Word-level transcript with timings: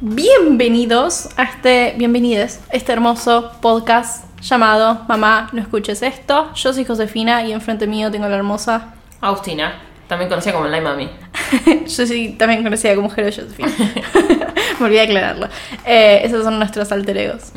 Bienvenidos 0.00 1.28
a 1.36 1.44
este, 1.44 1.94
bienvenides 1.96 2.60
a 2.72 2.76
este 2.76 2.92
hermoso 2.92 3.52
podcast 3.60 4.24
llamado 4.42 5.04
Mamá, 5.08 5.48
no 5.52 5.62
escuches 5.62 6.02
esto. 6.02 6.52
Yo 6.54 6.72
soy 6.72 6.84
Josefina 6.84 7.44
y 7.44 7.52
enfrente 7.52 7.86
mío 7.86 8.10
tengo 8.10 8.26
a 8.26 8.28
la 8.28 8.36
hermosa. 8.36 8.94
Agustina, 9.20 9.80
también 10.08 10.28
conocida 10.28 10.52
como 10.52 10.66
Lai 10.66 10.80
Mami. 10.80 11.08
Yo 11.86 12.06
soy 12.06 12.30
también 12.30 12.62
conocida 12.62 12.94
como 12.94 13.08
Jero 13.10 13.28
Josefina. 13.28 13.70
Me 14.80 14.86
olvidé 14.86 15.02
aclararlo. 15.02 15.48
Eh, 15.84 16.22
esos 16.24 16.42
son 16.44 16.58
nuestros 16.58 16.90
alter 16.90 17.16
egos. 17.18 17.52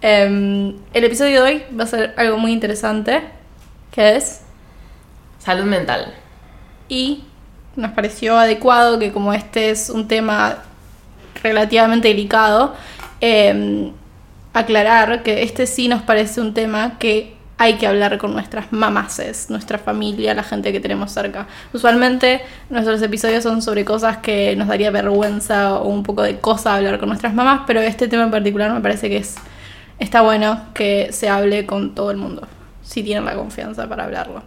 Em, 0.00 0.74
el 0.92 1.04
episodio 1.04 1.42
de 1.42 1.50
hoy 1.50 1.62
va 1.78 1.84
a 1.84 1.86
ser 1.86 2.14
algo 2.16 2.38
muy 2.38 2.52
interesante, 2.52 3.22
que 3.90 4.16
es, 4.16 4.42
Salud 5.38 5.64
mental. 5.64 6.14
y 6.88 7.24
nos 7.76 7.90
pareció 7.92 8.38
adecuado 8.38 8.98
que 8.98 9.12
como 9.12 9.32
este 9.32 9.70
es 9.70 9.90
un 9.90 10.06
tema 10.06 10.58
relativamente 11.42 12.08
delicado, 12.08 12.74
em, 13.20 13.92
aclarar 14.52 15.22
que 15.22 15.42
este 15.42 15.66
sí 15.66 15.88
nos 15.88 16.02
parece 16.02 16.40
un 16.40 16.54
tema 16.54 16.98
que 16.98 17.34
hay 17.56 17.74
que 17.74 17.86
hablar 17.86 18.18
con 18.18 18.32
nuestras 18.32 18.72
mamases, 18.72 19.48
nuestra 19.48 19.78
familia, 19.78 20.34
la 20.34 20.42
gente 20.42 20.72
que 20.72 20.80
tenemos 20.80 21.12
cerca. 21.12 21.46
Usualmente 21.72 22.42
nuestros 22.68 23.00
episodios 23.02 23.42
son 23.44 23.62
sobre 23.62 23.84
cosas 23.84 24.18
que 24.18 24.56
nos 24.56 24.68
daría 24.68 24.90
vergüenza 24.90 25.76
o 25.76 25.88
un 25.88 26.02
poco 26.02 26.22
de 26.22 26.40
cosa 26.40 26.74
hablar 26.74 26.98
con 26.98 27.08
nuestras 27.08 27.34
mamás, 27.34 27.62
pero 27.66 27.80
este 27.80 28.08
tema 28.08 28.24
en 28.24 28.30
particular 28.30 28.72
me 28.72 28.80
parece 28.80 29.08
que 29.08 29.18
es 29.18 29.36
está 29.98 30.22
bueno 30.22 30.60
que 30.74 31.12
se 31.12 31.28
hable 31.28 31.66
con 31.66 31.94
todo 31.94 32.10
el 32.10 32.16
mundo, 32.16 32.46
si 32.82 33.02
tienen 33.02 33.24
la 33.24 33.34
confianza 33.34 33.88
para 33.88 34.04
hablarlo. 34.04 34.42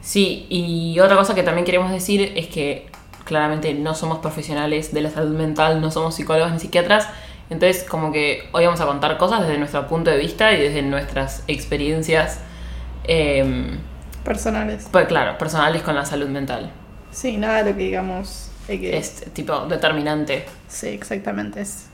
Sí, 0.00 0.46
y 0.48 0.98
otra 1.00 1.16
cosa 1.16 1.34
que 1.34 1.42
también 1.42 1.64
queremos 1.64 1.90
decir 1.90 2.32
es 2.36 2.46
que 2.48 2.86
claramente 3.24 3.74
no 3.74 3.94
somos 3.94 4.18
profesionales 4.18 4.92
de 4.92 5.02
la 5.02 5.10
salud 5.10 5.36
mental, 5.36 5.80
no 5.80 5.90
somos 5.90 6.14
psicólogos 6.14 6.52
ni 6.52 6.60
psiquiatras. 6.60 7.08
Entonces, 7.50 7.84
como 7.84 8.12
que 8.12 8.48
hoy 8.52 8.64
vamos 8.64 8.80
a 8.80 8.86
contar 8.86 9.16
cosas 9.18 9.42
desde 9.42 9.58
nuestro 9.58 9.86
punto 9.86 10.10
de 10.10 10.18
vista 10.18 10.52
y 10.52 10.60
desde 10.60 10.82
nuestras 10.82 11.44
experiencias, 11.46 12.40
em, 13.08 13.78
Personales. 14.24 14.86
pues 14.92 15.06
claro, 15.08 15.36
personales 15.38 15.82
con 15.82 15.94
la 15.96 16.04
salud 16.04 16.28
mental. 16.28 16.70
Sí, 17.10 17.36
nada 17.38 17.62
de 17.64 17.70
lo 17.72 17.76
que 17.76 17.84
digamos 17.84 18.50
que... 18.66 18.96
Es 18.96 19.24
tipo 19.32 19.60
determinante. 19.66 20.44
Sí, 20.68 20.88
exactamente, 20.88 21.62
es 21.62 21.86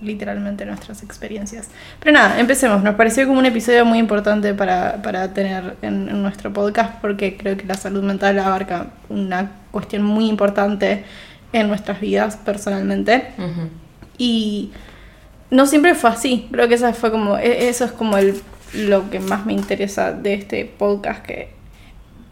literalmente 0.00 0.64
nuestras 0.66 1.02
experiencias. 1.02 1.68
Pero 2.00 2.12
nada, 2.12 2.40
empecemos. 2.40 2.82
Nos 2.82 2.94
pareció 2.94 3.26
como 3.26 3.38
un 3.38 3.46
episodio 3.46 3.84
muy 3.84 3.98
importante 3.98 4.52
para, 4.54 5.00
para 5.02 5.32
tener 5.34 5.76
en, 5.82 6.08
en 6.08 6.22
nuestro 6.22 6.52
podcast 6.52 7.00
porque 7.00 7.36
creo 7.36 7.56
que 7.56 7.64
la 7.64 7.74
salud 7.74 8.02
mental 8.02 8.38
abarca 8.38 8.88
una 9.08 9.52
cuestión 9.70 10.02
muy 10.02 10.28
importante 10.28 11.04
en 11.52 11.68
nuestras 11.68 12.00
vidas 12.00 12.36
personalmente. 12.36 13.28
Y 14.18 14.72
no 15.50 15.66
siempre 15.66 15.94
fue 15.94 16.10
así. 16.10 16.48
Creo 16.50 16.68
que 16.68 16.74
esa 16.74 16.92
fue 16.92 17.10
como, 17.10 17.38
e- 17.38 17.68
eso 17.68 17.84
es 17.84 17.92
como 17.92 18.16
el, 18.18 18.40
lo 18.74 19.10
que 19.10 19.20
más 19.20 19.46
me 19.46 19.52
interesa 19.52 20.12
de 20.12 20.34
este 20.34 20.64
podcast, 20.64 21.24
que 21.24 21.50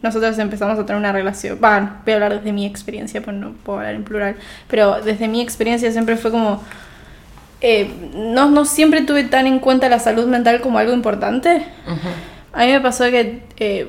nosotros 0.01 0.37
empezamos 0.37 0.77
a 0.77 0.85
tener 0.85 0.99
una 0.99 1.13
relación, 1.13 1.59
va, 1.63 2.01
voy 2.03 2.11
a 2.11 2.15
hablar 2.15 2.35
desde 2.37 2.51
mi 2.51 2.65
experiencia, 2.65 3.21
pues 3.21 3.35
no 3.35 3.53
puedo 3.63 3.79
hablar 3.79 3.95
en 3.95 4.03
plural, 4.03 4.35
pero 4.67 5.01
desde 5.01 5.27
mi 5.29 5.41
experiencia 5.41 5.91
siempre 5.91 6.17
fue 6.17 6.29
como, 6.29 6.61
eh, 7.61 7.89
no, 8.13 8.49
no 8.49 8.65
siempre 8.65 9.01
tuve 9.03 9.23
tan 9.23 9.47
en 9.47 9.59
cuenta 9.59 9.87
la 9.87 9.99
salud 9.99 10.27
mental 10.27 10.59
como 10.59 10.77
algo 10.77 10.91
importante. 10.93 11.65
Ujú. 11.87 12.09
A 12.51 12.65
mí 12.65 12.71
me 12.73 12.81
pasó 12.81 13.05
que 13.05 13.43
eh, 13.57 13.87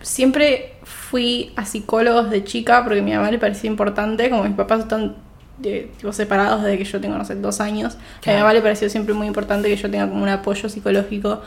siempre 0.00 0.72
fui 0.84 1.52
a 1.56 1.66
psicólogos 1.66 2.30
de 2.30 2.42
chica 2.42 2.82
porque 2.82 3.00
a 3.00 3.02
mi 3.02 3.12
mamá 3.12 3.30
le 3.30 3.38
parecía 3.38 3.68
importante, 3.68 4.30
como 4.30 4.44
mis 4.44 4.54
papás 4.54 4.80
están 4.80 5.16
eh, 5.62 5.90
tipo, 5.98 6.12
separados 6.12 6.62
desde 6.62 6.78
que 6.78 6.84
yo 6.84 7.00
tengo, 7.00 7.18
no 7.18 7.24
sé, 7.24 7.34
dos 7.34 7.60
años. 7.60 7.98
A 8.26 8.30
mi 8.30 8.36
mamá 8.36 8.54
le 8.54 8.62
pareció 8.62 8.88
siempre 8.88 9.14
muy 9.14 9.26
importante 9.26 9.68
que 9.68 9.76
yo 9.76 9.90
tenga 9.90 10.08
como 10.08 10.22
un 10.22 10.28
apoyo 10.30 10.68
psicológico 10.70 11.42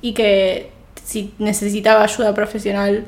y 0.00 0.12
que 0.12 0.70
si 1.04 1.32
necesitaba 1.38 2.02
ayuda 2.02 2.34
profesional 2.34 3.04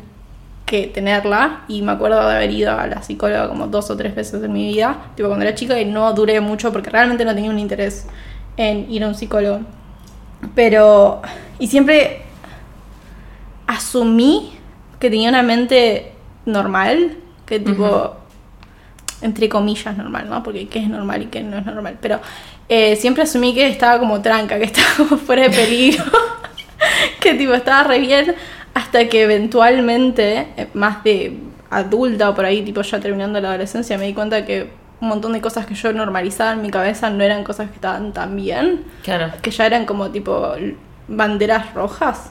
que 0.66 0.86
tenerla 0.86 1.62
y 1.68 1.82
me 1.82 1.92
acuerdo 1.92 2.26
de 2.28 2.36
haber 2.36 2.50
ido 2.50 2.78
a 2.78 2.86
la 2.86 3.02
psicóloga 3.02 3.48
como 3.48 3.66
dos 3.66 3.90
o 3.90 3.96
tres 3.96 4.14
veces 4.14 4.42
en 4.42 4.52
mi 4.52 4.68
vida, 4.72 5.10
tipo 5.16 5.28
cuando 5.28 5.44
era 5.44 5.54
chica 5.54 5.80
y 5.80 5.84
no 5.84 6.12
duré 6.12 6.40
mucho 6.40 6.72
porque 6.72 6.90
realmente 6.90 7.24
no 7.24 7.34
tenía 7.34 7.50
un 7.50 7.58
interés 7.58 8.06
en 8.56 8.90
ir 8.90 9.02
a 9.04 9.08
un 9.08 9.14
psicólogo. 9.14 9.60
Pero, 10.54 11.20
y 11.58 11.66
siempre 11.66 12.22
asumí 13.66 14.52
que 14.98 15.10
tenía 15.10 15.28
una 15.28 15.42
mente 15.42 16.12
normal, 16.46 17.16
que 17.46 17.58
tipo, 17.58 18.16
entre 19.22 19.48
comillas 19.48 19.96
normal, 19.96 20.28
¿no? 20.28 20.42
Porque 20.42 20.68
qué 20.68 20.80
es 20.80 20.88
normal 20.88 21.22
y 21.22 21.26
qué 21.26 21.42
no 21.42 21.58
es 21.58 21.66
normal. 21.66 21.98
Pero 22.00 22.20
eh, 22.68 22.96
siempre 22.96 23.22
asumí 23.22 23.54
que 23.54 23.66
estaba 23.66 23.98
como 23.98 24.20
tranca, 24.20 24.58
que 24.58 24.64
estaba 24.72 24.88
como 24.96 25.16
fuera 25.16 25.42
de 25.42 25.50
peligro, 25.50 26.04
que 27.20 27.34
tipo 27.34 27.54
estaba 27.54 27.84
re 27.84 27.98
bien, 28.00 28.34
hasta 28.74 29.08
que 29.08 29.22
eventualmente, 29.22 30.48
eh, 30.56 30.68
más 30.74 31.02
de 31.04 31.38
adulta 31.70 32.30
o 32.30 32.34
por 32.34 32.44
ahí, 32.44 32.62
tipo 32.62 32.82
ya 32.82 33.00
terminando 33.00 33.40
la 33.40 33.48
adolescencia, 33.50 33.96
me 33.98 34.06
di 34.06 34.14
cuenta 34.14 34.44
que 34.44 34.70
un 35.00 35.08
montón 35.08 35.32
de 35.32 35.40
cosas 35.40 35.66
que 35.66 35.74
yo 35.74 35.92
normalizaba 35.92 36.52
en 36.52 36.62
mi 36.62 36.70
cabeza 36.70 37.08
no 37.10 37.24
eran 37.24 37.42
cosas 37.44 37.68
que 37.70 37.76
estaban 37.76 38.12
tan 38.12 38.36
bien 38.36 38.84
Claro. 39.02 39.32
que 39.40 39.50
ya 39.50 39.66
eran 39.66 39.86
como 39.86 40.10
tipo 40.10 40.52
banderas 41.08 41.72
rojas 41.74 42.30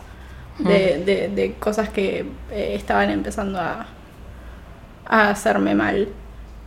de, 0.60 1.04
de- 1.06 1.30
de 1.30 1.54
cosas 1.54 1.90
que 1.90 2.26
eh, 2.52 2.74
estaban 2.76 3.10
empezando 3.10 3.60
a, 3.60 3.88
a 5.06 5.30
hacerme 5.30 5.74
mal 5.76 6.10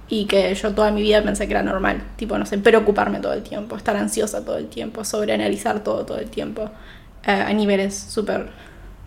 y 0.09 0.27
que 0.27 0.55
yo 0.55 0.75
toda 0.75 0.91
mi 0.91 1.03
vida 1.03 1.23
pensé 1.23 1.47
que 1.47 1.53
era 1.55 1.63
normal, 1.63 2.03
tipo, 2.17 2.37
no 2.37 2.45
sé, 2.45 2.59
preocuparme 2.59 3.21
todo 3.21 3.33
el 3.35 3.43
tiempo, 3.43 3.77
estar 3.77 3.97
ansiosa 3.97 4.45
todo 4.45 4.59
el 4.59 4.69
tiempo, 4.69 5.05
sobreanalizar 5.05 5.81
todo 5.81 6.05
todo 6.05 6.19
el 6.19 6.29
tiempo 6.29 6.71
eh, 7.25 7.31
a 7.31 7.53
niveles 7.53 7.97
súper 7.97 8.51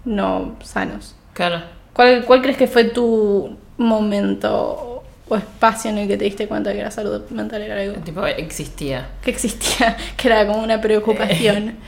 no 0.06 0.56
sanos. 0.64 1.16
Claro. 1.34 1.62
¿Cuál, 1.94 2.26
¿Cuál 2.26 2.42
crees 2.42 2.58
que 2.58 2.68
fue 2.68 2.86
tu 2.86 3.58
momento 3.78 5.04
o 5.28 5.36
espacio 5.36 5.90
en 5.90 5.98
el 5.98 6.08
que 6.08 6.18
te 6.18 6.26
diste 6.26 6.48
cuenta 6.48 6.72
que 6.74 6.84
la 6.84 6.92
salud 6.92 7.28
mental 7.32 7.62
era 7.62 7.82
algo 7.82 7.96
Tipo, 8.04 8.26
existía. 8.26 9.10
que 9.22 9.32
existía, 9.32 9.98
que 10.18 10.28
era 10.28 10.46
como 10.46 10.64
una 10.64 10.80
preocupación? 10.82 11.76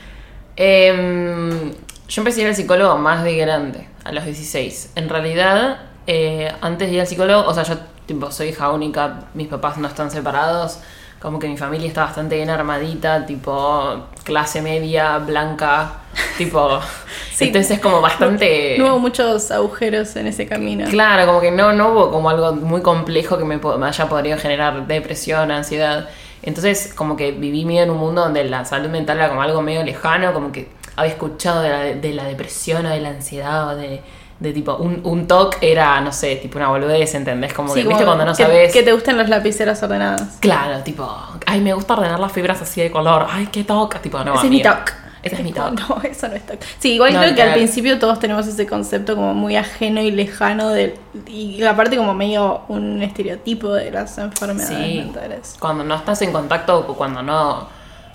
Em, 0.60 1.70
yo 2.08 2.20
empecé 2.20 2.40
a 2.40 2.42
ir 2.42 2.48
al 2.48 2.56
psicólogo 2.56 2.98
más 2.98 3.22
de 3.22 3.36
grande, 3.36 3.86
a 4.02 4.10
los 4.10 4.24
16. 4.24 4.94
En 4.96 5.08
realidad, 5.08 5.78
eh, 6.08 6.52
antes 6.60 6.88
de 6.88 6.94
ir 6.94 7.00
al 7.00 7.06
psicólogo, 7.06 7.48
o 7.48 7.54
sea, 7.54 7.62
yo 7.62 7.76
tipo, 8.06 8.32
soy 8.32 8.48
hija 8.48 8.72
única, 8.72 9.26
mis 9.34 9.46
papás 9.46 9.78
no 9.78 9.86
están 9.86 10.10
separados, 10.10 10.80
como 11.20 11.38
que 11.38 11.46
mi 11.46 11.56
familia 11.56 11.86
está 11.86 12.04
bastante 12.04 12.34
bien 12.34 12.50
armadita, 12.50 13.24
tipo 13.24 14.06
clase 14.24 14.60
media, 14.62 15.18
blanca, 15.18 16.00
tipo... 16.38 16.80
Sí. 17.34 17.44
Entonces 17.44 17.72
es 17.72 17.80
como 17.80 18.00
bastante... 18.00 18.74
No 18.78 18.88
hubo 18.88 18.98
muchos 18.98 19.52
agujeros 19.52 20.16
en 20.16 20.26
ese 20.26 20.48
camino. 20.48 20.88
Claro, 20.88 21.24
como 21.24 21.40
que 21.40 21.52
no, 21.52 21.72
no 21.72 21.90
hubo 21.92 22.10
como 22.10 22.30
algo 22.30 22.52
muy 22.52 22.82
complejo 22.82 23.38
que 23.38 23.44
me, 23.44 23.58
me 23.58 23.86
haya 23.86 24.08
podido 24.08 24.36
generar 24.38 24.88
depresión, 24.88 25.52
ansiedad. 25.52 26.08
Entonces, 26.42 26.92
como 26.94 27.16
que 27.16 27.30
viví 27.30 27.64
medio 27.64 27.82
en 27.82 27.90
un 27.90 27.98
mundo 27.98 28.22
donde 28.22 28.42
la 28.42 28.64
salud 28.64 28.88
mental 28.88 29.18
era 29.18 29.28
como 29.28 29.42
algo 29.42 29.62
medio 29.62 29.84
lejano, 29.84 30.32
como 30.32 30.50
que 30.50 30.68
había 30.96 31.12
escuchado 31.12 31.62
de 31.62 31.68
la, 31.68 31.78
de 31.84 32.12
la 32.12 32.24
depresión 32.24 32.86
o 32.86 32.88
de 32.88 33.00
la 33.00 33.10
ansiedad 33.10 33.68
o 33.68 33.76
de, 33.76 34.00
de 34.40 34.52
tipo, 34.52 34.74
un, 34.76 35.00
un 35.04 35.28
TOC 35.28 35.58
era, 35.60 36.00
no 36.00 36.10
sé, 36.12 36.36
tipo 36.36 36.58
una 36.58 36.68
boludez, 36.68 37.14
¿entendés? 37.14 37.52
Como 37.52 37.72
Sí, 37.72 37.82
que, 37.82 37.88
¿viste? 37.88 38.04
Cuando 38.04 38.24
no 38.24 38.32
que, 38.34 38.42
sabes... 38.42 38.72
Que 38.72 38.82
te 38.82 38.92
gusten 38.92 39.16
las 39.16 39.28
lapiceras 39.28 39.80
ordenadas. 39.80 40.38
Claro, 40.40 40.80
tipo, 40.82 41.08
ay, 41.46 41.60
me 41.60 41.72
gusta 41.72 41.94
ordenar 41.94 42.18
las 42.18 42.32
fibras 42.32 42.60
así 42.62 42.80
de 42.80 42.90
color, 42.90 43.26
ay, 43.30 43.46
qué 43.46 43.62
TOC, 43.62 44.00
tipo, 44.00 44.22
no, 44.24 44.34
Ese 44.34 44.46
es 44.46 44.50
mi. 44.50 44.60
TOC. 44.62 44.92
Ese 45.22 45.36
es 45.36 45.42
mi 45.42 45.52
TOC. 45.54 45.72
No, 45.88 46.02
eso 46.02 46.28
no 46.28 46.34
es 46.34 46.46
TOC. 46.46 46.58
Sí, 46.78 46.94
igual 46.94 47.12
No, 47.12 47.20
creo 47.20 47.34
que 47.34 47.42
al 47.42 47.54
principio 47.54 47.98
todos 47.98 48.18
tenemos 48.20 48.46
ese 48.46 48.66
concepto 48.66 49.14
como 49.16 49.34
muy 49.34 49.56
ajeno 49.56 50.00
y 50.00 50.10
lejano 50.10 50.70
del, 50.70 50.94
y 51.26 51.62
aparte 51.64 51.96
como 51.96 52.14
medio 52.14 52.62
un 52.68 53.02
estereotipo 53.02 53.72
de 53.72 53.90
las 53.90 54.16
enfermedades 54.18 54.76
Sí, 54.76 54.98
mentales. 54.98 55.56
cuando 55.58 55.84
no 55.84 55.94
estás 55.96 56.22
en 56.22 56.32
contacto 56.32 56.86
o 56.88 56.94
cuando 56.94 57.22
no, 57.22 57.68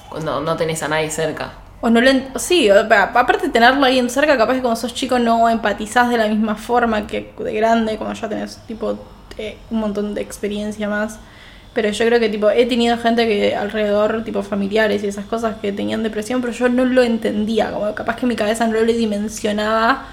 cuando 0.10 0.42
no 0.42 0.56
tenés 0.56 0.82
a 0.84 0.88
nadie 0.88 1.10
cerca. 1.10 1.54
O 1.82 1.90
no 1.90 2.00
lo 2.00 2.10
sí, 2.40 2.70
aparte 2.70 3.48
de 3.48 3.52
tenerlo 3.52 3.84
ahí 3.86 4.00
en 4.00 4.10
cerca, 4.10 4.38
capaz 4.38 4.54
que 4.54 4.62
cuando 4.62 4.80
sos 4.80 4.94
chico 4.94 5.20
no 5.20 5.50
empatizás 5.50 6.10
de 6.10 6.18
la 6.18 6.28
misma 6.28 6.56
forma 6.56 7.06
que 7.08 7.34
de 7.38 7.54
grande, 7.54 7.98
cuando 7.98 8.14
ya 8.18 8.30
tenés 8.30 8.58
tipo 8.68 8.98
eh, 9.38 9.58
un 9.70 9.80
montón 9.80 10.14
de 10.14 10.22
experiencia 10.22 10.88
más. 10.88 11.20
Pero 11.74 11.90
yo 11.90 12.06
creo 12.06 12.20
que 12.20 12.30
tipo 12.30 12.50
he 12.52 12.66
tenido 12.68 12.98
gente 12.98 13.26
que 13.28 13.56
alrededor, 13.56 14.24
tipo 14.24 14.44
familiares 14.44 15.04
y 15.04 15.08
esas 15.08 15.26
cosas 15.26 15.56
que 15.62 15.72
tenían 15.72 16.04
depresión, 16.04 16.40
pero 16.42 16.54
yo 16.54 16.70
no 16.70 16.86
lo 16.86 17.02
entendía, 17.02 17.72
como 17.72 17.94
capaz 17.96 18.16
que 18.18 18.26
mi 18.28 18.36
cabeza 18.36 18.68
no 18.68 18.74
lo 18.74 18.86
dimensionaba 18.86 20.06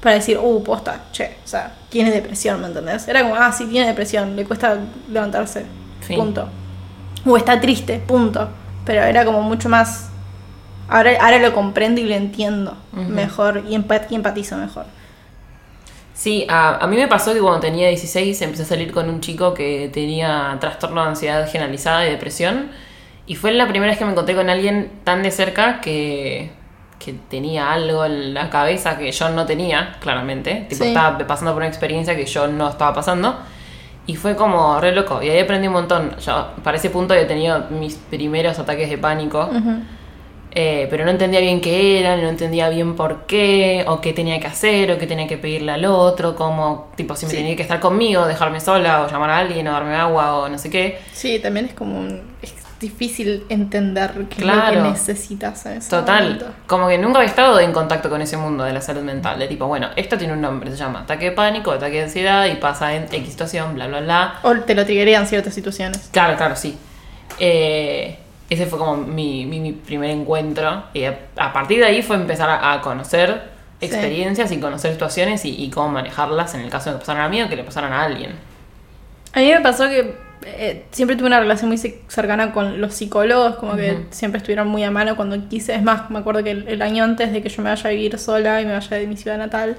para 0.00 0.16
decir, 0.16 0.38
uh, 0.38 0.62
posta, 0.62 1.02
che, 1.12 1.36
o 1.44 1.48
sea, 1.48 1.72
tiene 1.88 2.10
depresión, 2.10 2.60
¿me 2.60 2.66
entendés? 2.68 3.06
Era 3.08 3.22
como, 3.22 3.34
ah, 3.36 3.52
sí, 3.52 3.66
tiene 3.66 3.86
depresión, 3.88 4.34
le 4.36 4.44
cuesta 4.44 4.76
levantarse. 5.10 5.64
Punto. 6.16 6.48
o 7.26 7.36
está 7.36 7.60
triste, 7.60 7.98
punto. 8.06 8.48
Pero 8.84 9.02
era 9.02 9.24
como 9.24 9.42
mucho 9.42 9.68
más... 9.68 10.08
Ahora, 10.88 11.10
ahora 11.20 11.38
lo 11.38 11.52
comprendo 11.52 12.00
y 12.00 12.04
lo 12.04 12.14
entiendo 12.14 12.76
mejor 12.92 13.64
y, 13.68 13.74
empat- 13.76 14.06
y 14.10 14.14
empatizo 14.14 14.56
mejor. 14.56 14.86
Sí, 16.18 16.44
a, 16.48 16.78
a 16.82 16.86
mí 16.88 16.96
me 16.96 17.06
pasó 17.06 17.32
que 17.32 17.38
cuando 17.38 17.60
tenía 17.60 17.86
16 17.88 18.42
empecé 18.42 18.64
a 18.64 18.66
salir 18.66 18.90
con 18.90 19.08
un 19.08 19.20
chico 19.20 19.54
que 19.54 19.88
tenía 19.94 20.56
trastorno 20.58 21.00
de 21.04 21.10
ansiedad 21.10 21.48
generalizada 21.48 22.04
y 22.06 22.10
depresión. 22.10 22.70
Y 23.26 23.36
fue 23.36 23.52
la 23.52 23.68
primera 23.68 23.92
vez 23.92 23.98
que 24.00 24.04
me 24.04 24.10
encontré 24.10 24.34
con 24.34 24.50
alguien 24.50 24.90
tan 25.04 25.22
de 25.22 25.30
cerca 25.30 25.80
que, 25.80 26.50
que 26.98 27.12
tenía 27.30 27.70
algo 27.72 28.04
en 28.04 28.34
la 28.34 28.50
cabeza 28.50 28.98
que 28.98 29.12
yo 29.12 29.28
no 29.30 29.46
tenía, 29.46 29.94
claramente. 30.00 30.66
Tipo, 30.68 30.82
Sí. 30.82 30.88
estaba 30.88 31.16
pasando 31.18 31.52
por 31.52 31.60
una 31.62 31.68
experiencia 31.68 32.16
que 32.16 32.26
yo 32.26 32.48
no 32.48 32.68
estaba 32.68 32.92
pasando. 32.92 33.36
Y 34.08 34.16
fue 34.16 34.34
como 34.34 34.80
re 34.80 34.90
loco. 34.90 35.22
Y 35.22 35.28
ahí 35.28 35.38
aprendí 35.38 35.68
un 35.68 35.74
montón. 35.74 36.16
Yo 36.18 36.48
para 36.64 36.78
ese 36.78 36.90
punto 36.90 37.14
había 37.14 37.28
tenido 37.28 37.66
mis 37.70 37.94
primeros 37.94 38.58
ataques 38.58 38.90
de 38.90 38.98
pánico. 38.98 39.48
Eh, 40.50 40.86
pero 40.90 41.04
no 41.04 41.10
entendía 41.10 41.40
bien 41.40 41.60
qué 41.60 42.00
era, 42.00 42.16
no 42.16 42.28
entendía 42.28 42.68
bien 42.70 42.96
por 42.96 43.26
qué, 43.26 43.84
o 43.86 44.00
qué 44.00 44.12
tenía 44.14 44.40
que 44.40 44.46
hacer, 44.46 44.90
o 44.90 44.98
qué 44.98 45.06
tenía 45.06 45.26
que 45.26 45.36
pedirle 45.36 45.72
al 45.72 45.84
otro, 45.84 46.34
como, 46.34 46.90
tipo, 46.96 47.14
si 47.16 47.26
me 47.26 47.30
Sí. 47.32 47.36
tenía 47.36 47.54
que 47.54 47.62
estar 47.62 47.80
conmigo, 47.80 48.26
dejarme 48.26 48.58
sola, 48.60 49.02
o 49.02 49.08
llamar 49.10 49.30
a 49.30 49.38
alguien, 49.38 49.68
o 49.68 49.72
darme 49.72 49.94
agua, 49.94 50.36
o 50.38 50.48
no 50.48 50.56
sé 50.58 50.70
qué. 50.70 50.98
Sí, 51.12 51.38
también 51.38 51.66
es 51.66 51.74
como 51.74 51.98
un- 51.98 52.22
es 52.40 52.54
difícil 52.80 53.44
entender 53.50 54.12
qué 54.30 54.36
es 54.40 54.46
lo 54.46 54.52
Claro. 54.54 54.82
que 54.84 54.88
necesitas 54.90 55.66
en 55.66 55.78
ese 55.78 55.90
Total, 55.90 56.22
momento. 56.24 56.46
como 56.66 56.88
que 56.88 56.96
nunca 56.96 57.18
había 57.18 57.28
estado 57.28 57.60
en 57.60 57.72
contacto 57.72 58.08
con 58.08 58.22
ese 58.22 58.36
mundo 58.36 58.64
de 58.64 58.72
la 58.72 58.80
salud 58.80 59.02
mental, 59.02 59.38
de 59.38 59.48
tipo, 59.48 59.66
bueno, 59.66 59.88
esto 59.96 60.16
tiene 60.16 60.32
un 60.32 60.40
nombre, 60.40 60.70
se 60.70 60.76
llama 60.78 61.00
ataque 61.00 61.26
de 61.26 61.32
pánico, 61.32 61.72
ataque 61.72 61.96
de 61.98 62.02
ansiedad, 62.04 62.46
y 62.46 62.54
pasa 62.54 62.94
en 62.94 63.04
X 63.12 63.28
situación, 63.30 63.74
bla, 63.74 63.86
bla, 63.88 64.00
bla. 64.00 64.34
O 64.44 64.54
te 64.60 64.74
lo 64.74 64.84
triggerían 64.86 65.26
ciertas 65.26 65.52
situaciones. 65.54 66.08
Claro, 66.12 66.36
claro, 66.36 66.56
sí. 66.56 66.78
Eh, 67.40 68.18
ese 68.48 68.66
fue 68.66 68.78
como 68.78 68.96
mi, 68.96 69.46
mi, 69.46 69.60
mi 69.60 69.72
primer 69.72 70.10
encuentro. 70.10 70.84
Y 70.94 71.04
a, 71.04 71.18
a 71.36 71.52
partir 71.52 71.78
de 71.80 71.86
ahí 71.86 72.02
fue 72.02 72.16
empezar 72.16 72.48
a, 72.50 72.72
a 72.74 72.80
conocer 72.80 73.56
Sí. 73.80 73.86
experiencias 73.86 74.50
y 74.52 74.58
conocer 74.60 74.92
situaciones 74.92 75.44
y, 75.44 75.50
y 75.64 75.70
cómo 75.70 75.88
manejarlas 75.90 76.54
en 76.54 76.62
el 76.62 76.70
caso 76.70 76.90
de 76.90 76.96
que 76.96 77.00
pasaran 77.00 77.22
a 77.24 77.28
mí 77.28 77.42
o 77.42 77.48
que 77.48 77.56
le 77.56 77.64
pasaran 77.64 77.92
a 77.92 78.02
alguien. 78.04 78.32
A 79.32 79.40
mí 79.40 79.46
me 79.52 79.60
pasó 79.60 79.88
que 79.88 80.14
eh, 80.42 80.86
siempre 80.90 81.16
tuve 81.16 81.26
una 81.28 81.40
relación 81.40 81.68
muy 81.68 81.78
ce- 81.78 82.04
cercana 82.08 82.52
con 82.52 82.80
los 82.80 82.94
psicólogos, 82.94 83.56
como 83.56 83.76
que 83.76 84.06
siempre 84.10 84.38
estuvieron 84.38 84.68
muy 84.68 84.84
a 84.84 84.90
mano 84.90 85.16
cuando 85.16 85.48
quise. 85.48 85.74
Es 85.74 85.82
más, 85.82 86.10
me 86.10 86.18
acuerdo 86.20 86.42
que 86.42 86.50
el, 86.52 86.68
el 86.68 86.82
año 86.82 87.04
antes 87.04 87.32
de 87.32 87.42
que 87.42 87.48
yo 87.48 87.62
me 87.62 87.70
vaya 87.70 87.88
a 87.88 87.92
vivir 87.92 88.18
sola 88.18 88.60
y 88.60 88.66
me 88.66 88.72
vaya 88.72 88.96
de 88.96 89.06
mi 89.06 89.16
ciudad 89.16 89.38
natal, 89.38 89.78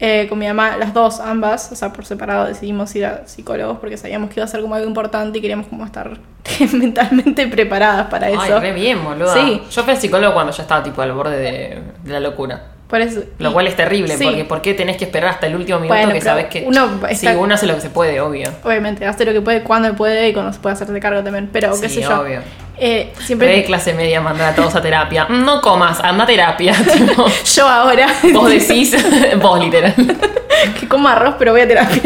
eh, 0.00 0.26
con 0.28 0.38
mi 0.38 0.46
mamá, 0.46 0.76
las 0.76 0.92
dos, 0.92 1.20
ambas, 1.20 1.70
o 1.72 1.76
sea, 1.76 1.92
por 1.92 2.04
separado 2.04 2.46
decidimos 2.46 2.94
ir 2.96 3.06
a 3.06 3.26
psicólogos 3.26 3.78
porque 3.78 3.96
sabíamos 3.96 4.28
que 4.30 4.40
iba 4.40 4.44
a 4.44 4.48
ser 4.48 4.60
como 4.60 4.74
algo 4.74 4.88
importante 4.88 5.38
y 5.38 5.40
queríamos 5.40 5.66
como 5.68 5.84
estar 5.84 6.18
mentalmente 6.72 7.46
preparadas 7.46 8.06
para 8.08 8.28
eso. 8.28 8.40
Ay, 8.40 8.52
re 8.60 8.72
bien, 8.72 9.02
boludo. 9.04 9.32
Sí. 9.32 9.62
Yo 9.70 9.82
fui 9.82 9.92
al 9.94 10.00
psicólogo 10.00 10.34
cuando 10.34 10.52
ya 10.52 10.62
estaba 10.62 10.82
tipo 10.82 11.00
al 11.02 11.12
borde 11.12 11.36
de, 11.38 11.78
de 12.02 12.12
la 12.12 12.20
locura. 12.20 12.70
Por 12.88 13.00
eso, 13.00 13.22
Lo 13.38 13.52
cual 13.52 13.66
es 13.66 13.74
terrible, 13.76 14.16
sí. 14.16 14.24
porque 14.24 14.44
¿por 14.44 14.62
qué 14.62 14.74
tenés 14.74 14.96
que 14.98 15.04
esperar 15.04 15.30
hasta 15.30 15.46
el 15.46 15.56
último 15.56 15.80
minuto 15.80 15.94
Bueno, 15.98 16.12
que 16.12 16.20
sabes 16.20 16.46
que... 16.46 16.64
uno 16.66 16.86
Sí, 17.08 17.26
está- 17.26 17.38
uno 17.38 17.54
hace 17.54 17.66
lo 17.66 17.74
que 17.74 17.80
se 17.80 17.90
puede, 17.90 18.20
obvio. 18.20 18.48
Obviamente, 18.62 19.06
hace 19.06 19.24
lo 19.24 19.32
que 19.32 19.40
puede 19.40 19.62
cuando 19.62 19.94
puede 19.96 20.28
y 20.28 20.32
cuando 20.32 20.52
se 20.52 20.60
puede 20.60 20.74
hacerse 20.74 21.00
cargo 21.00 21.22
también. 21.24 21.48
Pero, 21.52 21.70
qué 21.80 21.88
Sí, 21.88 21.96
sé 21.96 22.02
yo. 22.02 22.20
obvio. 22.20 22.40
Eh, 22.78 23.12
siempre. 23.20 23.48
Re 23.48 23.64
clase 23.64 23.94
media 23.94 24.20
mandar 24.20 24.52
a 24.52 24.54
todos 24.54 24.74
a 24.74 24.82
terapia. 24.82 25.26
No 25.28 25.60
comas, 25.60 26.00
anda 26.00 26.24
a 26.24 26.26
terapia. 26.26 26.74
tipo, 26.92 27.26
Yo 27.54 27.68
ahora. 27.68 28.06
vos 28.32 28.50
decís, 28.50 28.96
vos 29.40 29.60
literal. 29.62 29.94
que 30.80 30.88
como 30.88 31.08
arroz, 31.08 31.34
pero 31.38 31.52
voy 31.52 31.60
a 31.62 31.68
terapia. 31.68 32.02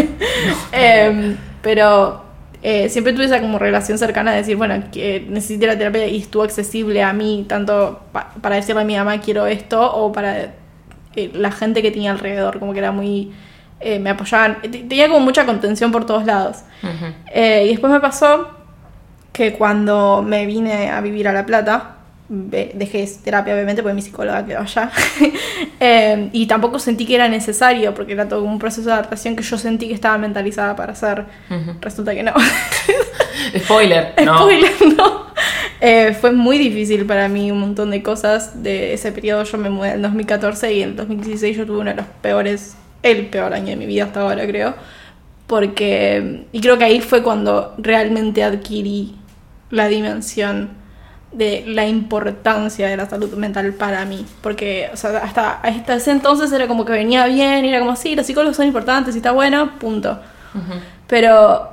Em, 0.72 1.36
pero 1.62 2.22
eh, 2.62 2.88
siempre 2.88 3.12
tuve 3.12 3.24
esa 3.26 3.40
como 3.40 3.58
relación 3.58 3.98
cercana 3.98 4.32
de 4.32 4.38
decir, 4.38 4.56
bueno, 4.56 4.82
que 4.92 5.24
necesito 5.28 5.64
ir 5.64 5.70
a 5.70 5.78
terapia 5.78 6.06
y 6.06 6.18
estuvo 6.18 6.42
accesible 6.42 7.02
a 7.02 7.12
mí, 7.12 7.44
tanto 7.48 8.00
pa- 8.12 8.32
para 8.40 8.56
decirle 8.56 8.82
a 8.82 8.84
mi 8.84 8.96
mamá 8.96 9.20
quiero 9.20 9.46
esto, 9.46 9.80
o 9.94 10.12
para 10.12 10.54
eh, 11.16 11.30
la 11.34 11.50
gente 11.52 11.82
que 11.82 11.90
tenía 11.90 12.10
alrededor, 12.10 12.58
como 12.58 12.72
que 12.72 12.78
era 12.80 12.92
muy. 12.92 13.32
eh, 13.80 13.98
me 13.98 14.10
apoyaban. 14.10 14.60
Te- 14.62 14.68
Tenía 14.68 15.08
como 15.08 15.20
mucha 15.20 15.46
contención 15.46 15.92
por 15.92 16.04
todos 16.04 16.24
lados. 16.26 16.58
Y 17.34 17.68
después 17.68 17.92
me 17.92 18.00
pasó 18.00 18.48
que 19.38 19.52
cuando 19.52 20.20
me 20.20 20.46
vine 20.46 20.90
a 20.90 21.00
vivir 21.00 21.28
a 21.28 21.32
La 21.32 21.46
Plata, 21.46 21.94
dejé 22.28 23.08
terapia 23.22 23.54
obviamente 23.54 23.82
porque 23.82 23.94
mi 23.94 24.02
psicóloga 24.02 24.44
quedó 24.44 24.60
allá, 24.60 24.90
Eh, 25.80 26.30
y 26.32 26.46
tampoco 26.46 26.80
sentí 26.80 27.06
que 27.06 27.14
era 27.14 27.28
necesario 27.28 27.94
porque 27.94 28.12
era 28.12 28.26
todo 28.26 28.42
un 28.42 28.58
proceso 28.58 28.88
de 28.88 28.94
adaptación 28.94 29.36
que 29.36 29.44
yo 29.44 29.56
sentí 29.56 29.86
que 29.86 29.94
estaba 29.94 30.18
mentalizada 30.18 30.74
para 30.74 30.92
hacer. 30.92 31.24
Resulta 31.80 32.16
que 32.16 32.24
no. 32.24 32.32
Spoiler, 33.58 34.12
no. 34.24 34.38
Spoiler, 34.38 34.72
no. 34.96 35.26
Eh, 35.80 36.16
fue 36.20 36.32
muy 36.32 36.58
difícil 36.58 37.06
para 37.06 37.28
mí 37.28 37.52
un 37.52 37.60
montón 37.60 37.92
de 37.92 38.02
cosas 38.02 38.60
de 38.60 38.92
ese 38.92 39.12
periodo. 39.12 39.44
Yo 39.44 39.56
me 39.56 39.70
mudé 39.70 39.92
en 39.92 40.02
2014 40.02 40.72
y 40.74 40.82
en 40.82 40.96
2016 40.96 41.56
yo 41.56 41.64
tuve 41.64 41.78
uno 41.78 41.90
de 41.90 41.96
los 41.96 42.06
peores, 42.22 42.76
el 43.04 43.26
peor 43.26 43.54
año 43.54 43.68
de 43.68 43.76
mi 43.76 43.86
vida 43.86 44.06
hasta 44.06 44.22
ahora 44.22 44.44
creo. 44.48 44.74
Porque, 45.46 46.44
y 46.50 46.60
creo 46.60 46.76
que 46.76 46.84
ahí 46.84 47.00
fue 47.00 47.22
cuando 47.22 47.76
realmente 47.78 48.42
adquirí 48.42 49.14
la 49.70 49.88
dimensión 49.88 50.70
de 51.32 51.64
la 51.66 51.86
importancia 51.86 52.88
de 52.88 52.96
la 52.96 53.08
salud 53.08 53.34
mental 53.34 53.72
para 53.74 54.04
mí. 54.04 54.26
Porque, 54.42 54.90
o 54.92 54.96
sea, 54.96 55.18
hasta, 55.18 55.60
hasta 55.60 55.94
ese 55.94 56.10
entonces 56.10 56.50
era 56.52 56.66
como 56.66 56.84
que 56.84 56.92
venía 56.92 57.26
bien, 57.26 57.64
y 57.64 57.68
era 57.68 57.80
como, 57.80 57.96
sí, 57.96 58.14
los 58.16 58.26
psicólogos 58.26 58.56
son 58.56 58.66
importantes 58.66 59.14
y 59.14 59.18
está 59.18 59.32
bueno, 59.32 59.78
punto. 59.78 60.18
Pero 61.06 61.68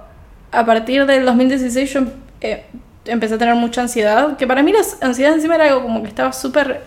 a 0.51 0.65
partir 0.65 1.05
del 1.05 1.25
2016 1.25 1.93
yo 1.93 2.01
eh, 2.41 2.65
empecé 3.05 3.35
a 3.35 3.37
tener 3.37 3.55
mucha 3.55 3.81
ansiedad, 3.81 4.37
que 4.37 4.47
para 4.47 4.63
mí 4.63 4.71
la 4.71 4.79
ansiedad 5.01 5.33
encima 5.33 5.55
era 5.55 5.69
algo 5.69 5.83
como 5.83 6.01
que 6.01 6.09
estaba 6.09 6.33
súper 6.33 6.81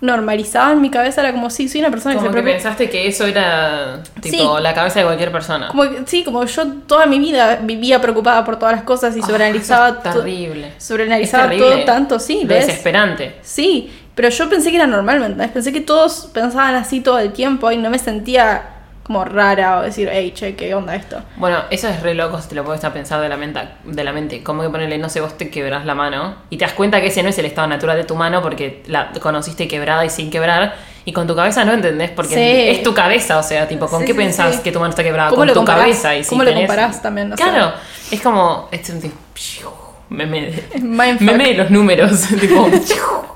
normalizada 0.00 0.72
en 0.72 0.80
mi 0.80 0.90
cabeza, 0.90 1.20
era 1.20 1.32
como, 1.32 1.50
sí, 1.50 1.68
soy 1.68 1.80
una 1.80 1.90
persona 1.90 2.14
que 2.14 2.18
Como 2.20 2.30
se 2.30 2.36
que 2.36 2.42
preocupa. 2.42 2.62
pensaste 2.62 2.90
que 2.90 3.06
eso 3.06 3.26
era 3.26 4.02
tipo 4.20 4.56
Sí. 4.56 4.62
la 4.62 4.72
cabeza 4.74 5.00
de 5.00 5.04
cualquier 5.06 5.30
persona. 5.30 5.68
Como 5.68 5.82
que- 5.82 6.02
sí, 6.06 6.24
como 6.24 6.44
yo 6.44 6.66
toda 6.86 7.06
mi 7.06 7.18
vida 7.18 7.56
vivía 7.62 8.00
preocupada 8.00 8.44
por 8.44 8.58
todas 8.58 8.74
las 8.76 8.84
cosas 8.84 9.16
y 9.16 9.20
Ah, 9.20 9.26
sobreanalizaba 9.26 9.88
eso 9.88 9.96
es 9.98 10.02
to- 10.02 10.18
terrible. 10.20 10.72
sobreanalizaba 10.78 11.44
terrible. 11.50 11.70
todo 11.76 11.84
tanto, 11.84 12.18
sí, 12.18 12.42
¿ves? 12.46 12.66
desesperante. 12.66 13.36
Sí, 13.42 13.92
pero 14.14 14.28
yo 14.30 14.48
pensé 14.48 14.70
que 14.70 14.76
era 14.76 14.86
normal, 14.86 15.20
¿me? 15.36 15.48
Pensé 15.48 15.72
que 15.72 15.80
todos 15.80 16.30
pensaban 16.32 16.74
así 16.74 17.00
todo 17.00 17.18
el 17.18 17.32
tiempo 17.32 17.70
y 17.70 17.76
no 17.76 17.90
me 17.90 17.98
sentía 17.98 18.62
como 19.10 19.24
rara 19.24 19.78
o 19.78 19.82
decir, 19.82 20.08
hey, 20.12 20.30
che, 20.32 20.54
¿qué 20.54 20.72
onda 20.72 20.94
esto? 20.94 21.20
Bueno, 21.34 21.58
eso 21.70 21.88
es 21.88 22.00
re 22.00 22.14
loco 22.14 22.40
si 22.40 22.48
te 22.48 22.54
lo 22.54 22.62
puedes 22.64 22.84
a 22.84 22.92
pensar 22.92 23.20
de 23.20 23.28
la, 23.28 23.36
mente, 23.36 23.58
de 23.82 24.04
la 24.04 24.12
mente. 24.12 24.40
Como 24.44 24.62
que 24.62 24.68
ponerle, 24.68 24.98
no 24.98 25.08
sé, 25.08 25.20
vos 25.20 25.36
te 25.36 25.50
quebrás 25.50 25.84
la 25.84 25.96
mano 25.96 26.36
y 26.48 26.58
te 26.58 26.64
das 26.64 26.74
cuenta 26.74 27.00
que 27.00 27.08
ese 27.08 27.20
no 27.24 27.30
es 27.30 27.36
el 27.38 27.46
estado 27.46 27.66
natural 27.66 27.96
de 27.96 28.04
tu 28.04 28.14
mano 28.14 28.40
porque 28.40 28.84
la 28.86 29.10
conociste 29.20 29.66
quebrada 29.66 30.04
y 30.04 30.10
sin 30.10 30.30
quebrar. 30.30 30.76
Y 31.04 31.12
con 31.12 31.26
tu 31.26 31.34
cabeza 31.34 31.64
no 31.64 31.72
entendés 31.72 32.10
porque 32.12 32.34
Sí. 32.36 32.68
es 32.70 32.84
tu 32.84 32.94
cabeza, 32.94 33.38
o 33.38 33.42
sea, 33.42 33.66
tipo, 33.66 33.88
¿con 33.88 34.02
Sí, 34.02 34.06
qué 34.06 34.12
sí, 34.12 34.18
pensás 34.18 34.60
que 34.60 34.70
tu 34.70 34.78
mano 34.78 34.90
está 34.90 35.02
quebrada? 35.02 35.30
¿Cómo 35.30 35.40
Con 35.40 35.48
lo 35.48 35.54
tu 35.54 35.58
comparás? 35.58 35.80
cabeza. 35.82 36.14
Y 36.14 36.22
si 36.22 36.30
¿Cómo 36.30 36.44
lo 36.44 36.54
comparás 36.54 37.02
también? 37.02 37.32
O 37.32 37.36
sea. 37.36 37.46
Claro, 37.50 37.72
es 38.12 38.20
como. 38.20 38.68
Es 38.70 38.88
un 38.90 39.00
tipo, 39.00 39.16
meme, 40.08 40.52
de- 40.52 41.16
meme 41.18 41.48
de 41.48 41.54
los 41.54 41.70
números. 41.72 42.20
tipo, 42.40 42.70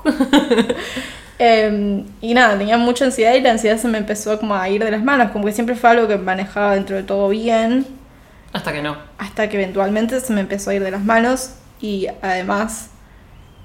Eh, 1.37 2.03
y 2.21 2.33
nada, 2.33 2.57
tenía 2.57 2.77
mucha 2.77 3.05
ansiedad 3.05 3.33
y 3.33 3.41
la 3.41 3.51
ansiedad 3.51 3.77
se 3.77 3.87
me 3.87 3.97
empezó 3.97 4.39
como 4.39 4.55
a 4.55 4.69
ir 4.69 4.83
de 4.83 4.91
las 4.91 5.03
manos, 5.03 5.31
como 5.31 5.45
que 5.45 5.51
siempre 5.51 5.75
fue 5.75 5.89
algo 5.89 6.07
que 6.07 6.17
manejaba 6.17 6.75
dentro 6.75 6.95
de 6.95 7.03
todo 7.03 7.29
bien, 7.29 7.85
hasta 8.53 8.71
que 8.71 8.81
no. 8.81 8.95
hasta 9.17 9.49
que 9.49 9.57
eventualmente 9.61 10.19
se 10.21 10.31
me 10.31 10.41
empezó 10.41 10.69
a 10.69 10.75
ir 10.75 10.83
de 10.83 10.91
las 10.91 11.03
manos 11.03 11.55
y 11.81 12.07
además 12.21 12.89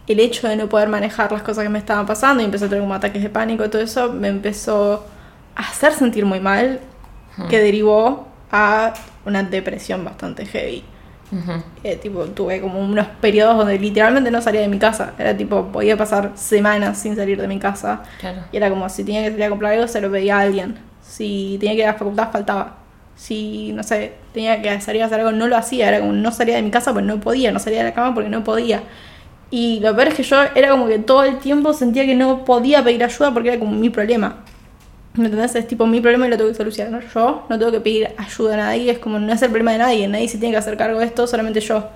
el 0.09 0.19
hecho 0.19 0.49
de 0.49 0.57
no 0.57 0.69
poder 0.69 0.89
manejar 0.89 1.31
las 1.31 1.43
cosas 1.43 1.63
que 1.63 1.71
me 1.71 1.79
estaban 1.79 2.07
pasando 2.07 2.43
y 2.43 2.47
empecé 2.47 2.65
a 2.65 2.69
tener 2.69 2.83
como 2.83 2.95
ataques 2.95 3.23
de 3.23 3.29
pánico 3.29 3.65
y 3.65 3.69
todo 3.69 3.83
eso 3.83 4.13
me 4.13 4.27
empezó 4.27 5.07
a 5.55 5.61
hacer 5.61 5.93
sentir 5.93 6.27
muy 6.27 6.41
mal, 6.41 6.81
que 7.49 7.61
derivó 7.61 8.27
a 8.51 8.93
una 9.25 9.45
depresión 9.45 10.05
bastante 10.05 10.45
heavy. 10.45 10.85
Ujú. 11.33 11.63
Eh, 11.85 11.97
tipo, 11.97 12.25
tuve 12.27 12.61
como 12.61 12.81
unos 12.81 13.07
periodos 13.21 13.57
donde 13.57 13.79
literalmente 13.79 14.31
no 14.31 14.43
salía 14.43 14.61
de 14.61 14.69
mi 14.69 14.79
casa. 14.79 15.15
Era 15.19 15.37
tipo, 15.37 15.67
podía 15.67 15.97
pasar 15.97 16.33
semanas 16.35 16.99
sin 16.99 17.17
salir 17.17 17.41
de 17.41 17.49
mi 17.49 17.59
casa. 17.59 18.03
Claro. 18.19 18.43
Y 18.53 18.57
era 18.57 18.69
como, 18.69 18.89
si 18.89 19.05
tenía 19.05 19.23
que 19.23 19.31
salir 19.31 19.45
a 19.45 19.51
comprar 19.51 19.73
algo, 19.75 19.87
se 19.89 20.01
lo 20.01 20.11
pedía 20.11 20.39
a 20.39 20.41
alguien. 20.41 20.79
Si 21.03 21.57
tenía 21.61 21.75
que 21.75 21.81
ir 21.81 21.85
a 21.85 21.93
la 21.93 21.99
facultad, 21.99 22.31
faltaba. 22.31 22.77
Si, 23.15 23.73
no 23.73 23.83
sé, 23.83 24.15
tenía 24.33 24.61
que 24.63 24.81
salir 24.81 25.03
a 25.03 25.07
hacer 25.07 25.21
algo, 25.21 25.33
no 25.33 25.47
lo 25.47 25.57
hacía. 25.57 25.89
Era 25.89 26.01
como, 26.01 26.13
no 26.13 26.33
salía 26.33 26.57
de 26.57 26.63
mi 26.63 26.71
casa 26.71 26.93
porque 26.93 27.07
no 27.07 27.21
podía. 27.21 27.53
No 27.53 27.59
salía 27.59 27.79
de 27.79 27.85
la 27.85 27.95
cama 27.95 28.15
porque 28.15 28.31
no 28.31 28.43
podía. 28.43 28.83
Y 29.51 29.81
lo 29.81 29.95
peor 29.95 30.09
es 30.09 30.15
que 30.15 30.23
yo 30.23 30.37
era 30.55 30.71
como 30.71 30.87
que 30.87 30.99
todo 30.99 31.25
el 31.25 31.39
tiempo 31.39 31.73
sentía 31.73 32.07
que 32.07 32.15
no 32.15 32.45
podía 32.45 32.85
pedir 32.85 33.03
ayuda 33.03 33.33
porque 33.33 33.51
era 33.51 33.59
como 33.59 33.73
mi 33.73 33.91
problema. 33.91 34.37
¿Me 35.15 35.25
entendés? 35.25 35.55
Es 35.57 35.67
tipo 35.67 35.87
mi 35.87 36.01
problema 36.01 36.27
y 36.27 36.31
lo 36.31 36.37
tengo 36.37 36.51
que 36.51 36.57
solucionar 36.57 37.03
yo. 37.13 37.47
No 37.49 37.59
tengo 37.59 37.73
que 37.73 37.81
pedir 37.81 38.09
ayuda 38.17 38.55
a 38.55 38.57
nadie. 38.59 38.91
Es 38.93 38.99
como 39.01 39.19
no 39.19 39.33
es 39.33 39.43
el 39.43 39.49
problema 39.51 39.73
de 39.73 39.79
nadie. 39.79 40.09
Nadie 40.09 40.29
se 40.29 40.39
tiene 40.39 40.53
que 40.53 40.59
hacer 40.59 40.77
cargo 40.77 41.01
de 41.01 41.07
esto, 41.07 41.27
solamente 41.27 41.61
yo. 41.61 41.89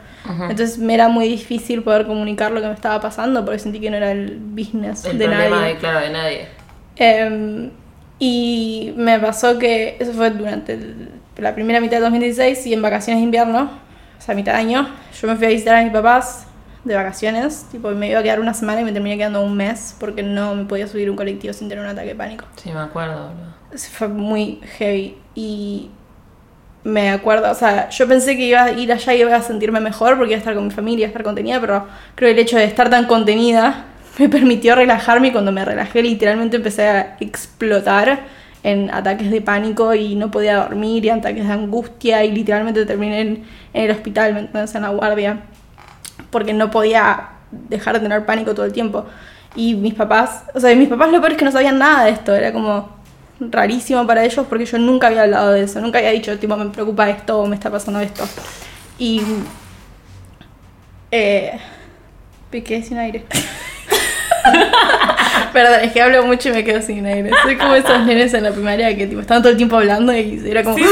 Entonces 0.48 0.78
me 0.78 0.94
era 0.94 1.08
muy 1.08 1.28
difícil 1.28 1.82
poder 1.82 2.06
comunicar 2.06 2.50
lo 2.50 2.60
que 2.60 2.66
me 2.66 2.72
estaba 2.72 2.98
pasando 3.00 3.44
porque 3.44 3.58
sentí 3.58 3.78
que 3.78 3.90
no 3.90 3.98
era 3.98 4.10
el 4.10 4.38
business 4.40 5.04
El 5.04 5.18
de 5.18 5.26
problema 5.26 5.56
nadie. 5.60 5.74
de, 5.74 5.78
claro, 5.80 6.00
de 6.00 6.10
nadie. 6.10 6.48
Em, 6.96 7.70
y 8.18 8.92
me 8.96 9.18
pasó 9.18 9.58
que 9.58 9.96
eso 10.00 10.12
fue 10.12 10.30
durante 10.30 10.72
el- 10.74 11.10
la 11.38 11.54
primera 11.54 11.80
mitad 11.80 11.98
de 11.98 12.02
2016 12.04 12.66
y 12.66 12.72
en 12.72 12.80
vacaciones 12.82 13.20
de 13.20 13.24
invierno, 13.24 13.70
o 14.18 14.22
sea, 14.22 14.34
mitad 14.34 14.52
de 14.52 14.58
año, 14.60 14.88
yo 15.20 15.28
me 15.28 15.36
fui 15.36 15.46
a 15.46 15.50
visitar 15.50 15.74
a 15.76 15.82
mis 15.82 15.92
papás 15.92 16.46
de 16.84 16.94
vacaciones. 16.94 17.66
Tipo, 17.70 17.90
me 17.90 18.10
iba 18.10 18.20
a 18.20 18.22
quedar 18.22 18.40
una 18.40 18.54
semana 18.54 18.82
y 18.82 18.84
me 18.84 18.92
terminé 18.92 19.16
quedando 19.16 19.42
un 19.42 19.56
mes 19.56 19.96
porque 19.98 20.22
no 20.22 20.54
me 20.54 20.64
podía 20.64 20.86
subir 20.86 21.10
un 21.10 21.16
colectivo 21.16 21.52
sin 21.52 21.68
tener 21.68 21.82
un 21.84 21.90
ataque 21.90 22.08
de 22.08 22.14
pánico. 22.14 22.44
Sí, 22.56 22.70
me 22.70 22.80
acuerdo, 22.80 23.28
boludo. 23.28 23.54
Fue 23.92 24.08
muy 24.08 24.60
heavy. 24.78 25.16
Y 25.34 25.90
me 26.84 27.10
acuerdo, 27.10 27.50
o 27.50 27.54
sea, 27.54 27.88
yo 27.88 28.06
pensé 28.06 28.36
que 28.36 28.44
iba 28.46 28.64
a 28.64 28.72
ir 28.72 28.92
allá 28.92 29.14
y 29.14 29.20
iba 29.22 29.34
a 29.34 29.42
sentirme 29.42 29.80
mejor 29.80 30.16
porque 30.16 30.32
iba 30.32 30.36
a 30.36 30.38
estar 30.38 30.54
con 30.54 30.64
mi 30.64 30.70
familia, 30.70 31.04
iba 31.04 31.06
a 31.06 31.08
estar 31.08 31.22
contenida, 31.22 31.60
pero 31.60 31.86
creo 32.14 32.28
que 32.28 32.32
el 32.32 32.38
hecho 32.38 32.58
de 32.58 32.64
estar 32.64 32.90
tan 32.90 33.06
contenida 33.06 33.86
me 34.18 34.28
permitió 34.28 34.74
relajarme 34.74 35.28
y 35.28 35.32
cuando 35.32 35.50
me 35.50 35.64
relajé 35.64 36.02
literalmente 36.02 36.56
empecé 36.56 36.86
a 36.86 37.16
explotar 37.20 38.20
en 38.62 38.90
ataques 38.90 39.30
de 39.30 39.40
pánico 39.40 39.94
y 39.94 40.14
no 40.14 40.30
podía 40.30 40.56
dormir 40.56 41.04
y 41.04 41.10
ataques 41.10 41.46
de 41.46 41.52
angustia 41.52 42.24
y 42.24 42.32
literalmente 42.32 42.86
terminé 42.86 43.20
en, 43.20 43.44
en 43.72 43.84
el 43.84 43.90
hospital, 43.90 44.34
¿me 44.34 44.40
entiendes? 44.40 44.74
En 44.74 44.82
la 44.82 44.88
guardia 44.90 45.40
porque 46.34 46.52
no 46.52 46.68
podía 46.68 47.28
dejar 47.52 47.94
de 47.94 48.00
tener 48.00 48.26
pánico 48.26 48.56
todo 48.56 48.66
el 48.66 48.72
tiempo. 48.72 49.06
Y 49.54 49.76
mis 49.76 49.94
papás, 49.94 50.42
o 50.52 50.58
sea, 50.58 50.74
mis 50.74 50.88
papás 50.88 51.12
lo 51.12 51.20
peor 51.20 51.30
es 51.30 51.38
que 51.38 51.44
no 51.44 51.52
sabían 51.52 51.78
nada 51.78 52.06
de 52.06 52.10
esto, 52.10 52.34
era 52.34 52.52
como 52.52 52.88
rarísimo 53.38 54.04
para 54.04 54.24
ellos 54.24 54.44
porque 54.48 54.66
yo 54.66 54.78
nunca 54.78 55.06
había 55.06 55.22
hablado 55.22 55.52
de 55.52 55.62
eso, 55.62 55.80
nunca 55.80 55.98
había 55.98 56.10
dicho, 56.10 56.36
tipo, 56.40 56.56
me 56.56 56.70
preocupa 56.70 57.08
esto 57.08 57.38
o 57.38 57.46
me 57.46 57.54
está 57.54 57.70
pasando 57.70 58.00
esto. 58.00 58.24
Y... 58.98 59.22
Eh, 61.12 61.56
quedé 62.50 62.82
sin 62.82 62.98
aire. 62.98 63.24
Perdón, 65.52 65.80
es 65.82 65.92
que 65.92 66.02
hablo 66.02 66.24
mucho 66.24 66.48
y 66.48 66.52
me 66.52 66.64
quedo 66.64 66.82
sin 66.82 67.06
aire. 67.06 67.30
Soy 67.42 67.56
como 67.56 67.74
esos 67.74 68.00
nenes 68.04 68.34
en 68.34 68.44
la 68.44 68.52
primaria 68.52 68.96
que 68.96 69.06
tipo, 69.06 69.20
estaban 69.20 69.42
todo 69.42 69.52
el 69.52 69.56
tiempo 69.56 69.76
hablando 69.76 70.12
y 70.14 70.42
era 70.46 70.62
como... 70.62 70.76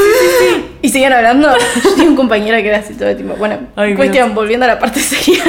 Y 0.81 0.89
siguen 0.89 1.13
hablando. 1.13 1.49
Yo 1.83 1.91
tenía 1.91 2.09
un 2.09 2.15
compañero 2.17 2.57
que 2.57 2.67
era 2.67 2.79
así 2.79 2.93
todo 2.93 3.07
el 3.07 3.15
tiempo. 3.15 3.35
Bueno, 3.37 3.57
Ay, 3.77 3.95
cuestión, 3.95 4.27
Dios. 4.27 4.35
volviendo 4.35 4.65
a 4.65 4.67
la 4.67 4.79
parte 4.79 4.99
seria. 4.99 5.41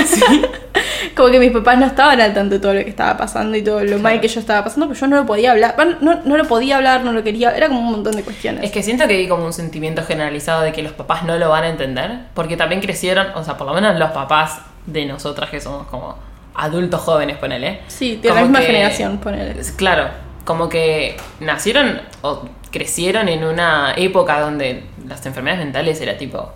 como 1.17 1.31
que 1.31 1.41
mis 1.41 1.51
papás 1.51 1.77
no 1.77 1.87
estaban 1.87 2.21
al 2.21 2.33
tanto 2.33 2.55
de 2.55 2.61
todo 2.61 2.75
lo 2.75 2.85
que 2.85 2.91
estaba 2.91 3.17
pasando 3.17 3.57
y 3.57 3.63
todo 3.63 3.83
lo 3.83 3.99
mal 3.99 4.21
que 4.21 4.29
yo 4.29 4.39
estaba 4.39 4.63
pasando, 4.63 4.87
pero 4.87 5.01
yo 5.01 5.07
no 5.09 5.17
lo 5.17 5.27
podía 5.27 5.51
hablar. 5.51 5.75
Bueno, 5.75 5.97
No, 6.01 6.21
no 6.25 6.37
lo 6.37 6.45
podía 6.45 6.77
hablar, 6.77 7.03
no 7.05 7.13
lo 7.13 7.25
quería. 7.25 7.51
Era 7.51 7.67
como 7.67 7.81
un 7.81 7.91
montón 7.91 8.15
de 8.15 8.23
cuestiones. 8.23 8.63
Es 8.63 8.71
que 8.71 8.83
siento 8.85 9.09
que 9.09 9.15
hay 9.15 9.29
como 9.29 9.45
un 9.45 9.53
sentimiento 9.53 10.05
generalizado 10.05 10.63
de 10.63 10.73
que 10.73 10.83
los 10.83 10.93
papás 10.93 11.25
no 11.25 11.37
lo 11.37 11.51
van 11.51 11.65
a 11.65 11.69
entender, 11.69 12.13
porque 12.35 12.57
también 12.57 12.81
crecieron, 12.81 13.27
o 13.35 13.43
sea, 13.43 13.57
por 13.57 13.67
lo 13.67 13.75
menos 13.75 13.99
los 13.99 14.11
papás 14.13 14.61
de 14.87 15.05
nosotras 15.07 15.51
que 15.51 15.61
somos 15.61 15.87
como 15.89 16.17
adultos 16.55 17.01
jóvenes, 17.01 17.37
ponele. 17.39 17.81
Sí, 17.89 18.17
de 18.17 18.31
la 18.31 18.43
misma 18.43 18.61
que- 18.61 18.67
generación, 18.67 19.19
ponele. 19.19 19.55
Claro, 19.77 20.09
como 20.45 20.69
que 20.69 21.17
nacieron 21.41 22.01
o 22.23 22.43
crecieron 22.71 23.29
en 23.29 23.45
una 23.45 23.95
época 23.97 24.41
donde 24.41 24.85
las 25.07 25.25
enfermedades 25.27 25.65
mentales 25.65 26.01
era 26.01 26.17
tipo 26.19 26.53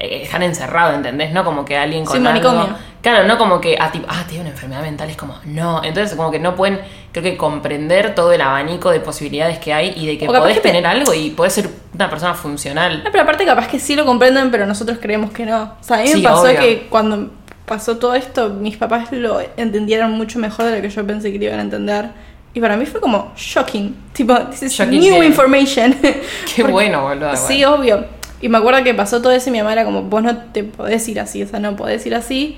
eh, 0.00 0.20
están 0.22 0.44
encerrados, 0.44 0.94
¿entendés? 0.94 1.32
No 1.32 1.44
como 1.44 1.64
que 1.64 1.76
alguien 1.76 2.04
con 2.04 2.12
Sí, 2.12 2.18
algo- 2.26 2.30
manicomio. 2.52 2.76
Claro, 3.02 3.24
no 3.26 3.36
como 3.36 3.60
que, 3.60 3.76
ah, 3.80 3.90
tipo, 3.90 4.06
ah, 4.08 4.22
tiene 4.28 4.42
una 4.42 4.50
enfermedad 4.50 4.82
mental, 4.82 5.10
es 5.10 5.16
como, 5.16 5.34
no. 5.44 5.82
Entonces, 5.82 6.16
como 6.16 6.30
que 6.30 6.38
no 6.38 6.54
pueden, 6.54 6.80
creo 7.10 7.24
que 7.24 7.36
comprender 7.36 8.14
todo 8.14 8.32
el 8.32 8.40
abanico 8.40 8.90
de 8.90 9.00
posibilidades 9.00 9.58
que 9.58 9.72
hay 9.74 9.92
y 9.96 10.06
de 10.06 10.16
que 10.16 10.26
podés 10.26 10.54
que 10.54 10.60
te- 10.60 10.68
tener 10.68 10.86
algo 10.86 11.12
y 11.14 11.30
podés 11.30 11.52
ser 11.54 11.68
una 11.94 12.08
persona 12.08 12.34
funcional. 12.34 13.02
No, 13.02 13.10
pero 13.10 13.24
aparte 13.24 13.44
capaz 13.44 13.66
que 13.66 13.80
sí 13.80 13.96
lo 13.96 14.04
comprenden, 14.06 14.52
pero 14.52 14.66
nosotros 14.66 14.98
creemos 15.00 15.32
que 15.32 15.44
no. 15.46 15.62
O 15.80 15.82
sea, 15.82 15.96
a 15.98 16.02
mí 16.02 16.08
Sí, 16.08 16.18
me 16.18 16.22
pasó 16.28 16.42
obvio. 16.42 16.60
que 16.60 16.86
cuando 16.88 17.30
pasó 17.68 17.98
todo 17.98 18.14
esto, 18.14 18.50
mis 18.50 18.76
papás 18.76 19.12
lo 19.12 19.40
entendieron 19.56 20.12
mucho 20.12 20.38
mejor 20.38 20.66
de 20.66 20.76
lo 20.76 20.82
que 20.82 20.90
yo 20.90 21.06
pensé 21.06 21.30
que 21.30 21.38
lo 21.38 21.44
iban 21.44 21.60
a 21.60 21.62
entender. 21.62 22.06
Y 22.54 22.60
para 22.60 22.76
mí 22.76 22.86
fue 22.86 23.00
como 23.00 23.32
shocking. 23.36 23.94
Tipo, 24.12 24.34
this 24.50 24.62
is 24.64 24.72
Shocking, 24.72 24.98
new 25.00 25.22
information. 25.22 25.92
Qué 26.02 26.22
Porque- 26.56 26.72
bueno, 26.72 27.02
boludo. 27.02 27.36
Sí, 27.36 27.64
obvio. 27.64 28.06
Y 28.40 28.48
me 28.48 28.58
acuerdo 28.58 28.82
que 28.82 28.94
pasó 28.94 29.20
todo 29.20 29.32
eso 29.32 29.48
y 29.50 29.52
mi 29.52 29.58
mamá 29.58 29.72
era 29.72 29.84
como, 29.84 30.02
vos 30.02 30.22
no 30.22 30.36
te 30.36 30.64
podés 30.64 31.06
ir 31.08 31.20
así, 31.20 31.42
o 31.42 31.46
sea, 31.46 31.60
no 31.60 31.76
podés 31.76 32.04
ir 32.06 32.14
así. 32.14 32.56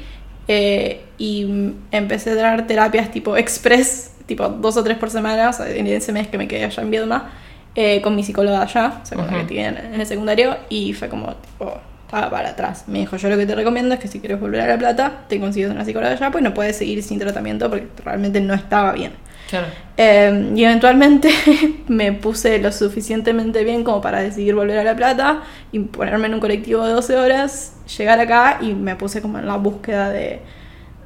Eh, 0.49 1.03
y 1.19 1.73
empecé 1.91 2.31
a 2.33 2.35
tener 2.35 2.67
terapias 2.67 3.11
tipo 3.11 3.37
express, 3.37 4.13
tipo 4.27 4.49
dos 4.49 4.77
o 4.77 4.83
tres 4.85 4.97
por 4.99 5.11
semana, 5.11 5.51
o 5.51 5.53
sea, 5.53 5.69
en 5.69 5.87
ese 5.87 6.13
mes 6.13 6.29
que 6.29 6.39
me 6.39 6.49
quedé 6.49 6.65
allá 6.65 6.83
en 6.83 6.91
Viedma, 6.91 7.31
eh, 7.75 8.01
con 8.03 8.17
mi 8.17 8.23
psicóloga 8.25 8.63
allá, 8.63 9.01
o 9.03 9.07
sea, 9.07 9.17
con 9.17 9.27
la 9.27 9.39
que 9.39 9.45
tenía 9.45 9.69
en 9.69 9.77
en 9.95 10.01
el 10.01 10.07
secundario, 10.07 10.57
y 10.69 10.93
fue 10.93 11.09
como, 11.09 11.35
tipo, 11.37 11.79
estaba 12.11 12.31
para 12.31 12.51
atrás. 12.51 12.85
Me 12.89 12.99
dijo, 12.99 13.17
yo 13.17 13.29
lo 13.29 13.37
que 13.37 13.47
te 13.47 13.55
recomiendo 13.55 13.95
es 13.95 14.01
que 14.01 14.09
si 14.09 14.19
quieres 14.19 14.41
volver 14.41 14.61
a 14.63 14.67
La 14.67 14.79
Plata, 14.79 15.25
te 15.29 15.39
consigues 15.39 15.71
una 15.71 15.85
psicóloga 15.85 16.13
allá, 16.13 16.31
pues 16.31 16.43
no 16.43 16.53
puedes 16.53 16.77
seguir 16.77 17.03
sin 17.03 17.19
tratamiento 17.21 17.71
porque 17.71 17.87
realmente 18.05 18.41
no 18.41 18.53
estaba 18.53 18.93
bien. 18.93 19.13
Claro. 19.49 19.67
Eh, 19.97 20.53
y 20.55 20.65
eventualmente 20.65 21.31
me 21.89 22.13
puse 22.13 22.59
lo 22.59 22.73
suficientemente 22.73 23.65
bien 23.65 23.85
como 23.85 24.01
para 24.01 24.21
decidir 24.21 24.55
volver 24.55 24.79
a 24.79 24.85
La 24.85 24.97
Plata 24.97 25.43
y 25.71 25.79
ponerme 25.81 26.27
en 26.27 26.35
un 26.35 26.41
colectivo 26.41 26.85
de 26.85 26.93
12 26.93 27.17
horas, 27.17 27.75
llegar 27.97 28.19
acá 28.19 28.59
y 28.61 28.75
me 28.75 28.97
puse 28.97 29.23
como 29.23 29.39
en 29.39 29.47
la 29.47 29.57
búsqueda 29.57 30.11
de, 30.11 30.41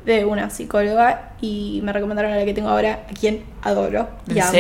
de 0.05 0.25
una 0.25 0.51
psicóloga 0.51 1.33
y 1.41 1.81
me 1.83 1.93
recomendaron 1.93 2.33
a 2.33 2.37
la 2.37 2.45
que 2.45 2.53
tengo 2.55 2.69
ahora, 2.69 3.01
a 3.11 3.15
quien 3.15 3.43
adoro. 3.63 4.09
y 4.29 4.33
¿En 4.33 4.43
amo. 4.43 4.51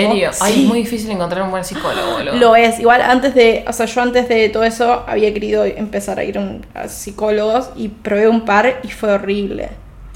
Ay, 0.41 0.53
Sí. 0.55 0.63
es 0.63 0.69
muy 0.69 0.79
difícil 0.79 1.11
encontrar 1.11 1.43
un 1.43 1.51
buen 1.51 1.65
psicólogo. 1.65 2.19
Lo 2.39 2.57
es, 2.57 2.81
igual 2.81 3.03
antes 3.03 3.35
de, 3.35 3.65
o 3.69 3.73
sea, 3.73 3.87
yo 3.87 4.01
antes 4.01 4.29
de 4.29 4.49
todo 4.49 4.65
eso 4.65 5.05
había 5.07 5.33
querido 5.35 5.65
empezar 5.65 6.19
a 6.19 6.25
ir 6.25 6.39
a 6.39 6.41
un- 6.41 6.65
a 6.75 6.89
psicólogos 6.89 7.71
y 7.77 7.89
probé 7.89 8.29
un 8.29 8.45
par 8.47 8.81
y 8.83 8.89
fue 8.89 9.13
horrible. 9.13 9.69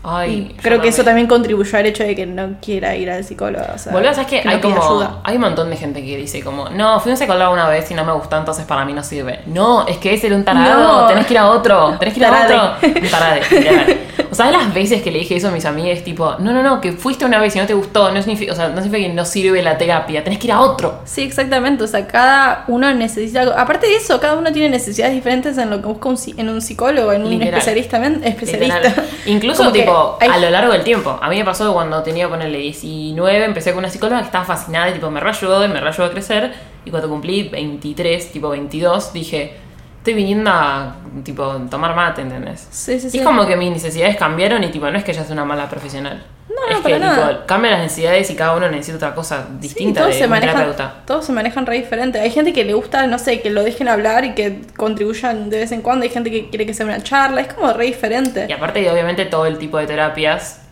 Ay, 0.02 0.48
y 0.50 0.62
creo 0.62 0.80
que 0.80 0.88
eso 0.88 1.02
también. 1.04 1.26
contribuyó 1.26 1.76
al 1.78 1.86
hecho 1.86 2.04
de 2.04 2.14
que 2.14 2.24
no 2.24 2.56
quiera 2.62 2.94
ir 2.96 3.10
al 3.10 3.24
psicólogo. 3.24 3.64
O 3.74 3.78
sea, 3.78 3.92
Boludo, 3.92 4.14
¿sabes 4.14 4.28
que 4.28 4.44
no 4.44 4.50
Hay 4.52 4.58
pida 4.58 4.74
como. 4.76 4.82
ayuda. 5.02 5.20
Hay 5.24 5.34
un 5.36 5.42
montón 5.42 5.70
de 5.70 5.76
gente 5.76 6.04
que 6.04 6.16
dice 6.16 6.40
como, 6.42 6.68
no, 6.70 7.00
fui 7.00 7.10
a 7.10 7.14
un 7.14 7.18
psicólogo 7.18 7.52
una 7.52 7.68
vez 7.68 7.90
y 7.90 7.94
no 7.94 8.04
me 8.04 8.12
gustó, 8.12 8.36
entonces 8.38 8.64
para 8.64 8.84
mí 8.84 8.92
no 8.92 9.02
sirve. 9.02 9.40
No, 9.46 9.86
es 9.86 9.98
que 9.98 10.14
ese 10.14 10.28
era 10.28 10.36
un 10.36 10.44
tarado, 10.44 11.02
No. 11.02 11.06
tenés 11.08 11.26
que 11.26 11.34
ir 11.34 11.38
a 11.38 11.48
otro, 11.50 11.96
tenés 11.98 12.14
que 12.14 12.20
ir 12.20 12.26
a 12.26 12.30
Tarade. 12.30 12.54
otro. 12.54 13.00
Un 13.02 13.08
tarade. 13.10 13.98
O 14.30 14.34
sea, 14.34 14.50
las 14.50 14.72
veces 14.74 15.02
que 15.02 15.10
le 15.10 15.20
dije 15.20 15.36
eso 15.36 15.48
a 15.48 15.50
mis 15.50 15.64
amigas, 15.64 16.02
tipo, 16.04 16.36
no, 16.38 16.52
no, 16.52 16.62
no, 16.62 16.80
que 16.80 16.92
fuiste 16.92 17.24
una 17.24 17.38
vez 17.40 17.56
y 17.56 17.58
no 17.58 17.66
te 17.66 17.74
gustó, 17.74 18.10
no 18.12 18.20
significa, 18.22 18.52
o 18.52 18.56
sea, 18.56 18.68
no 18.68 18.82
significa 18.82 19.08
que 19.08 19.14
no 19.14 19.24
sirve 19.24 19.62
la 19.62 19.78
terapia, 19.78 20.22
tenés 20.22 20.38
que 20.38 20.46
ir 20.48 20.52
a 20.52 20.60
otro. 20.60 21.00
Sí, 21.06 21.22
exactamente. 21.22 21.82
O 21.82 21.86
sea, 21.86 22.06
cada 22.06 22.64
uno 22.68 22.92
necesita 22.94 23.40
algo. 23.40 23.54
Aparte 23.56 23.86
de 23.86 23.96
eso, 23.96 24.20
cada 24.20 24.34
uno 24.34 24.52
tiene 24.52 24.68
necesidades 24.68 25.14
diferentes 25.14 25.56
en 25.58 25.70
lo 25.70 25.80
que 25.80 25.86
busca 25.88 26.08
un, 26.10 26.18
en 26.36 26.48
un 26.50 26.60
psicólogo, 26.60 27.12
en 27.12 27.24
un 27.24 27.30
Literal. 27.30 27.54
especialista. 27.58 27.96
especialista. 28.22 28.78
Literal. 28.80 29.06
Incluso, 29.26 29.58
Como 29.62 29.72
que 29.72 29.84
tipo, 30.18 30.32
a 30.32 30.38
lo 30.38 30.50
largo 30.50 30.72
del 30.72 30.82
tiempo. 30.84 31.18
A 31.20 31.28
mí 31.28 31.36
me 31.36 31.44
pasó 31.44 31.72
cuando 31.72 32.02
tenía, 32.02 32.28
ponerle 32.28 32.58
19, 32.58 33.44
empecé 33.44 33.70
con 33.72 33.80
una 33.80 33.90
psicóloga 33.90 34.20
que 34.20 34.26
estaba 34.26 34.44
fascinada 34.44 34.90
y, 34.90 34.94
tipo, 34.94 35.10
me 35.10 35.20
reayudó 35.20 35.64
y 35.64 35.68
me 35.68 35.80
reayudó 35.80 36.06
a 36.06 36.10
crecer. 36.10 36.52
Y 36.84 36.90
cuando 36.90 37.08
cumplí 37.08 37.48
23, 37.48 38.32
tipo 38.32 38.48
22, 38.50 39.12
dije, 39.12 39.56
estoy 39.98 40.14
viniendo 40.14 40.50
a, 40.50 40.96
tipo, 41.24 41.44
tomar 41.70 41.94
mate, 41.94 42.22
¿entendés? 42.22 42.66
Sí, 42.70 42.98
sí, 43.00 43.08
Y 43.08 43.10
sí. 43.10 43.18
es 43.18 43.24
como 43.24 43.46
que 43.46 43.56
mis 43.56 43.70
necesidades 43.70 44.16
cambiaron 44.16 44.62
y, 44.64 44.68
tipo, 44.70 44.90
no 44.90 44.96
es 44.98 45.04
que 45.04 45.12
ella 45.12 45.24
sea 45.24 45.34
una 45.34 45.44
mala 45.44 45.68
profesional. 45.68 46.24
No, 46.48 46.54
no, 46.66 46.70
es 46.70 46.76
que, 46.78 46.82
para 46.82 46.98
nada. 46.98 47.46
cambian 47.46 47.74
las 47.74 47.82
necesidades 47.82 48.30
y 48.30 48.34
cada 48.34 48.56
uno 48.56 48.68
necesita 48.70 48.96
otra 48.96 49.14
cosa 49.14 49.46
Sí, 49.48 49.56
distinta 49.60 50.00
todos 50.00 50.14
de 50.14 50.20
se 50.20 50.28
manejan, 50.28 50.56
terapeuta. 50.56 50.94
todos 51.06 51.24
se 51.26 51.32
manejan 51.32 51.66
re 51.66 51.76
diferente. 51.76 52.18
Hay 52.20 52.30
gente 52.30 52.52
que 52.52 52.64
le 52.64 52.72
gusta, 52.72 53.06
no 53.06 53.18
sé, 53.18 53.40
que 53.40 53.50
lo 53.50 53.62
dejen 53.62 53.88
hablar 53.88 54.24
y 54.24 54.34
que 54.34 54.62
contribuyan 54.76 55.50
de 55.50 55.58
vez 55.58 55.72
en 55.72 55.82
cuando. 55.82 56.04
Hay 56.04 56.10
gente 56.10 56.30
que 56.30 56.48
quiere 56.48 56.64
que 56.66 56.74
sea 56.74 56.86
una 56.86 57.02
charla. 57.02 57.42
Es 57.42 57.52
como 57.52 57.72
re 57.72 57.84
diferente. 57.86 58.46
Y 58.48 58.52
aparte, 58.52 58.90
obviamente, 58.90 59.26
todo 59.26 59.46
el 59.46 59.58
tipo 59.58 59.78
de 59.78 59.86
terapias. 59.86 60.62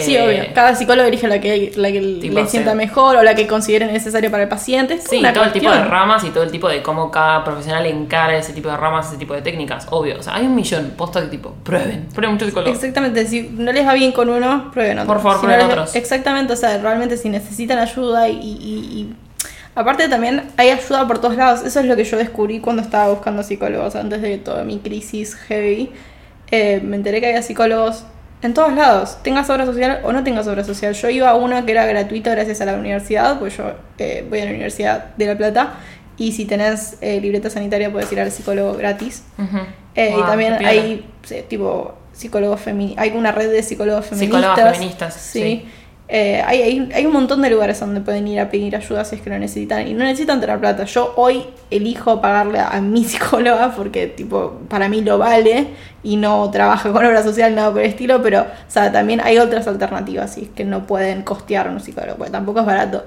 Sí, 0.00 0.16
eh, 0.16 0.22
obvio. 0.24 0.54
Cada 0.54 0.74
psicólogo 0.74 1.06
elige 1.08 1.28
la 1.28 1.40
que, 1.40 1.72
la 1.76 1.92
que 1.92 2.00
Tipo, 2.20 2.38
le 2.40 2.46
sienta 2.46 2.70
sí. 2.70 2.76
mejor 2.76 3.16
o 3.16 3.22
la 3.22 3.34
que 3.34 3.46
considere 3.46 3.86
necesaria 3.86 4.30
para 4.30 4.44
el 4.44 4.48
paciente. 4.48 4.94
Es 4.94 5.04
Sí, 5.04 5.22
todo 5.34 5.44
el 5.44 5.52
tipo 5.52 5.70
de 5.70 5.84
ramas 5.84 6.24
y 6.24 6.30
todo 6.30 6.42
el 6.44 6.50
tipo 6.50 6.68
de 6.68 6.82
cómo 6.82 7.10
cada 7.10 7.44
profesional 7.44 7.84
encara 7.86 8.36
ese 8.36 8.52
tipo 8.52 8.68
de 8.70 8.76
ramas, 8.76 9.08
ese 9.08 9.18
tipo 9.18 9.34
de 9.34 9.42
técnicas, 9.42 9.86
obvio. 9.90 10.18
O 10.18 10.22
sea, 10.22 10.36
hay 10.36 10.46
un 10.46 10.54
millón, 10.54 10.92
posta 10.96 11.20
de 11.20 11.28
tipo, 11.28 11.54
prueben, 11.62 12.06
prueben 12.14 12.32
muchos 12.34 12.48
psicólogos. 12.48 12.76
Exactamente, 12.76 13.26
si 13.26 13.42
no 13.42 13.70
les 13.72 13.86
va 13.86 13.94
bien 13.94 14.12
con 14.12 14.28
uno, 14.30 14.70
prueben 14.72 14.98
otro. 15.00 15.12
Por 15.12 15.22
favor, 15.22 15.40
Si 15.40 15.46
prueben 15.46 15.66
otros. 15.66 15.94
Exactamente, 15.94 16.52
o 16.52 16.56
sea, 16.56 16.78
realmente 16.78 17.16
si 17.16 17.28
necesitan 17.28 17.78
ayuda 17.78 18.28
y, 18.28 18.36
y- 18.36 19.00
y- 19.00 19.14
Aparte 19.74 20.06
también 20.08 20.42
hay 20.58 20.68
ayuda 20.68 21.06
por 21.06 21.18
todos 21.18 21.34
lados. 21.34 21.62
Eso 21.64 21.80
es 21.80 21.86
lo 21.86 21.96
que 21.96 22.04
yo 22.04 22.18
descubrí 22.18 22.60
cuando 22.60 22.82
estaba 22.82 23.08
buscando 23.08 23.42
psicólogos 23.42 23.96
antes 23.96 24.20
de 24.20 24.36
toda 24.36 24.64
mi 24.64 24.78
crisis 24.80 25.34
heavy. 25.34 25.90
Eh, 26.50 26.82
me 26.84 26.96
enteré 26.96 27.20
que 27.22 27.28
había 27.28 27.40
psicólogos 27.40 28.04
en 28.42 28.54
todos 28.54 28.72
lados. 28.74 29.18
Tengas 29.22 29.48
obra 29.50 29.64
social 29.66 30.00
o 30.04 30.12
no 30.12 30.22
tengas 30.24 30.46
obra 30.46 30.64
social. 30.64 30.94
Yo 30.94 31.08
iba 31.10 31.30
a 31.30 31.34
una 31.34 31.64
que 31.64 31.72
era 31.72 31.86
gratuita 31.86 32.30
gracias 32.32 32.60
a 32.60 32.64
la 32.66 32.74
universidad, 32.74 33.38
pues 33.38 33.56
yo 33.56 33.72
eh, 33.98 34.26
voy 34.28 34.40
a 34.40 34.44
la 34.44 34.50
Universidad 34.50 35.14
de 35.16 35.26
La 35.26 35.36
Plata. 35.36 35.74
Y 36.18 36.32
si 36.32 36.44
tenés 36.44 36.98
eh, 37.00 37.20
libreta 37.20 37.48
sanitaria 37.50 37.90
puedes 37.90 38.12
ir 38.12 38.20
al 38.20 38.30
psicólogo 38.30 38.74
gratis. 38.74 39.24
Eh, 39.94 40.14
y 40.18 40.22
también 40.22 40.54
hay 40.64 41.06
tipo 41.48 41.94
psicólogos 42.12 42.60
feministas, 42.60 43.02
hay 43.02 43.10
una 43.16 43.32
red 43.32 43.50
de 43.50 43.62
psicólogos 43.62 44.06
feministas. 44.06 44.40
Psicólogas 44.42 44.76
feministas, 44.76 45.14
Sí. 45.14 45.40
sí. 45.42 45.68
Eh, 46.14 46.42
hay, 46.46 46.60
hay, 46.60 46.90
hay 46.94 47.06
un 47.06 47.12
montón 47.14 47.40
de 47.40 47.48
lugares 47.48 47.80
donde 47.80 48.02
pueden 48.02 48.28
ir 48.28 48.38
a 48.38 48.50
pedir 48.50 48.76
ayuda 48.76 49.02
si 49.02 49.16
es 49.16 49.22
que 49.22 49.30
lo 49.30 49.38
necesitan. 49.38 49.88
Y 49.88 49.94
no 49.94 50.04
necesitan 50.04 50.42
tener 50.42 50.58
plata. 50.60 50.84
Yo 50.84 51.14
hoy 51.16 51.42
elijo 51.70 52.20
pagarle 52.20 52.58
a 52.58 52.78
mi 52.82 53.02
psicóloga 53.10 53.74
porque 53.74 54.08
tipo 54.08 54.60
para 54.68 54.90
mí 54.90 55.00
lo 55.00 55.16
vale 55.16 55.68
y 56.02 56.18
no 56.18 56.50
trabaja 56.50 56.92
con 56.92 57.02
obra 57.06 57.22
social, 57.22 57.54
nada 57.54 57.70
por 57.72 57.80
el 57.80 57.86
estilo. 57.86 58.20
Pero 58.22 58.42
o 58.42 58.70
sea, 58.70 58.92
también 58.92 59.22
hay 59.24 59.38
otras 59.38 59.66
alternativas 59.66 60.34
si 60.34 60.42
es 60.42 60.48
que 60.50 60.66
no 60.66 60.86
pueden 60.86 61.22
costear 61.22 61.70
un 61.70 61.80
psicólogo, 61.80 62.18
porque 62.18 62.30
tampoco 62.32 62.60
es 62.60 62.66
barato. 62.66 63.04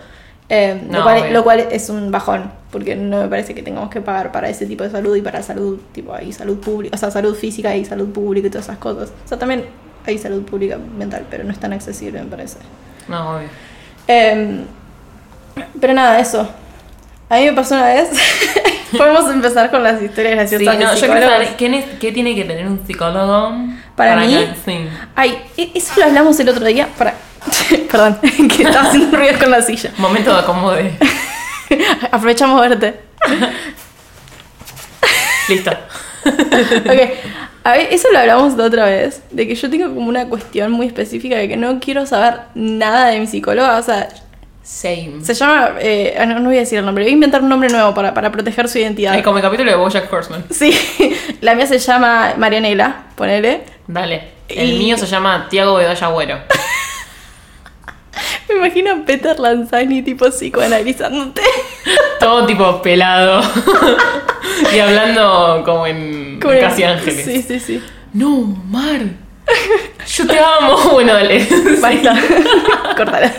Eh, 0.49 0.81
No, 0.89 0.99
lo, 0.99 1.03
cual, 1.03 1.17
obvio. 1.19 1.31
lo 1.31 1.43
cual 1.43 1.59
es 1.71 1.89
un 1.91 2.09
bajón, 2.11 2.51
porque 2.71 2.95
no 2.95 3.21
me 3.21 3.27
parece 3.27 3.53
que 3.53 3.61
tengamos 3.63 3.89
que 3.91 4.01
pagar 4.01 4.31
para 4.31 4.49
ese 4.49 4.65
tipo 4.65 4.83
de 4.83 4.89
salud 4.91 5.15
y 5.15 5.21
para 5.21 5.43
salud, 5.43 5.79
tipo, 5.91 6.13
y 6.19 6.33
salud 6.33 6.57
pública, 6.59 6.95
o 6.95 6.99
sea, 6.99 7.11
salud 7.11 7.35
física 7.35 7.75
y 7.75 7.85
salud 7.85 8.09
pública 8.11 8.47
y 8.47 8.49
todas 8.51 8.65
esas 8.65 8.77
cosas. 8.79 9.11
O 9.25 9.27
sea, 9.27 9.37
también 9.39 9.65
hay 10.05 10.17
salud 10.17 10.43
pública 10.43 10.77
mental, 10.77 11.25
pero 11.29 11.43
no 11.43 11.51
es 11.51 11.59
tan 11.59 11.73
accesible, 11.73 12.21
me 12.23 12.29
parece. 12.29 12.57
No, 13.07 13.35
obvio. 13.37 13.47
Em, 14.07 14.65
pero 15.79 15.93
nada, 15.93 16.19
eso. 16.19 16.49
A 17.29 17.37
mí 17.37 17.45
me 17.45 17.53
pasó 17.53 17.75
una 17.75 17.85
vez. 17.87 18.09
Podemos 18.97 19.29
empezar 19.31 19.71
con 19.71 19.83
las 19.83 20.01
historias 20.01 20.49
Sí, 20.49 20.55
graciosas. 20.55 20.79
de 20.79 20.85
no, 20.85 20.93
yo 20.95 21.07
quiero 21.11 21.29
saber 21.29 21.55
¿qué, 21.57 21.69
ne- 21.69 21.97
qué 21.99 22.11
tiene 22.11 22.33
que 22.35 22.45
tener 22.45 22.65
un 22.67 22.85
psicólogo 22.85 23.53
Para 23.95 24.15
mí, 24.17 24.27
que- 24.27 24.53
sí. 24.71 24.87
Ay, 25.15 25.41
e- 25.57 25.71
eso 25.75 25.93
lo 25.97 26.05
hablamos 26.05 26.39
el 26.39 26.49
otro 26.49 26.63
día. 26.65 26.87
Para... 26.97 27.15
Perdón, 27.91 28.19
que 28.55 28.63
estaba 28.63 28.87
haciendo 28.87 29.17
ruido 29.17 29.37
con 29.39 29.51
la 29.51 29.61
silla. 29.61 29.91
Momento 29.97 30.33
de 30.33 30.39
acomode. 30.39 30.93
Aprovechamos 32.11 32.61
verte. 32.61 32.99
Listo. 35.49 35.71
Ok. 36.25 37.01
A 37.65 37.71
ver, 37.73 37.87
eso 37.91 38.07
lo 38.11 38.19
hablamos 38.19 38.55
la 38.55 38.65
otra 38.65 38.85
vez. 38.85 39.21
De 39.31 39.47
que 39.47 39.55
yo 39.55 39.69
tengo 39.69 39.93
como 39.93 40.07
una 40.07 40.27
cuestión 40.29 40.71
muy 40.71 40.87
específica 40.87 41.35
de 41.35 41.47
que 41.47 41.57
no 41.57 41.79
quiero 41.79 42.05
saber 42.05 42.41
nada 42.53 43.07
de 43.07 43.19
mi 43.19 43.27
psicóloga. 43.27 43.77
O 43.77 43.83
sea, 43.83 44.07
Same. 44.63 45.13
se 45.23 45.33
llama. 45.33 45.71
eh, 45.79 46.15
no, 46.27 46.39
no 46.39 46.49
voy 46.49 46.57
a 46.57 46.59
decir 46.59 46.77
el 46.79 46.85
nombre. 46.85 47.03
Voy 47.03 47.11
a 47.11 47.13
inventar 47.13 47.41
un 47.41 47.49
nombre 47.49 47.69
nuevo 47.69 47.93
para, 47.95 48.13
para 48.13 48.31
proteger 48.31 48.69
su 48.69 48.77
identidad. 48.77 49.13
Ay, 49.13 49.23
como 49.23 49.37
el 49.37 49.43
capítulo 49.43 49.71
de 49.71 49.77
Bojack 49.77 50.11
Horseman. 50.13 50.45
Sí, 50.51 50.77
la 51.41 51.55
mía 51.55 51.65
se 51.65 51.79
llama 51.79 52.33
Marianela, 52.37 53.05
ponele. 53.15 53.63
Dale. 53.87 54.35
El 54.47 54.73
Y- 54.73 54.77
mío 54.77 54.97
se 54.97 55.07
llama 55.07 55.47
Tiago 55.49 55.75
Bedoya 55.75 56.05
Agüero. 56.07 56.37
Me 58.47 58.55
imagino 58.55 58.91
a 58.93 59.05
Peter 59.05 59.39
Lanzani 59.39 60.03
tipo 60.03 60.25
psicoanalizándote. 60.29 61.41
Todo 62.19 62.45
tipo 62.45 62.79
pelado. 62.83 63.41
y 64.75 64.79
hablando 64.79 65.61
como 65.65 65.87
en 65.87 66.39
Como 66.39 66.53
en- 66.53 66.59
Casi 66.61 66.83
Ángeles. 66.83 67.25
Sí, 67.25 67.41
sí, 67.41 67.59
sí. 67.59 67.83
No, 68.13 68.29
Mar. 68.69 69.01
Yo 70.07 70.27
te 70.27 70.39
amo. 70.39 70.77
Bueno, 70.93 71.13
dale. 71.13 71.47
Basta. 71.81 72.15
Cortala. 72.97 73.31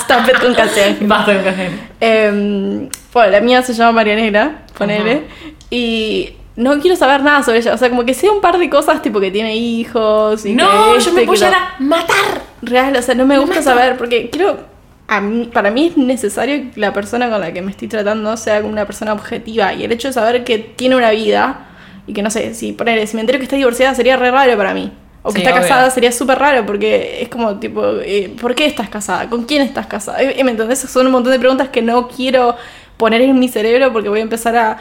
Stop 0.00 0.28
it 0.28 0.40
con 0.40 0.54
canción. 0.54 0.96
Basta 1.02 1.34
con 1.34 1.44
Casi 1.44 1.60
Ángeles. 1.62 1.80
Em, 2.00 2.88
bueno, 3.12 3.30
la 3.30 3.40
mía 3.40 3.62
se 3.62 3.74
llama 3.74 3.92
Marianela, 3.92 4.62
ponele. 4.76 5.22
Y 5.70 6.34
no 6.56 6.78
quiero 6.80 6.96
saber 6.96 7.22
nada 7.22 7.42
sobre 7.42 7.58
ella. 7.58 7.74
O 7.74 7.78
sea, 7.78 7.88
como 7.90 8.04
que 8.04 8.14
sé 8.14 8.28
un 8.30 8.40
par 8.40 8.58
de 8.58 8.68
cosas, 8.70 9.02
tipo 9.02 9.20
que 9.20 9.30
tiene 9.30 9.56
hijos. 9.56 10.44
Y 10.46 10.54
No, 10.54 10.94
que 10.94 11.00
yo 11.00 11.12
me 11.12 11.26
llegar 11.26 11.54
a 11.54 11.74
matar. 11.78 12.42
Real, 12.62 12.96
o 12.96 13.02
sea, 13.02 13.14
no 13.14 13.26
me 13.26 13.38
gusta 13.38 13.62
saber, 13.62 13.96
porque 13.96 14.30
quiero. 14.30 14.71
A 15.16 15.20
mí, 15.20 15.50
para 15.52 15.70
mí 15.70 15.88
es 15.88 15.96
necesario 15.96 16.70
que 16.72 16.80
la 16.80 16.92
persona 16.92 17.28
con 17.30 17.40
la 17.40 17.52
que 17.52 17.60
me 17.62 17.70
estoy 17.70 17.88
tratando 17.88 18.36
sea 18.36 18.60
como 18.60 18.72
una 18.72 18.86
persona 18.86 19.12
objetiva. 19.12 19.72
Y 19.74 19.84
el 19.84 19.92
hecho 19.92 20.08
de 20.08 20.14
saber 20.14 20.44
que 20.44 20.58
tiene 20.58 20.96
una 20.96 21.10
vida 21.10 21.66
y 22.06 22.12
que 22.14 22.22
no 22.22 22.30
sé, 22.30 22.54
si 22.54 22.72
ponele, 22.72 23.06
si 23.06 23.16
me 23.16 23.20
entero 23.20 23.38
que 23.38 23.44
está 23.44 23.56
divorciada 23.56 23.94
sería 23.94 24.16
re 24.16 24.30
raro 24.30 24.56
para 24.56 24.72
mí. 24.74 24.90
O 25.22 25.32
que 25.32 25.40
Sí, 25.40 25.46
está 25.46 25.52
obvio. 25.54 25.68
casada 25.68 25.90
sería 25.90 26.10
súper 26.12 26.38
raro 26.38 26.64
porque 26.66 27.20
es 27.22 27.28
como 27.28 27.60
tipo, 27.60 27.84
eh, 28.04 28.34
¿por 28.40 28.54
qué 28.54 28.66
estás 28.66 28.88
casada? 28.88 29.28
¿Con 29.28 29.44
quién 29.44 29.62
estás 29.62 29.86
casada? 29.86 30.20
Eh, 30.22 30.42
¿Me 30.42 30.50
entendés? 30.52 30.80
Son 30.80 31.06
un 31.06 31.12
montón 31.12 31.30
de 31.32 31.38
preguntas 31.38 31.68
que 31.68 31.82
no 31.82 32.08
quiero 32.08 32.56
poner 32.96 33.20
en 33.20 33.38
mi 33.38 33.48
cerebro 33.48 33.92
porque 33.92 34.08
voy 34.08 34.20
a 34.20 34.22
empezar 34.22 34.56
a... 34.56 34.78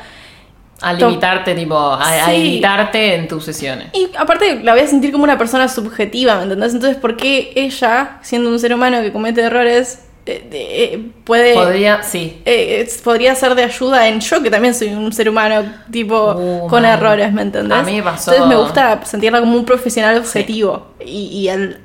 A 0.82 0.94
limitarte, 0.94 1.54
tipo, 1.54 1.78
a, 1.78 2.02
a 2.02 2.26
Sí. 2.26 2.32
editarte 2.38 3.14
en 3.16 3.28
tus 3.28 3.44
sesiones. 3.46 3.90
Y 3.94 4.10
aparte 4.18 4.62
la 4.64 4.72
voy 4.74 4.82
a 4.82 4.88
sentir 4.88 5.12
como 5.12 5.26
una 5.26 5.38
persona 5.38 5.68
subjetiva, 5.68 6.38
¿me 6.38 6.44
entendés? 6.44 6.74
Entonces, 6.74 6.98
¿por 6.98 7.18
qué 7.18 7.52
ella, 7.56 8.18
siendo 8.24 8.50
un 8.50 8.58
ser 8.58 8.74
humano 8.74 9.00
que 9.02 9.12
comete 9.12 9.42
errores, 9.42 10.08
eh, 10.26 10.48
eh, 10.52 11.12
puede... 11.24 11.54
Podría, 11.56 12.04
sí. 12.04 12.42
eh, 12.46 12.88
podría 13.04 13.34
ser 13.36 13.56
de 13.56 13.64
ayuda 13.64 14.08
en 14.08 14.20
yo, 14.20 14.42
que 14.44 14.50
también 14.52 14.74
soy 14.76 14.90
un 14.90 15.12
ser 15.14 15.28
humano, 15.30 15.64
tipo, 15.92 16.34
Uh, 16.36 16.68
con 16.68 16.84
man. 16.84 16.92
errores, 16.98 17.32
¿me 17.34 17.42
entendés? 17.42 17.78
A 17.78 17.82
mí 17.84 17.96
me 17.96 18.04
pasó- 18.04 18.32
Entonces 18.32 18.56
me 18.56 18.62
gusta 18.62 19.04
sentirla 19.06 19.40
como 19.40 19.56
un 19.58 19.66
profesional 19.66 20.18
objetivo. 20.18 20.88
Y, 21.04 21.28
y 21.28 21.48
el 21.50 21.80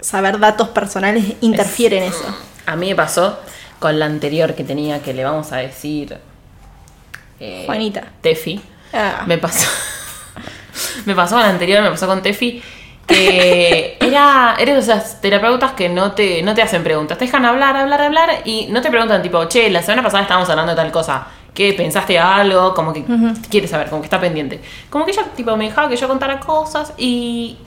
saber 0.00 0.38
datos 0.38 0.68
personales 0.68 1.24
interfiere 1.40 1.98
en 1.98 2.04
eso. 2.04 2.24
A 2.66 2.76
mí 2.76 2.88
me 2.88 2.94
pasó 2.94 3.38
con 3.78 3.98
la 3.98 4.06
anterior 4.06 4.54
que 4.54 4.62
tenía, 4.64 5.02
que 5.02 5.12
le 5.12 5.24
vamos 5.24 5.52
a 5.52 5.56
decir. 5.58 6.16
Juanita. 7.66 8.04
Tefi. 8.20 8.60
Ah. 8.92 9.24
Me 9.26 9.38
pasó. 9.38 9.68
me 11.06 11.14
pasó 11.14 11.34
con 11.36 11.42
la 11.44 11.50
anterior, 11.50 11.82
me 11.82 11.90
pasó 11.90 12.06
con 12.06 12.22
Tefi. 12.22 12.62
Que 13.06 13.96
era. 14.00 14.54
Eres 14.58 14.74
de 14.86 14.92
esas 14.92 15.20
terapeutas 15.20 15.72
que 15.72 15.88
no 15.88 16.12
te, 16.12 16.42
no 16.42 16.54
te 16.54 16.62
hacen 16.62 16.82
preguntas. 16.84 17.18
Te 17.18 17.24
dejan 17.24 17.44
hablar, 17.44 17.76
hablar, 17.76 18.00
hablar. 18.02 18.30
Y 18.44 18.66
no 18.70 18.80
te 18.82 18.90
preguntan, 18.90 19.20
tipo, 19.22 19.44
che, 19.46 19.68
la 19.70 19.82
semana 19.82 20.02
pasada 20.02 20.22
estábamos 20.22 20.48
hablando 20.48 20.72
de 20.72 20.76
tal 20.76 20.92
cosa. 20.92 21.26
¿Qué 21.54 21.72
pensaste 21.72 22.18
algo? 22.18 22.72
Como 22.74 22.92
que 22.92 23.04
quieres 23.50 23.70
saber, 23.70 23.88
como 23.90 24.00
que 24.02 24.06
está 24.06 24.20
pendiente. 24.20 24.60
Como 24.88 25.04
que 25.04 25.10
ella, 25.10 25.24
tipo, 25.36 25.56
me 25.56 25.64
dejaba 25.64 25.88
que 25.88 25.96
yo 25.96 26.06
contara 26.06 26.38
cosas. 26.38 26.92
Y 26.96 27.58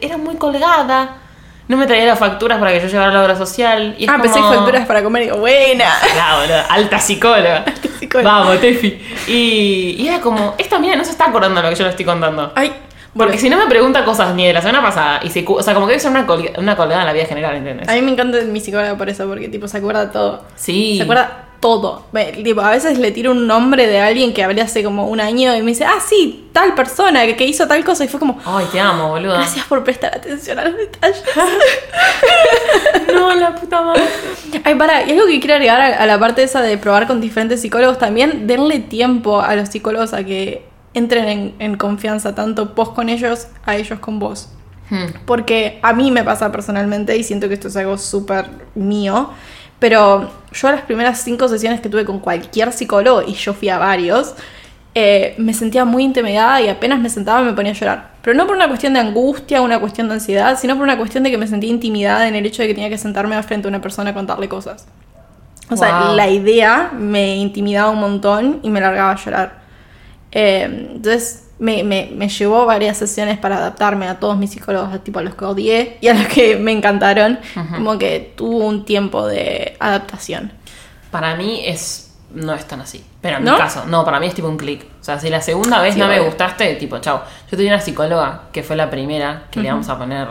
era 0.00 0.16
muy 0.16 0.34
colgada. 0.36 1.18
No 1.68 1.76
me 1.76 1.86
traía 1.86 2.04
las 2.04 2.18
facturas 2.18 2.58
para 2.58 2.72
que 2.72 2.80
yo 2.80 2.88
llevara 2.88 3.12
la 3.12 3.22
obra 3.22 3.36
social. 3.36 3.94
Y 3.96 4.08
ah, 4.08 4.18
pensé 4.20 4.40
como- 4.40 4.52
facturas 4.54 4.86
para 4.88 5.04
comer 5.04 5.22
y 5.22 5.24
digo, 5.26 5.38
buena. 5.38 5.94
Claro, 6.12 6.40
boludo, 6.40 6.62
alta 6.68 6.98
psicóloga. 6.98 7.64
psicóloga. 8.00 8.28
Vamos, 8.28 8.60
Tefi. 8.60 9.00
Y, 9.28 9.94
y 10.00 10.08
era 10.08 10.20
como, 10.20 10.56
esta 10.58 10.80
mina 10.80 10.96
no 10.96 11.04
se 11.04 11.12
está 11.12 11.26
acordando 11.26 11.60
de 11.60 11.68
lo 11.68 11.72
que 11.72 11.78
yo 11.78 11.84
le 11.84 11.90
estoy 11.90 12.04
contando. 12.04 12.50
Ay, 12.56 12.72
Porque 13.16 13.38
si 13.38 13.50
no 13.50 13.56
me 13.56 13.66
pregunta 13.66 14.04
cosas 14.04 14.34
ni 14.34 14.46
de 14.46 14.52
la 14.52 14.60
semana 14.60 14.82
pasada, 14.82 15.20
y 15.22 15.30
se, 15.30 15.44
o 15.48 15.62
sea, 15.62 15.74
como 15.74 15.86
que 15.86 15.92
debe 15.92 16.00
ser 16.00 16.10
una, 16.12 16.26
colga- 16.26 16.56
una 16.58 16.76
colgada 16.76 17.00
en 17.02 17.06
la 17.08 17.12
vida 17.12 17.24
general, 17.26 17.56
¿entiendes? 17.56 17.88
a 17.88 17.92
mí 17.94 18.02
me 18.02 18.12
encanta 18.12 18.38
mi 18.42 18.60
psicóloga 18.60 18.96
por 18.96 19.08
eso, 19.08 19.26
porque 19.26 19.48
tipo 19.48 19.66
se 19.66 19.78
acuerda 19.78 20.06
de 20.06 20.12
todo. 20.12 20.44
Sí. 20.54 20.94
Se 20.96 21.02
acuerda 21.02 21.46
todo. 21.58 22.04
Tipo, 22.42 22.60
a 22.62 22.70
veces 22.70 22.98
le 22.98 23.10
tiro 23.10 23.32
un 23.32 23.46
nombre 23.46 23.86
de 23.86 24.00
alguien 24.00 24.32
que 24.32 24.42
hablé 24.42 24.62
hace 24.62 24.82
como 24.82 25.08
un 25.08 25.20
año 25.20 25.54
y 25.54 25.60
me 25.60 25.72
dice, 25.72 25.84
ah, 25.84 25.98
sí, 26.00 26.48
tal 26.52 26.74
persona 26.74 27.26
que, 27.26 27.36
que 27.36 27.44
hizo 27.46 27.66
tal 27.68 27.84
cosa. 27.84 28.04
Y 28.04 28.08
fue 28.08 28.18
como, 28.18 28.38
Ay, 28.46 28.64
te 28.72 28.80
amo, 28.80 29.08
boludo. 29.10 29.34
gracias 29.34 29.66
por 29.66 29.84
prestar 29.84 30.14
atención 30.16 30.58
a 30.58 30.64
los 30.64 30.76
detalles. 30.76 31.22
No, 33.14 33.34
la 33.34 33.54
puta 33.54 33.82
madre. 33.82 34.02
Ay, 34.64 34.74
para, 34.76 35.02
y 35.04 35.10
algo 35.12 35.26
que 35.26 35.40
quiero 35.40 35.54
agregar 35.54 35.80
a, 35.80 35.86
a 36.02 36.06
la 36.06 36.18
parte 36.18 36.42
esa 36.42 36.62
de 36.62 36.78
probar 36.78 37.06
con 37.06 37.20
diferentes 37.20 37.60
psicólogos 37.60 37.98
también, 37.98 38.46
denle 38.46 38.78
tiempo 38.78 39.40
a 39.40 39.54
los 39.56 39.68
psicólogos 39.68 40.12
a 40.14 40.24
que 40.24 40.64
entren 40.94 41.28
en, 41.28 41.54
en 41.58 41.76
confianza, 41.76 42.34
tanto 42.34 42.72
vos 42.74 42.90
con 42.90 43.08
ellos, 43.08 43.48
a 43.64 43.76
ellos 43.76 43.98
con 43.98 44.18
vos. 44.18 44.48
Hmm. 44.90 45.06
Porque 45.24 45.78
a 45.82 45.92
mí 45.92 46.10
me 46.10 46.24
pasa 46.24 46.50
personalmente 46.50 47.16
y 47.16 47.22
siento 47.22 47.48
que 47.48 47.54
esto 47.54 47.68
es 47.68 47.76
algo 47.76 47.96
súper 47.96 48.46
mío. 48.74 49.30
Pero 49.78 50.30
yo 50.52 50.68
a 50.68 50.72
las 50.72 50.82
primeras 50.82 51.20
cinco 51.20 51.48
sesiones 51.48 51.80
que 51.80 51.88
tuve 51.88 52.04
con 52.04 52.20
cualquier 52.20 52.72
psicólogo, 52.72 53.22
y 53.22 53.32
yo 53.32 53.54
fui 53.54 53.70
a 53.70 53.78
varios, 53.78 54.34
eh, 54.94 55.34
me 55.38 55.54
sentía 55.54 55.84
muy 55.84 56.02
intimidada 56.02 56.60
y 56.60 56.68
apenas 56.68 57.00
me 57.00 57.08
sentaba 57.08 57.42
me 57.42 57.54
ponía 57.54 57.72
a 57.72 57.74
llorar. 57.74 58.10
Pero 58.22 58.36
no 58.36 58.46
por 58.46 58.56
una 58.56 58.68
cuestión 58.68 58.92
de 58.92 59.00
angustia, 59.00 59.62
una 59.62 59.80
cuestión 59.80 60.08
de 60.08 60.14
ansiedad, 60.14 60.58
sino 60.58 60.74
por 60.74 60.82
una 60.82 60.98
cuestión 60.98 61.24
de 61.24 61.30
que 61.30 61.38
me 61.38 61.46
sentía 61.46 61.70
intimidada 61.70 62.28
en 62.28 62.34
el 62.34 62.44
hecho 62.44 62.60
de 62.62 62.68
que 62.68 62.74
tenía 62.74 62.90
que 62.90 62.98
sentarme 62.98 63.42
frente 63.42 63.68
a 63.68 63.70
una 63.70 63.80
persona 63.80 64.10
a 64.10 64.14
contarle 64.14 64.48
cosas. 64.48 64.86
O 65.70 65.76
sea, 65.76 66.12
la 66.12 66.28
idea 66.28 66.90
me 66.92 67.36
intimidaba 67.36 67.90
un 67.90 68.00
montón 68.00 68.58
y 68.62 68.70
me 68.70 68.80
largaba 68.80 69.12
a 69.12 69.16
llorar. 69.16 69.59
Eh, 70.32 70.88
entonces 70.94 71.48
me, 71.58 71.82
me- 71.84 72.10
me 72.14 72.28
llevó 72.28 72.64
varias 72.66 72.96
sesiones 72.98 73.38
para 73.38 73.56
adaptarme 73.58 74.06
a 74.08 74.18
todos 74.18 74.36
mis 74.38 74.50
psicólogos, 74.50 75.02
tipo 75.04 75.18
a 75.18 75.22
los 75.22 75.34
que 75.34 75.44
odié 75.44 75.98
y 76.00 76.08
a 76.08 76.14
los 76.14 76.26
que 76.26 76.56
me 76.60 76.72
encantaron. 76.72 77.38
Como 77.74 77.98
que 77.98 78.32
tuvo 78.36 78.58
un 78.66 78.84
tiempo 78.84 79.26
de 79.26 79.76
adaptación. 79.80 80.52
Para 81.10 81.34
mí 81.36 81.62
es. 81.64 82.06
No 82.32 82.54
es 82.54 82.64
tan 82.64 82.80
así. 82.80 83.04
Pero 83.20 83.38
en 83.38 83.44
¿No? 83.44 83.54
mi 83.54 83.58
caso, 83.58 83.84
no, 83.88 84.04
para 84.04 84.20
mí 84.20 84.26
es 84.28 84.34
tipo 84.34 84.46
un 84.48 84.56
clic. 84.56 84.84
O 85.00 85.04
sea, 85.04 85.18
si 85.18 85.28
la 85.28 85.40
segunda 85.42 85.82
vez 85.82 85.94
Sí, 85.94 86.00
no 86.00 86.06
me 86.06 86.20
gustaste, 86.20 86.76
tipo, 86.76 86.98
chao. 87.00 87.22
Yo 87.50 87.56
tenía 87.56 87.72
una 87.74 87.82
psicóloga 87.82 88.42
que 88.52 88.62
fue 88.62 88.76
la 88.76 88.88
primera 88.88 89.46
que 89.50 89.58
le 89.60 89.68
vamos 89.70 89.88
a 89.88 89.98
poner 89.98 90.28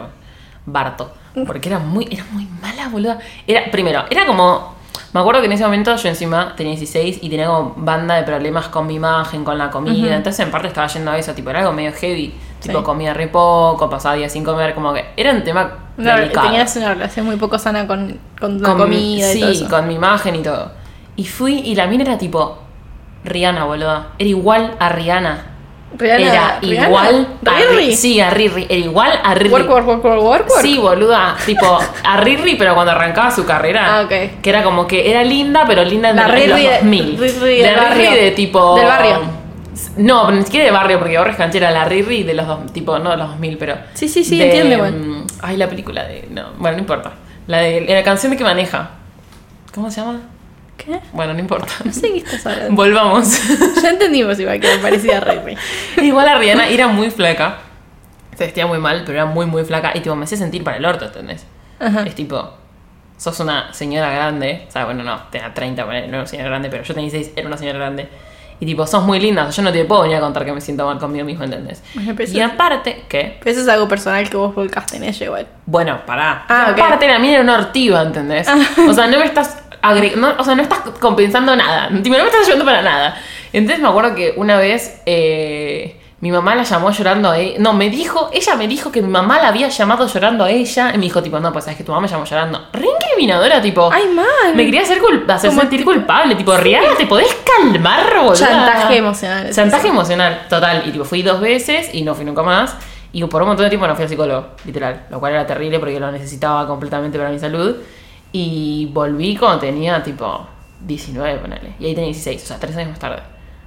Barto. 0.66 1.14
Porque 1.46 1.68
era 1.70 1.80
muy, 1.80 2.08
era 2.10 2.24
muy 2.32 2.46
mala, 2.62 2.88
boluda. 2.88 3.20
Era, 3.46 3.70
primero, 3.70 4.06
era 4.10 4.26
como. 4.26 4.79
Me 5.14 5.20
acuerdo 5.22 5.40
que 5.42 5.48
en 5.48 5.54
ese 5.54 5.64
momento 5.64 5.96
yo 5.96 6.08
encima 6.10 6.54
tenía 6.56 6.74
16 6.74 7.20
y 7.22 7.30
tenía 7.30 7.48
como 7.48 7.74
banda 7.78 8.16
de 8.16 8.24
problemas 8.24 8.68
con 8.68 8.86
mi 8.86 8.96
imagen, 8.96 9.44
con 9.44 9.58
la 9.58 9.70
comida. 9.72 10.16
Entonces 10.16 10.46
en 10.46 10.52
parte 10.52 10.68
estaba 10.68 10.86
yendo 10.88 11.10
a 11.12 11.18
eso, 11.18 11.34
tipo, 11.34 11.50
era 11.50 11.60
algo 11.60 11.72
medio 11.74 11.92
heavy. 11.94 12.34
Tipo, 12.62 12.80
Sí. 12.80 12.84
comía 12.84 13.14
re 13.14 13.28
poco, 13.28 13.90
pasaba 13.90 14.16
días 14.16 14.32
sin 14.34 14.44
comer, 14.44 14.76
como 14.76 14.94
que 14.94 15.06
era 15.18 15.32
un 15.32 15.44
tema 15.44 15.72
delicado. 15.98 16.48
tenías 16.48 16.76
una 16.76 16.94
relación 16.94 17.26
muy 17.26 17.38
poco 17.38 17.58
sana 17.58 17.88
con, 17.88 18.20
con 18.40 18.62
la 18.62 18.68
Con- 18.70 18.78
comida 18.78 19.32
y 19.32 19.34
sí, 19.34 19.40
todo 19.40 19.50
eso. 19.52 19.70
con 19.70 19.88
mi 19.88 19.96
imagen 19.96 20.36
y 20.36 20.44
todo. 20.44 20.72
Y 21.16 21.26
fui 21.26 21.60
y 21.60 21.74
la 21.76 21.88
mina 21.88 22.04
era 22.04 22.18
tipo 22.18 22.58
Rihanna, 23.24 23.64
boluda. 23.66 24.10
Era 24.20 24.30
igual 24.30 24.76
a 24.80 24.90
Rihanna. 24.90 25.46
Rihanna- 25.98 26.20
era 26.32 26.60
Rihanna, 26.62 26.88
igual 26.88 27.28
a 27.46 27.60
Riri. 27.72 27.96
Sí, 27.96 28.20
a 28.22 28.30
Riri. 28.30 28.66
Era 28.70 28.76
igual 28.76 29.20
a 29.24 29.34
Riri. 29.34 29.50
Work, 29.52 29.70
work, 29.70 29.88
work, 29.88 30.04
work, 30.06 30.22
work. 30.24 30.50
Sí, 30.62 30.78
boluda. 30.78 31.36
tipo 31.46 31.80
a 32.04 32.18
Riri, 32.18 32.56
pero 32.56 32.74
cuando 32.76 32.92
arrancaba 32.92 33.32
su 33.32 33.46
carrera. 33.46 33.98
Ah, 33.98 34.02
ok. 34.04 34.42
Que 34.42 34.50
era 34.50 34.64
como 34.64 34.86
que 34.88 35.10
era 35.10 35.24
linda, 35.24 35.64
pero 35.68 35.84
linda 35.84 36.12
en 36.12 36.16
La 36.16 36.28
los 36.28 36.36
Riri 36.36 36.48
de- 36.64 36.70
2000. 36.82 37.18
Riri 37.18 37.62
la 37.64 37.74
barrio. 37.76 38.10
Riri 38.12 38.24
de 38.24 38.32
tipo. 38.32 38.76
Del 38.76 38.86
barrio. 38.86 39.40
No, 39.98 40.26
pero 40.26 40.38
ni 40.38 40.44
siquiera 40.44 40.66
de 40.66 40.72
barrio, 40.72 41.00
porque 41.00 41.18
ahora 41.18 41.32
es 41.32 41.38
canchera. 41.38 41.72
La 41.72 41.86
Riri 41.86 42.24
de 42.24 42.34
los 42.34 42.46
dos, 42.48 42.72
tipo, 42.74 43.00
no 43.00 43.12
de 43.12 43.18
los 43.18 43.30
2000, 43.30 43.58
pero. 43.58 43.76
Sí, 43.94 44.08
sí, 44.08 44.24
sí, 44.24 44.38
de, 44.38 44.46
entiendo 44.46 44.76
igual. 44.76 44.92
mm, 44.94 45.28
Ay, 45.42 45.58
la 45.58 45.68
película 45.68 46.04
de. 46.04 46.28
No, 46.30 46.50
bueno, 46.58 46.76
no 46.78 46.82
importa. 46.82 47.12
La 47.48 47.60
de 47.60 47.82
la 47.82 48.04
canción 48.04 48.32
de 48.32 48.38
que 48.38 48.44
maneja. 48.44 48.92
¿Cómo 49.74 49.90
se 49.90 50.02
llama? 50.02 50.20
¿Qué? 50.80 51.00
Bueno, 51.12 51.34
no 51.34 51.40
importa. 51.40 51.74
No 51.84 51.92
sé 51.92 52.12
qué 52.14 52.20
estás 52.20 52.46
hablando. 52.46 52.74
Volvamos. 52.76 53.40
ya 53.82 53.90
entendimos 53.90 54.40
igual 54.40 54.60
que 54.60 54.76
me 54.76 54.82
parecía 54.82 55.20
Riri. 55.20 55.58
Igual 56.02 56.28
a 56.28 56.38
Rihanna 56.38 56.70
era 56.70 56.88
muy 56.88 57.12
flaca. 57.12 57.58
se 58.36 58.46
vestía 58.46 58.66
muy 58.66 58.80
mal, 58.80 59.04
pero 59.06 59.20
era 59.20 59.26
muy, 59.26 59.46
muy 59.46 59.66
flaca. 59.66 59.92
Y 59.94 60.00
tipo, 60.00 60.16
me 60.16 60.24
hacía 60.24 60.38
sentir 60.38 60.64
para 60.64 60.78
el 60.78 60.86
orto, 60.86 61.06
¿entendés? 61.06 61.46
Ajá. 61.80 62.04
Es 62.04 62.16
tipo, 62.16 62.54
sos 63.18 63.40
una 63.42 63.74
señora 63.74 64.10
grande. 64.12 64.66
O 64.68 64.72
sea, 64.72 64.86
bueno, 64.86 65.04
no, 65.04 65.18
tenía 65.32 65.54
30, 65.54 65.84
bueno, 65.84 66.00
no 66.02 66.08
era 66.08 66.18
una 66.20 66.28
señora 66.28 66.50
grande, 66.50 66.70
pero 66.70 66.84
yo 66.84 66.94
tenía 66.94 67.12
16, 67.12 67.34
era 67.36 67.48
una 67.48 67.58
señora 67.58 67.78
grande. 67.80 68.08
Y 68.62 68.66
tipo, 68.66 68.86
sos 68.88 69.04
muy 69.04 69.20
linda. 69.20 69.44
o 69.44 69.52
sea, 69.52 69.64
yo 69.64 69.70
no 69.70 69.74
te 69.74 69.84
puedo 69.86 70.02
venir 70.04 70.18
a 70.18 70.22
contar 70.22 70.46
que 70.46 70.52
me 70.52 70.62
siento 70.62 70.86
mal 70.86 70.98
conmigo 70.98 71.26
mismo, 71.26 71.44
¿entendés? 71.44 71.82
Pero 72.16 72.32
Y 72.32 72.40
aparte, 72.42 73.06
¿qué? 73.08 73.38
Pero 73.40 73.52
eso 73.52 73.62
es 73.62 73.68
algo 73.70 73.88
personal 73.88 74.30
que 74.30 74.36
vos 74.36 74.54
volcaste 74.54 74.98
en 74.98 75.04
ella 75.04 75.26
igual. 75.26 75.48
Bueno, 75.66 76.02
pará. 76.06 76.46
Ah. 76.50 76.66
Ah. 76.68 76.72
Aparte, 76.72 77.08
la 77.08 77.20
mía 77.20 77.34
era 77.34 77.42
una 77.42 77.58
ortiva, 77.58 78.02
¿entendés? 78.02 78.48
O 78.88 78.94
sea, 78.94 79.08
no 79.08 79.18
me 79.18 79.26
estás 79.26 79.64
no, 80.16 80.34
o 80.38 80.44
sea, 80.44 80.56
no 80.56 80.62
estás 80.64 80.80
compensando 81.00 81.56
nada. 81.56 81.90
Tipo, 82.02 82.16
no 82.18 82.24
me 82.24 82.30
estás 82.30 82.42
ayudando 82.44 82.66
para 82.66 82.82
nada. 82.82 83.18
Entonces 83.54 83.82
me 83.82 83.90
acuerdo 83.90 84.14
que 84.16 84.34
una 84.38 84.58
vez 84.58 85.02
eh, 85.06 86.00
mi 86.22 86.32
mamá 86.32 86.54
la 86.56 86.64
llamó 86.64 86.92
llorando 86.92 87.32
a 87.32 87.38
ella. 87.40 87.56
No, 87.60 87.74
me 87.74 87.90
dijo, 87.90 88.30
ella 88.34 88.56
me 88.56 88.68
dijo 88.68 88.92
que 88.92 89.02
mi 89.02 89.08
mamá 89.08 89.40
la 89.40 89.48
había 89.48 89.70
llamado 89.70 90.06
llorando 90.08 90.44
a 90.44 90.50
ella. 90.52 90.92
Y 90.94 90.98
me 90.98 91.04
dijo, 91.06 91.24
tipo, 91.24 91.40
no, 91.40 91.52
pues 91.54 91.66
sabes 91.66 91.78
que 91.78 91.84
tu 91.84 91.92
mamá 91.92 92.02
me 92.02 92.08
llamó 92.08 92.26
llorando. 92.26 92.68
Re 92.74 92.86
incriminadora, 92.86 93.62
tipo. 93.62 93.90
Ay, 93.92 94.08
mal. 94.14 94.54
Me 94.56 94.66
quería 94.66 94.82
hacer, 94.82 95.00
cul- 95.02 95.30
hacer 95.32 95.52
sentir 95.52 95.80
tipo- 95.80 95.92
culpable. 95.92 96.36
Tipo, 96.36 96.56
Rihanna, 96.58 96.96
¿te 96.98 97.06
podés 97.08 97.36
calmar, 97.46 98.06
boluda? 98.22 98.36
Chantaje 98.36 98.98
emocional. 98.98 99.50
Chantaje 99.54 99.88
eso. 99.88 99.94
emocional, 99.94 100.42
total. 100.50 100.84
Y 100.86 100.92
tipo, 100.92 101.06
fui 101.06 101.22
dos 101.22 101.40
veces 101.42 101.90
y 101.94 102.04
no 102.04 102.14
fui 102.16 102.26
nunca 102.26 102.44
más. 102.44 102.76
Y 103.12 103.24
por 103.24 103.42
un 103.42 103.48
montón 103.48 103.64
de 103.66 103.70
tiempo 103.70 103.88
no 103.88 103.96
fui 103.96 104.04
al 104.04 104.10
psicólogo, 104.10 104.50
literal. 104.66 105.08
Lo 105.10 105.20
cual 105.20 105.32
era 105.34 105.48
terrible 105.48 105.80
porque 105.80 106.00
lo 106.00 106.12
necesitaba 106.12 106.68
completamente 106.68 107.18
para 107.18 107.32
mi 107.32 107.40
salud. 107.40 107.76
Y 108.32 108.90
volví 108.94 109.36
cuando 109.36 109.60
tenía 109.60 110.04
tipo 110.04 110.48
19, 110.82 111.40
ponele. 111.40 111.74
Y 111.80 111.88
ahí 111.88 111.96
tenía 111.96 112.10
16, 112.10 112.44
o 112.44 112.46
sea, 112.46 112.60
tres 112.60 112.76
años 112.76 112.92
más 112.92 113.00
tarde. 113.00 113.22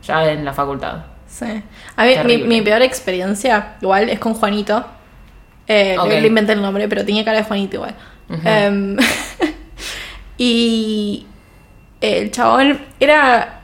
Ya 0.05 0.31
en 0.31 0.45
la 0.45 0.53
facultad. 0.53 1.05
Sí. 1.27 1.63
A 1.97 2.05
mí, 2.05 2.39
mi, 2.39 2.61
peor 2.61 2.83
experiencia 2.83 3.77
igual 3.81 4.09
es 4.09 4.19
con 4.19 4.35
Juanito. 4.35 4.85
Eh, 5.67 5.97
Ok. 5.99 6.09
Le 6.09 6.27
inventé 6.27 6.53
el 6.53 6.63
nombre, 6.63 6.89
pero 6.89 7.05
tenía 7.05 7.25
cara 7.25 7.39
de 7.39 7.45
Juanito 7.45 7.77
igual. 7.77 7.95
Em, 8.45 8.97
y 10.39 11.27
el 12.01 12.31
chabón 12.31 12.81
era. 13.01 13.63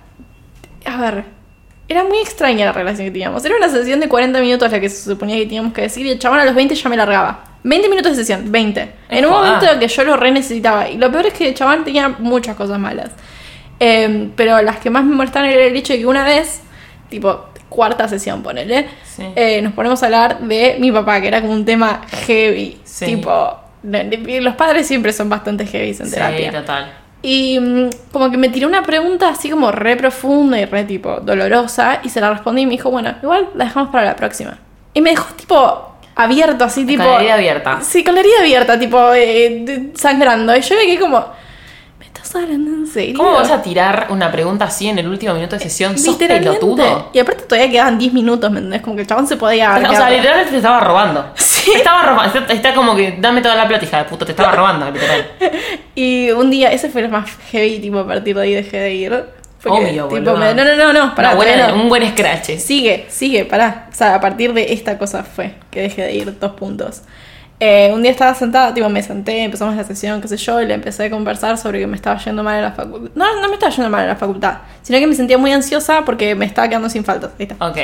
A 0.85 1.01
ver. 1.01 1.25
Era 1.89 2.05
muy 2.05 2.19
extraña 2.19 2.67
la 2.67 2.73
relación 2.73 3.07
que 3.07 3.13
teníamos. 3.13 3.43
Era 3.45 3.57
una 3.57 3.69
sesión 3.71 3.99
de 3.99 4.09
40 4.09 4.41
minutos 4.41 4.71
la 4.71 4.79
que 4.79 4.91
se 4.91 5.11
suponía 5.11 5.37
que 5.37 5.47
teníamos 5.47 5.73
que 5.73 5.83
decir 5.83 6.05
y 6.05 6.11
el 6.11 6.19
chabón 6.19 6.39
a 6.39 6.45
los 6.45 6.55
20 6.55 6.75
ya 6.75 6.89
me 6.91 6.97
largaba. 6.97 7.48
20 7.65 7.89
minutos 7.89 8.13
de 8.13 8.25
sesión, 8.25 8.51
20. 8.53 8.93
En 9.11 9.25
un 9.27 9.33
momento 9.33 9.67
que 9.79 9.89
yo 9.89 10.05
lo 10.05 10.17
re 10.17 10.31
necesitaba. 10.31 10.89
Y 10.89 10.97
lo 10.97 11.11
peor 11.11 11.27
es 11.27 11.33
que 11.35 11.49
el 11.49 11.55
chabón 11.55 11.85
tenía 11.85 12.09
muchas 12.09 12.57
cosas 12.57 12.79
malas. 12.79 13.11
Em, 13.81 14.31
pero 14.35 14.61
las 14.63 14.79
que 14.79 14.91
más 14.91 15.05
me 15.05 15.15
molestaron 15.15 15.49
era 15.51 15.65
el 15.65 15.77
hecho 15.77 15.93
de 15.93 16.01
que 16.01 16.07
una 16.07 16.25
vez, 16.25 16.63
tipo, 17.09 17.47
cuarta 17.69 18.09
sesión, 18.09 18.43
ponele, 18.43 18.87
Sí. 19.05 19.25
eh, 19.37 19.61
nos 19.63 19.73
ponemos 19.73 20.03
a 20.03 20.07
hablar 20.07 20.41
de 20.41 20.77
mi 20.81 20.91
papá, 20.91 21.21
que 21.21 21.29
era 21.29 21.41
como 21.41 21.53
un 21.53 21.65
tema 21.65 22.01
heavy. 22.27 22.79
Sí. 22.85 23.07
Tipo, 23.07 23.55
los 23.83 24.55
padres 24.57 24.87
siempre 24.87 25.13
son 25.13 25.29
bastante 25.29 25.67
heavy 25.67 25.91
en 25.91 26.07
Sí, 26.07 26.11
terapia. 26.11 26.51
total. 26.53 26.93
Y 27.23 27.59
mm, 27.61 27.91
como 28.13 28.31
que 28.31 28.37
me 28.37 28.49
tiró 28.49 28.69
una 28.69 28.83
pregunta 28.83 29.29
así 29.29 29.51
como 29.51 29.71
re 29.73 29.97
profunda 29.97 30.59
y 30.61 30.65
re 30.65 30.85
tipo 30.85 31.17
dolorosa 31.21 32.01
y 32.05 32.09
se 32.09 32.21
la 32.21 32.31
respondí 32.33 32.63
y 32.63 32.67
me 32.67 32.73
dijo, 32.73 32.91
bueno, 32.91 33.15
igual 33.23 33.49
la 33.55 33.65
dejamos 33.67 33.91
para 33.91 34.05
la 34.05 34.17
próxima. 34.17 34.59
Y 34.95 35.01
me 35.01 35.11
dejó 35.11 35.33
tipo 35.35 35.97
abierto, 36.19 36.65
así 36.65 36.85
tipo... 36.85 37.03
Con 37.03 37.13
la 37.13 37.19
herida 37.21 37.35
abierta. 37.35 37.79
Sí, 37.81 38.05
con 38.05 38.15
la 38.15 38.21
herida 38.21 38.41
abierta, 38.41 38.79
tipo 38.79 39.13
eh, 39.15 39.63
de- 39.65 39.93
sangrando. 39.95 40.55
Y 40.55 40.61
yo 40.61 40.75
me 40.77 40.83
quedé 40.83 40.99
como, 40.99 41.25
¿me 41.99 42.05
estás 42.07 42.35
hablando 42.35 42.71
en 42.73 42.87
serio? 42.87 43.17
¿Cómo 43.17 43.33
vas 43.33 43.51
a 43.51 43.63
tirar 43.63 44.09
una 44.11 44.31
pregunta 44.31 44.65
así 44.67 44.89
en 44.89 44.99
el 44.99 45.09
último 45.09 45.33
minuto 45.35 45.57
de 45.57 45.63
sesión? 45.63 45.97
¿Sos 45.97 46.17
pelotudo? 46.17 47.11
Y 47.13 47.19
aparte 47.21 47.45
todavía 47.45 47.71
quedaban 47.71 47.99
10 47.99 48.13
minutos, 48.13 48.51
¿me 48.51 48.59
entendés? 48.59 48.83
Como 48.83 48.97
que 48.97 49.03
el 49.03 49.09
chabón 49.09 49.27
se 49.27 49.37
podía 49.37 49.77
O 49.77 49.95
sea, 49.95 50.11
literalmente 50.11 50.51
te 50.51 50.57
estaba 50.59 50.81
robando. 50.81 51.33
Sí. 51.59 51.73
Te 51.73 51.79
estaba 51.79 52.03
robando. 52.03 52.39
Está, 52.39 52.53
está 52.55 52.73
como 52.75 52.95
que 52.95 53.17
dame 53.19 53.43
toda 53.43 53.55
la 53.57 53.67
plata, 53.69 53.85
hija 53.85 53.99
de 53.99 54.05
puta. 54.05 54.25
Te 54.25 54.31
estaba 54.33 54.53
robando, 54.53 54.91
literal. 54.91 55.27
Y 55.95 56.31
un 56.31 56.49
día, 56.51 56.71
ese 56.73 56.89
fue 56.89 57.01
el 57.03 57.09
más 57.09 57.29
heavy, 57.51 57.81
tipo, 57.81 57.99
a 57.99 58.07
partir 58.07 58.37
de 58.37 58.43
ahí 58.43 58.55
dejé 58.55 58.79
de 58.79 58.95
ir. 58.95 59.25
Porque, 59.63 59.87
Obvio, 59.91 60.07
tipo, 60.09 60.37
me- 60.37 60.55
no, 60.55 60.65
no, 60.65 60.77
no, 60.77 60.93
no, 60.93 61.15
pará, 61.15 61.35
buena-. 61.35 61.75
Un 61.75 61.89
buen 61.89 62.09
scratch. 62.11 62.57
Sigue, 62.59 63.07
sigue, 63.09 63.45
pará. 63.45 63.89
O 63.91 63.95
sea, 63.95 64.15
a 64.15 64.21
partir 64.21 64.53
de 64.53 64.73
esta 64.73 64.99
cosa 64.99 65.25
fue 65.25 65.55
que 65.71 65.83
dejé 65.83 66.03
de 66.03 66.15
ir, 66.15 66.39
dos 66.39 66.53
puntos. 66.53 67.03
Eh, 67.61 67.91
un 67.93 68.03
día 68.03 68.13
estaba 68.13 68.35
sentada, 68.35 68.73
tipo, 68.73 68.89
me 68.89 69.03
senté, 69.03 69.43
empezamos 69.43 69.75
la 69.75 69.83
sesión, 69.83 70.21
qué 70.21 70.29
sé 70.29 70.37
yo, 70.37 70.61
y 70.63 70.67
le 70.67 70.75
empecé 70.75 71.07
a 71.07 71.11
conversar 71.11 71.59
sobre 71.59 71.81
que 71.81 71.89
me 71.89 71.97
estaba 71.97 72.17
yendo 72.21 72.45
mal 72.45 72.55
en 72.59 72.63
la 72.63 72.71
facultad. 72.71 73.11
No, 73.17 73.41
no 73.43 73.49
me 73.49 73.55
estaba 73.55 73.73
yendo 73.73 73.91
mal 73.91 74.03
en 74.03 74.09
la 74.11 74.15
facultad, 74.15 74.59
sino 74.83 74.97
que 75.01 75.09
me 75.09 75.15
sentía 75.17 75.39
muy 75.39 75.51
ansiosa 75.51 76.05
porque 76.05 76.37
me 76.37 76.45
estaba 76.45 76.69
quedando 76.69 76.89
sin 76.89 77.03
faltas. 77.03 77.33
Ahí 77.37 77.49
está. 77.51 77.69
Ok. 77.69 77.79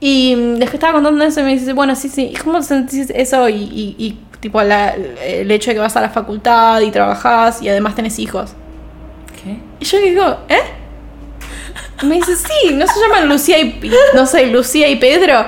Y 0.00 0.34
mm, 0.34 0.54
después 0.54 0.74
estaba 0.74 0.94
contando 0.94 1.22
eso 1.24 1.38
y 1.38 1.44
me 1.44 1.52
dice, 1.52 1.72
bueno, 1.74 1.94
sí, 1.94 2.08
sí, 2.08 2.32
¿y 2.34 2.36
¿cómo 2.38 2.60
sentís 2.60 3.08
eso? 3.10 3.48
Y, 3.48 3.54
y- 3.54 3.94
y, 3.98 4.18
tipo, 4.40 4.60
la- 4.64 4.96
el 5.24 5.48
hecho 5.52 5.70
de 5.70 5.74
que 5.76 5.80
vas 5.80 5.96
a 5.96 6.00
la 6.00 6.10
facultad 6.10 6.80
y 6.80 6.90
trabajás 6.90 7.62
y 7.62 7.68
además 7.68 7.94
tenés 7.94 8.18
hijos. 8.18 8.54
¿Qué? 9.44 9.58
Y 9.78 9.84
yo 9.84 9.98
digo, 10.00 10.38
¿eh? 10.48 10.58
Me 12.02 12.16
dice, 12.16 12.34
sí, 12.36 12.72
¿no 12.74 12.86
se 12.86 13.00
llaman 13.00 13.28
Lucía 13.28 13.58
y, 13.58 13.90
no 14.14 14.26
sé, 14.26 14.46
Lucía 14.46 14.88
y 14.88 14.96
Pedro? 14.96 15.44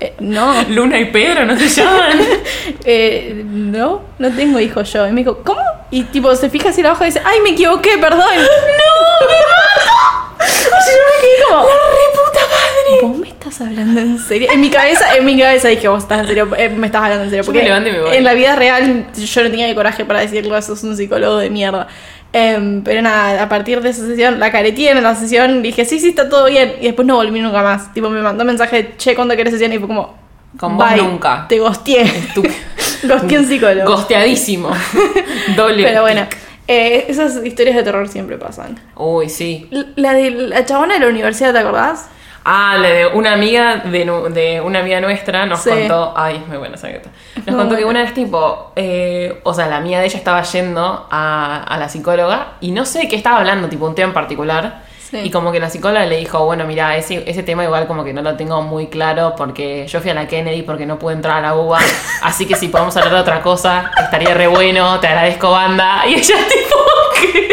"Eh, 0.00 0.14
no, 0.18 0.62
Luna 0.68 0.98
y 0.98 1.04
Pedro, 1.06 1.44
¿no 1.44 1.56
se 1.56 1.68
llaman? 1.68 2.20
eh, 2.84 3.42
no, 3.46 4.02
no 4.18 4.30
tengo 4.34 4.58
hijos 4.58 4.92
yo. 4.92 5.06
Y 5.06 5.12
me 5.12 5.20
dijo, 5.20 5.38
¿cómo? 5.44 5.60
Y 5.90 6.02
tipo, 6.04 6.34
se 6.34 6.50
fija 6.50 6.70
así 6.70 6.80
abajo 6.84 7.04
y 7.04 7.06
dice, 7.08 7.22
¡ay, 7.24 7.40
me 7.40 7.50
equivoqué, 7.50 7.98
perdón! 7.98 8.18
¡No, 8.34 9.26
me 9.26 9.34
mato! 9.34 10.44
Y 10.44 10.90
yo 10.90 11.02
me 11.06 11.20
quedé 11.20 11.44
como, 11.48 11.62
puta 11.62 12.40
madre! 12.40 13.00
¿Vos 13.02 13.16
me 13.18 13.28
estás 13.28 13.60
hablando 13.60 14.00
en 14.00 14.18
serio? 14.18 14.48
En 14.50 14.60
mi 14.60 14.70
cabeza, 14.70 15.16
en 15.16 15.24
mi 15.24 15.38
cabeza 15.38 15.68
dije, 15.68 15.86
vos 15.88 16.02
estás 16.02 16.20
en 16.20 16.26
serio, 16.26 16.48
eh, 16.56 16.68
me 16.68 16.86
estás 16.86 17.02
hablando 17.02 17.24
en 17.24 17.30
serio. 17.30 17.42
Yo 17.42 17.46
Porque 17.46 17.60
me 17.60 17.64
levanto 17.66 17.88
y 17.90 17.92
me 17.92 18.00
voy. 18.00 18.16
en 18.16 18.24
la 18.24 18.34
vida 18.34 18.56
real 18.56 19.06
yo 19.14 19.42
no 19.44 19.50
tenía 19.50 19.68
el 19.68 19.74
coraje 19.76 20.04
para 20.04 20.20
decirlo, 20.20 20.60
sos 20.62 20.82
un 20.82 20.96
psicólogo 20.96 21.36
de 21.38 21.50
mierda. 21.50 21.86
Em, 22.32 22.82
pero 22.82 23.02
nada, 23.02 23.42
a 23.42 23.48
partir 23.48 23.82
de 23.82 23.90
esa 23.90 24.06
sesión, 24.06 24.40
la 24.40 24.50
careteé 24.50 24.92
en 24.92 25.02
la 25.02 25.14
sesión, 25.14 25.62
dije, 25.62 25.84
sí, 25.84 26.00
sí, 26.00 26.08
está 26.10 26.28
todo 26.28 26.46
bien. 26.46 26.74
Y 26.80 26.86
después 26.86 27.06
no 27.06 27.16
volví 27.16 27.40
nunca 27.40 27.62
más. 27.62 27.92
Tipo, 27.92 28.08
me 28.08 28.22
mandó 28.22 28.44
mensaje, 28.44 28.94
che, 28.96 29.14
¿cuándo 29.14 29.36
querés 29.36 29.52
sesión? 29.52 29.72
Y 29.72 29.78
fue 29.78 29.88
como, 29.88 30.16
Con 30.58 30.78
vos 30.78 30.96
nunca. 30.96 31.46
Te 31.48 31.58
gosteé. 31.58 32.10
Gosteé 33.02 33.38
un 33.38 33.46
psicólogo. 33.46 33.90
Gosteadísimo. 33.96 34.70
Doble. 35.56 35.82
pero 35.82 36.02
bueno, 36.02 36.24
eh, 36.68 37.06
esas 37.08 37.44
historias 37.44 37.76
de 37.76 37.82
terror 37.82 38.08
siempre 38.08 38.38
pasan. 38.38 38.78
Uy, 38.96 39.28
sí. 39.28 39.68
La 39.96 40.14
de 40.14 40.30
la 40.30 40.64
chabona 40.64 40.94
de 40.94 41.00
la 41.00 41.08
universidad, 41.08 41.52
¿te 41.52 41.58
acordás? 41.58 42.06
Ah, 42.44 42.76
la 42.78 42.88
de 42.88 43.06
una 43.06 43.32
amiga 43.34 43.76
de, 43.84 44.04
de 44.30 44.60
una 44.60 44.80
amiga 44.80 45.00
nuestra 45.00 45.46
nos 45.46 45.60
Sí. 45.60 45.70
contó. 45.70 46.12
Ay, 46.16 46.36
es 46.36 46.48
muy 46.48 46.56
buena 46.56 46.74
esa 46.74 46.88
anécdota. 46.88 47.10
Nos 47.36 47.46
muy 47.46 47.54
contó 47.56 47.76
que 47.76 47.84
una 47.84 48.02
vez, 48.02 48.14
tipo, 48.14 48.72
eh, 48.76 49.40
o 49.44 49.54
sea, 49.54 49.66
la 49.68 49.76
amiga 49.76 50.00
de 50.00 50.06
ella 50.06 50.18
estaba 50.18 50.42
yendo 50.42 51.06
a, 51.10 51.62
a 51.62 51.76
la 51.78 51.88
psicóloga 51.88 52.54
y 52.60 52.72
no 52.72 52.84
sé 52.84 53.00
de 53.00 53.08
qué 53.08 53.16
estaba 53.16 53.38
hablando, 53.38 53.68
tipo, 53.68 53.86
un 53.86 53.94
tema 53.94 54.08
en 54.08 54.14
particular. 54.14 54.82
Sí. 55.10 55.18
Y 55.24 55.30
como 55.30 55.52
que 55.52 55.60
la 55.60 55.68
psicóloga 55.68 56.06
le 56.06 56.16
dijo, 56.16 56.42
bueno, 56.46 56.64
mira, 56.64 56.96
ese, 56.96 57.22
ese 57.30 57.42
tema 57.42 57.62
igual 57.64 57.86
como 57.86 58.02
que 58.02 58.14
no 58.14 58.22
lo 58.22 58.34
tengo 58.34 58.62
muy 58.62 58.86
claro 58.86 59.34
porque 59.36 59.86
yo 59.86 60.00
fui 60.00 60.10
a 60.10 60.14
la 60.14 60.26
Kennedy 60.26 60.62
porque 60.62 60.86
no 60.86 60.98
pude 60.98 61.12
entrar 61.12 61.36
a 61.36 61.40
la 61.42 61.54
UBA, 61.54 61.78
así 62.22 62.46
que 62.46 62.56
si 62.56 62.68
podemos 62.68 62.96
hablar 62.96 63.12
de 63.12 63.20
otra 63.20 63.42
cosa, 63.42 63.90
estaría 64.02 64.32
re 64.32 64.46
bueno, 64.46 64.98
te 65.00 65.08
agradezco 65.08 65.50
banda. 65.50 66.02
Y 66.06 66.14
ella 66.14 66.34
tipo, 66.48 66.76
¿qué? 67.20 67.46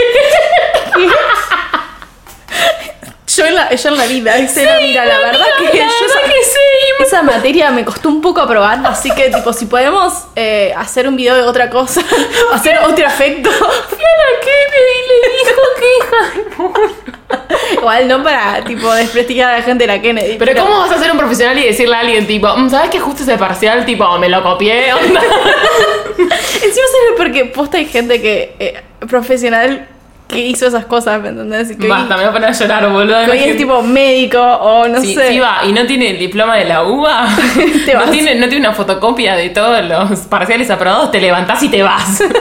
Yo 3.39 3.45
en 3.45 3.55
la, 3.55 3.73
yo 3.73 3.89
en 3.89 3.97
la 3.97 4.05
vida, 4.05 4.37
era, 4.37 4.79
mira, 4.81 5.05
la 5.05 5.17
verdad 5.19 5.45
que 5.57 5.63
la 5.65 5.71
yo 5.71 5.77
verdad 5.77 5.89
esa, 6.09 6.21
que 6.29 6.43
sí. 6.43 6.59
esa 7.05 7.21
materia 7.23 7.71
me 7.71 7.85
costó 7.85 8.09
un 8.09 8.21
poco 8.21 8.41
aprobar, 8.41 8.79
así 8.85 9.09
que 9.11 9.29
tipo, 9.29 9.53
si 9.53 9.65
podemos 9.65 10.25
eh, 10.35 10.73
hacer 10.75 11.07
un 11.07 11.15
video 11.15 11.35
de 11.35 11.43
otra 11.43 11.69
cosa, 11.69 12.01
hacer 12.53 12.77
otro 12.79 13.05
efecto, 13.05 13.49
Fui 13.49 14.03
a 14.03 14.15
la 14.17 14.39
Kennedy 14.41 14.95
y 15.05 15.07
le 15.21 15.29
dijo 15.37 15.61
que 15.79 15.85
hija 15.99 17.73
igual 17.73 18.07
no 18.07 18.23
para 18.23 18.63
tipo 18.65 18.91
desprestigiar 18.93 19.53
a 19.53 19.57
la 19.59 19.63
gente 19.63 19.85
de 19.85 19.95
la 19.95 20.01
Kennedy. 20.01 20.35
Pero 20.37 20.61
¿cómo 20.65 20.79
vas 20.79 20.91
a 20.91 20.99
ser 20.99 21.11
un 21.11 21.17
profesional 21.17 21.57
y 21.59 21.63
decirle 21.65 21.95
a 21.95 21.99
alguien 21.99 22.27
tipo, 22.27 22.47
"Mm, 22.55 22.69
¿sabes 22.69 22.89
que 22.89 22.99
justo 22.99 23.23
ese 23.23 23.37
parcial 23.37 23.85
tipo 23.85 24.05
me 24.17 24.27
lo 24.29 24.43
copié? 24.43 24.93
Onda. 24.93 25.21
Encima 26.17 26.71
sabes 26.73 27.13
porque 27.17 27.45
posta 27.45 27.77
hay 27.77 27.85
gente 27.85 28.21
que 28.21 28.55
eh, 28.59 28.81
profesional 29.07 29.87
que 30.29 30.37
hizo 30.39 30.67
esas 30.67 30.85
cosas, 30.85 31.21
¿me 31.21 31.29
entendés? 31.29 31.71
Y 31.71 31.75
que 31.77 31.83
hoy- 31.85 31.89
Basta, 31.89 32.15
me 32.15 32.21
voy 32.21 32.29
a 32.29 32.31
poner 32.31 32.49
a 32.49 32.53
llorar, 32.53 32.89
boludo. 32.89 33.25
que 33.25 33.31
hoy 33.31 33.39
es 33.39 33.57
tipo 33.57 33.81
médico 33.81 34.39
o 34.41 34.87
no 34.87 35.01
sé. 35.01 35.29
si 35.31 35.39
va 35.39 35.57
y 35.65 35.73
no 35.73 35.85
tiene 35.85 36.11
el 36.11 36.19
diploma 36.19 36.55
de 36.55 36.65
la 36.65 36.83
UBA, 36.83 37.27
Te 37.85 37.93
no 37.95 37.99
vas. 38.01 38.11
tiene, 38.11 38.35
no 38.35 38.47
tiene 38.47 38.67
una 38.67 38.73
fotocopia 38.75 39.35
de 39.35 39.49
todos 39.49 39.83
los 39.83 40.19
parciales 40.21 40.69
aprobados, 40.69 41.11
te 41.11 41.19
levantás 41.19 41.61
y 41.63 41.69
te 41.69 41.83
vas. 41.83 42.23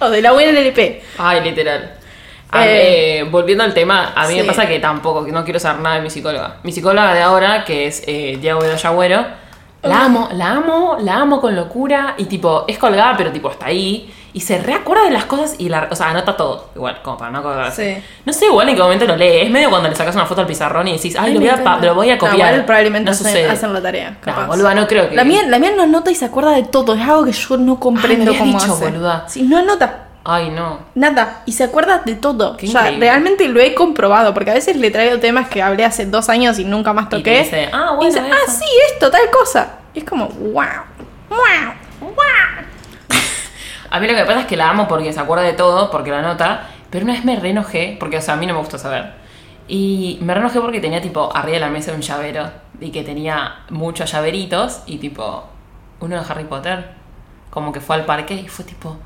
O 0.00 0.10
de 0.10 0.20
la 0.20 0.32
UNLP. 0.32 1.02
Ay, 1.18 1.40
literal. 1.42 1.92
A- 2.50 2.66
Eh, 2.66 3.20
eh, 3.20 3.22
volviendo 3.30 3.64
al 3.64 3.72
tema, 3.72 4.12
a 4.14 4.26
mí 4.26 4.34
sí. 4.34 4.40
me 4.40 4.44
pasa 4.44 4.66
que 4.66 4.78
tampoco, 4.78 5.24
que 5.24 5.32
no 5.32 5.44
quiero 5.44 5.58
saber 5.58 5.80
nada 5.80 5.96
de 5.96 6.02
mi 6.02 6.10
psicóloga. 6.10 6.56
Mi 6.62 6.72
psicóloga 6.72 7.14
de 7.14 7.22
ahora, 7.22 7.64
que 7.64 7.86
es 7.86 8.02
eh, 8.06 8.36
Diego 8.40 8.60
Bedoya 8.60 8.88
Agüero, 8.90 9.24
La 9.84 10.04
amo, 10.04 10.28
la 10.32 10.50
amo, 10.52 10.96
la 11.00 11.16
amo 11.16 11.40
con 11.40 11.54
locura. 11.54 12.14
Y 12.16 12.24
tipo, 12.24 12.64
es 12.66 12.78
colgada, 12.78 13.14
pero 13.16 13.30
tipo, 13.32 13.50
está 13.50 13.66
ahí. 13.66 14.12
Y 14.32 14.40
se 14.40 14.58
reacuerda 14.60 15.04
de 15.04 15.10
las 15.12 15.26
cosas 15.26 15.54
y 15.58 15.68
la. 15.68 15.86
O 15.90 15.94
sea, 15.94 16.08
anota 16.10 16.36
todo. 16.36 16.70
Igual, 16.74 17.00
como 17.02 17.16
para 17.16 17.30
no 17.30 17.38
acordarse. 17.38 17.96
Sí. 17.96 18.02
No 18.24 18.32
sé 18.32 18.46
igual 18.46 18.68
en 18.68 18.74
qué 18.74 18.82
momento 18.82 19.04
lo 19.06 19.14
lee. 19.16 19.42
Es 19.42 19.50
medio 19.50 19.70
cuando 19.70 19.88
le 19.88 19.94
sacas 19.94 20.14
una 20.16 20.26
foto 20.26 20.40
al 20.40 20.46
pizarrón 20.48 20.88
y 20.88 20.92
decís, 20.92 21.14
ay, 21.16 21.26
Ay, 21.26 21.34
lo, 21.34 21.40
me 21.40 21.50
voy 21.52 21.60
a, 21.66 21.76
lo 21.78 21.94
voy 21.94 22.10
a 22.10 22.14
No, 22.14 22.18
copiar. 22.20 22.36
igual 22.52 22.64
probablemente 22.64 23.04
no 23.06 23.10
hacen, 23.12 23.26
sucede. 23.28 23.48
hacen 23.48 23.72
la 23.72 23.80
tarea. 23.82 24.16
capaz. 24.20 24.40
No, 24.42 24.46
boluda, 24.48 24.74
no 24.74 24.88
creo 24.88 25.08
que. 25.08 25.14
La 25.14 25.22
mía, 25.24 25.42
la 25.46 25.58
mía 25.60 25.70
no 25.76 25.84
anota 25.84 26.10
y 26.10 26.16
se 26.16 26.24
acuerda 26.24 26.50
de 26.50 26.64
todo. 26.64 26.94
Es 26.94 27.02
algo 27.02 27.24
que 27.24 27.32
yo 27.32 27.56
no 27.58 27.78
comprendo 27.78 28.30
habías 28.32 28.38
cómo 28.42 28.58
dicho, 28.58 28.72
hace. 28.72 28.84
boluda. 28.86 29.24
Sí, 29.28 29.42
no 29.42 29.58
anota 29.58 30.03
Ay, 30.26 30.48
no. 30.50 30.78
nada 30.94 31.42
y 31.44 31.52
se 31.52 31.64
acuerda 31.64 31.98
de 31.98 32.14
todo. 32.14 32.56
Qué 32.56 32.66
O 32.66 32.70
sea, 32.70 32.80
increíble. 32.82 33.06
realmente 33.06 33.46
lo 33.48 33.60
he 33.60 33.74
comprobado 33.74 34.32
porque 34.32 34.50
a 34.50 34.54
veces 34.54 34.76
le 34.76 34.90
traigo 34.90 35.18
temas 35.20 35.48
que 35.48 35.62
hablé 35.62 35.84
hace 35.84 36.06
dos 36.06 36.28
años 36.30 36.58
y 36.58 36.64
nunca 36.64 36.92
más 36.94 37.06
Y 37.06 37.08
toqué. 37.10 37.42
dice, 37.42 37.68
ah, 37.72 37.90
Y 37.92 37.96
bueno, 37.96 38.12
dice, 38.14 38.20
ah, 38.32 38.36
eso". 38.46 38.58
sí, 38.58 38.64
esto, 38.92 39.10
tal 39.10 39.30
cosa. 39.30 39.68
Y 39.92 39.98
es 39.98 40.04
como, 40.04 40.28
wow, 40.28 40.64
wow, 41.28 41.74
wow. 42.00 42.14
A 43.90 44.00
mí 44.00 44.06
lo 44.08 44.14
que 44.14 44.20
me 44.20 44.26
pasa 44.26 44.40
es 44.40 44.46
que 44.46 44.56
la 44.56 44.70
amo 44.70 44.88
porque 44.88 45.12
se 45.12 45.20
acuerda 45.20 45.44
de 45.44 45.52
todo, 45.52 45.90
porque 45.90 46.10
la 46.10 46.22
nota, 46.22 46.68
pero 46.90 47.04
una 47.04 47.14
vez 47.14 47.24
me 47.24 47.36
reenojé, 47.36 47.96
porque, 48.00 48.16
o 48.16 48.20
sea, 48.20 48.34
a 48.34 48.36
mí 48.36 48.46
no 48.46 48.54
me 48.54 48.60
gusta 48.60 48.78
saber. 48.78 49.12
Y 49.68 50.18
me 50.20 50.34
reenojé 50.34 50.60
porque 50.60 50.80
tenía, 50.80 51.00
tipo, 51.00 51.30
arriba 51.34 51.54
de 51.54 51.60
la 51.60 51.68
mesa 51.70 51.92
un 51.92 52.00
llavero, 52.00 52.50
y 52.80 52.90
que 52.90 53.04
tenía 53.04 53.60
muchos 53.70 54.10
llaveritos, 54.10 54.80
y, 54.86 54.98
tipo, 54.98 55.44
uno 56.00 56.16
de 56.20 56.22
Harry 56.28 56.44
Potter, 56.44 56.90
como 57.50 57.72
que 57.72 57.80
fue 57.80 57.94
al 57.96 58.04
parque 58.04 58.34
y 58.34 58.48
fue, 58.48 58.64
tipo, 58.64 58.96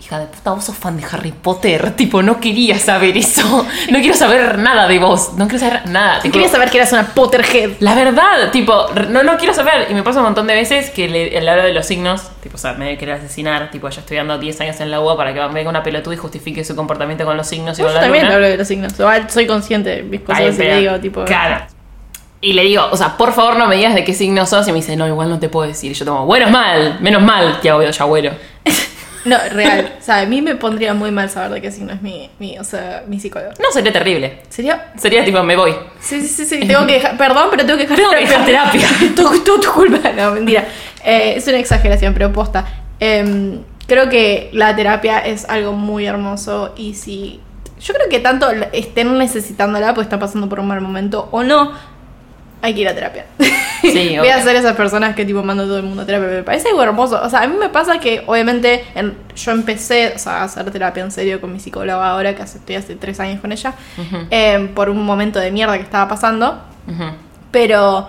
hija 0.00 0.20
de 0.20 0.26
puta, 0.26 0.52
vos 0.52 0.64
sos 0.64 0.76
fan 0.76 0.96
de 0.96 1.04
Harry 1.10 1.32
Potter, 1.32 1.90
tipo, 1.96 2.22
no 2.22 2.40
quería 2.40 2.78
saber 2.78 3.16
eso, 3.16 3.66
no 3.90 3.98
quiero 3.98 4.14
saber 4.14 4.58
nada 4.58 4.86
de 4.86 4.98
vos, 4.98 5.32
no 5.36 5.48
quiero 5.48 5.64
saber 5.66 5.88
nada. 5.88 6.20
Tipo, 6.20 6.34
quería 6.34 6.48
saber 6.48 6.70
que 6.70 6.78
eras 6.78 6.92
una 6.92 7.06
Potterhead. 7.06 7.72
la 7.80 7.94
verdad, 7.94 8.50
tipo, 8.52 8.86
no, 9.10 9.22
no 9.22 9.36
quiero 9.36 9.52
saber. 9.54 9.88
Y 9.90 9.94
me 9.94 10.02
pasa 10.02 10.20
un 10.20 10.26
montón 10.26 10.46
de 10.46 10.54
veces 10.54 10.90
que 10.90 11.08
le, 11.08 11.40
le 11.40 11.50
hablo 11.50 11.64
de 11.64 11.72
los 11.72 11.84
signos, 11.86 12.22
tipo, 12.42 12.56
o 12.56 12.58
sea, 12.58 12.74
me 12.74 12.84
debe 12.86 12.98
querer 12.98 13.16
asesinar, 13.16 13.70
tipo, 13.70 13.88
yo 13.88 14.00
estudiando 14.00 14.38
10 14.38 14.60
años 14.60 14.80
en 14.80 14.90
la 14.90 15.00
UA 15.00 15.16
para 15.16 15.34
que 15.34 15.40
venga 15.52 15.68
una 15.70 15.82
pelotuda 15.82 16.14
y 16.14 16.18
justifique 16.18 16.64
su 16.64 16.76
comportamiento 16.76 17.24
con 17.24 17.36
los 17.36 17.46
signos 17.48 17.78
y 17.78 17.82
Yo 17.82 17.86
con 17.88 17.94
la 17.94 18.00
también 18.00 18.24
luna. 18.24 18.36
hablo 18.36 18.48
de 18.48 18.56
los 18.56 18.68
signos. 18.68 18.92
Soy 19.28 19.46
consciente 19.46 19.90
de 19.90 20.02
mis 20.02 20.20
cosas 20.20 20.40
Ay, 20.40 20.54
y 20.54 20.58
le 20.58 20.80
digo, 20.80 21.00
tipo. 21.00 21.24
Claro. 21.24 21.64
Y 22.40 22.52
le 22.52 22.62
digo, 22.62 22.86
o 22.92 22.96
sea, 22.96 23.16
por 23.16 23.32
favor 23.32 23.56
no 23.56 23.66
me 23.66 23.74
digas 23.74 23.96
de 23.96 24.04
qué 24.04 24.14
signo 24.14 24.46
sos. 24.46 24.68
Y 24.68 24.70
me 24.70 24.76
dice, 24.76 24.94
no, 24.96 25.08
igual 25.08 25.28
no 25.28 25.40
te 25.40 25.48
puedo 25.48 25.66
decir. 25.66 25.90
Y 25.90 25.94
yo 25.94 26.04
tomo, 26.04 26.24
bueno, 26.24 26.46
es 26.46 26.52
mal, 26.52 26.98
menos 27.00 27.20
mal, 27.20 27.60
te 27.60 27.68
hago 27.68 27.82
yo, 27.82 27.90
agüero. 27.98 28.30
No, 29.24 29.36
real. 29.52 29.94
o 30.00 30.02
sea, 30.02 30.20
a 30.20 30.26
mí 30.26 30.42
me 30.42 30.54
pondría 30.56 30.94
muy 30.94 31.10
mal 31.10 31.28
saber 31.30 31.50
de 31.50 31.60
qué 31.60 31.70
signo 31.70 31.92
es 31.92 32.02
mi, 32.02 32.30
mi, 32.38 32.58
o 32.58 32.64
sea, 32.64 33.04
mi 33.06 33.20
psicólogo. 33.20 33.52
No, 33.58 33.70
sería 33.72 33.92
terrible. 33.92 34.40
Sería. 34.48 34.92
Sería 34.96 35.24
tipo, 35.24 35.42
me 35.42 35.56
voy. 35.56 35.74
Sí, 36.00 36.20
sí, 36.20 36.28
sí, 36.28 36.44
sí. 36.44 36.66
Tengo 36.66 36.86
que 36.86 36.94
dejar. 36.94 37.16
Perdón, 37.16 37.48
pero 37.50 37.66
tengo 37.66 37.78
que 37.78 37.84
dejar 37.84 37.96
Tengo 37.96 38.10
que 38.10 38.18
dejar 38.18 38.44
terapia. 38.44 38.88
tu, 39.16 39.44
tu, 39.44 39.60
tu 39.60 39.72
culpa. 39.72 40.12
No, 40.12 40.32
mentira. 40.32 40.66
Eh, 41.04 41.34
es 41.36 41.46
una 41.48 41.58
exageración, 41.58 42.12
pero 42.14 42.32
posta. 42.32 42.64
Em, 43.00 43.60
creo 43.86 44.08
que 44.08 44.50
la 44.52 44.74
terapia 44.74 45.18
es 45.18 45.48
algo 45.48 45.72
muy 45.72 46.06
hermoso 46.06 46.74
y 46.76 46.94
si. 46.94 47.40
Yo 47.80 47.94
creo 47.94 48.08
que 48.08 48.18
tanto 48.18 48.48
estén 48.72 49.16
necesitándola, 49.18 49.94
pues 49.94 50.06
están 50.06 50.18
pasando 50.18 50.48
por 50.48 50.58
un 50.58 50.66
mal 50.66 50.80
momento 50.80 51.28
o 51.30 51.44
no, 51.44 51.72
hay 52.62 52.74
que 52.74 52.80
ir 52.80 52.88
a 52.88 52.94
terapia. 52.94 53.26
Sí, 53.82 54.16
Voy 54.18 54.28
a 54.28 54.42
ser 54.42 54.56
esas 54.56 54.74
personas 54.76 55.14
que 55.14 55.24
tipo 55.24 55.42
mando 55.42 55.62
a 55.62 55.66
todo 55.66 55.76
el 55.78 55.84
mundo 55.84 56.02
a 56.02 56.06
terapia. 56.06 56.28
Me 56.28 56.42
parece 56.42 56.68
algo 56.68 56.82
hermoso. 56.82 57.20
O 57.22 57.30
sea, 57.30 57.42
a 57.42 57.46
mí 57.46 57.56
me 57.56 57.68
pasa 57.68 57.98
que 58.00 58.22
obviamente 58.26 58.84
en- 58.94 59.16
yo 59.36 59.52
empecé 59.52 60.12
o 60.16 60.18
sea, 60.18 60.38
a 60.38 60.44
hacer 60.44 60.70
terapia 60.70 61.02
en 61.04 61.10
serio 61.12 61.40
con 61.40 61.52
mi 61.52 61.60
psicóloga 61.60 62.10
ahora, 62.10 62.34
que 62.34 62.42
estoy 62.42 62.76
hace 62.76 62.96
tres 62.96 63.20
años 63.20 63.40
con 63.40 63.52
ella, 63.52 63.74
em, 64.30 64.68
por 64.74 64.90
un 64.90 65.04
momento 65.04 65.38
de 65.38 65.50
mierda 65.52 65.76
que 65.76 65.84
estaba 65.84 66.08
pasando. 66.08 66.60
Pero 67.50 68.08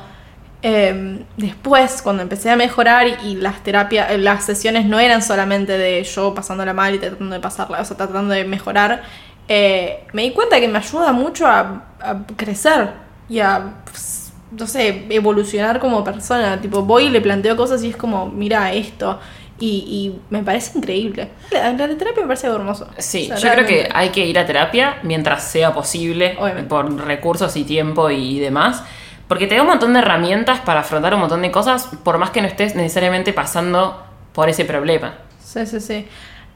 em, 0.62 1.23
después, 1.38 2.01
cuando 2.01 2.21
empecé 2.21 2.49
a 2.49 2.55
mejorar 2.57 3.07
y 3.23 3.35
las 3.35 3.63
terapias, 3.63 4.17
las 4.19 4.43
sesiones 4.43 4.85
no 4.85 4.99
eran 4.99 5.21
solamente 5.21 5.77
de 5.77 6.03
yo 6.03 6.33
pasándola 6.33 6.73
mal 6.73 6.93
y 6.95 6.99
tratando 6.99 7.33
de 7.35 7.39
pasarla, 7.39 7.79
o 7.79 7.85
sea, 7.85 7.95
tratando 7.95 8.33
de 8.33 8.43
mejorar, 8.43 9.03
eh, 9.47 10.05
me 10.12 10.23
di 10.23 10.31
cuenta 10.31 10.59
que 10.59 10.67
me 10.67 10.77
ayuda 10.79 11.13
mucho 11.13 11.47
a, 11.47 11.83
a 12.01 12.17
crecer 12.35 12.89
y 13.29 13.39
a, 13.39 13.62
pues, 13.85 14.18
no 14.51 14.67
sé, 14.67 15.05
evolucionar 15.09 15.79
como 15.79 16.03
persona. 16.03 16.59
Tipo, 16.62 16.83
voy 16.83 17.05
y 17.05 17.09
le 17.09 17.21
planteo 17.21 17.55
cosas 17.55 17.83
y 17.83 17.89
es 17.89 17.97
como, 17.97 18.27
mira 18.27 18.73
esto. 18.73 19.19
Y, 19.62 19.67
y 19.88 20.21
me 20.29 20.41
parece 20.43 20.77
increíble. 20.77 21.29
La, 21.51 21.73
la 21.73 21.97
terapia 21.97 22.21
me 22.21 22.27
parece 22.27 22.47
algo 22.47 22.59
hermoso. 22.59 22.88
Sí, 22.97 23.29
O 23.33 23.38
sea, 23.38 23.38
yo 23.38 23.51
creo 23.51 23.65
que 23.67 23.89
hay 23.93 24.09
que 24.09 24.25
ir 24.25 24.39
a 24.39 24.45
terapia 24.45 24.99
mientras 25.03 25.43
sea 25.43 25.73
posible, 25.73 26.35
Obviamente. 26.39 26.69
por 26.69 26.89
recursos 27.05 27.55
y 27.57 27.65
tiempo 27.65 28.09
y 28.09 28.39
demás, 28.39 28.83
porque 29.27 29.47
te 29.47 29.55
da 29.55 29.62
un 29.62 29.67
montón 29.67 29.93
de 29.93 29.99
herramientas 29.99 30.59
para 30.62 30.79
afrontar 30.79 31.13
un 31.13 31.19
montón 31.19 31.41
de 31.41 31.51
cosas, 31.51 31.89
por 32.03 32.17
más 32.17 32.31
que 32.31 32.41
no 32.41 32.47
estés 32.47 32.75
necesariamente 32.75 33.33
pasando 33.33 34.01
por 34.33 34.47
ese 34.49 34.63
problema. 34.65 35.15
Sí, 35.43 35.65
sí, 35.65 35.79
sí. 35.81 36.07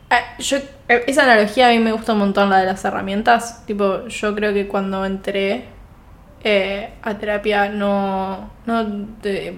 Ah, 0.10 0.22
yo, 0.40 0.58
eh, 0.88 1.04
esa 1.08 1.24
analogía 1.24 1.68
a 1.70 1.72
mí 1.72 1.80
me 1.80 1.92
gusta 1.92 2.14
un 2.14 2.20
montón, 2.20 2.50
la 2.50 2.60
de 2.60 2.66
las 2.68 2.86
herramientas. 2.86 3.66
Tipo, 3.66 4.08
yo 4.08 4.36
creo 4.36 4.54
que 4.54 4.68
cuando 4.68 5.06
entré 5.06 5.66
eh, 6.44 6.90
a 7.02 7.14
terapia 7.16 7.70
no, 7.70 8.50
no 8.66 8.86
te- 9.22 9.58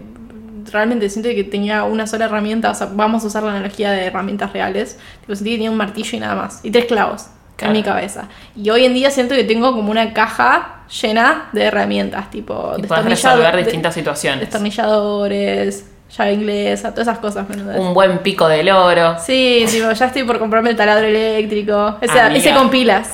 realmente 0.71 1.09
siento 1.09 1.29
que 1.29 1.43
tenía 1.43 1.83
una 1.83 2.07
sola 2.07 2.25
herramienta. 2.25 2.71
O 2.71 2.75
sea, 2.75 2.89
vamos 2.93 3.23
a 3.23 3.27
usar 3.27 3.43
la 3.43 3.51
analogía 3.51 3.91
de 3.91 4.05
herramientas 4.05 4.51
reales. 4.53 4.99
Tipo, 5.21 5.35
sentí 5.35 5.51
que 5.51 5.55
tenía 5.57 5.71
un 5.71 5.77
martillo 5.77 6.17
y 6.17 6.19
nada 6.19 6.35
más. 6.35 6.59
Y 6.63 6.71
tres 6.71 6.85
clavos 6.85 7.27
Claro. 7.55 7.71
en 7.73 7.77
mi 7.79 7.83
cabeza. 7.83 8.27
Y 8.55 8.69
hoy 8.69 8.83
en 8.85 8.93
día 8.93 9.09
siento 9.11 9.33
que 9.35 9.43
tengo 9.45 9.71
como 9.73 9.89
una 9.91 10.13
caja 10.13 10.83
llena 11.01 11.49
de 11.53 11.63
herramientas, 11.63 12.29
tipo 12.29 12.73
Y 12.77 12.83
puedes 12.83 13.05
resolver 13.05 13.55
de- 13.55 13.63
distintas 13.63 13.93
situaciones. 13.93 14.41
destornilladores, 14.41 15.85
llave 16.17 16.33
inglesa, 16.33 16.91
todas 16.91 17.07
esas 17.07 17.19
cosas. 17.19 17.45
Un 17.77 17.93
buen 17.93 18.19
pico 18.19 18.47
del 18.47 18.69
oro. 18.69 19.15
Sí, 19.19 19.65
tipo, 19.69 19.91
ya 19.91 20.05
estoy 20.07 20.23
por 20.23 20.37
comprarme 20.39 20.71
el 20.71 20.75
taladro 20.75 21.07
eléctrico. 21.07 21.97
Ese, 22.01 22.19
Amiga. 22.19 22.39
ese 22.39 22.53
con 22.53 22.69
pilas. 22.69 23.13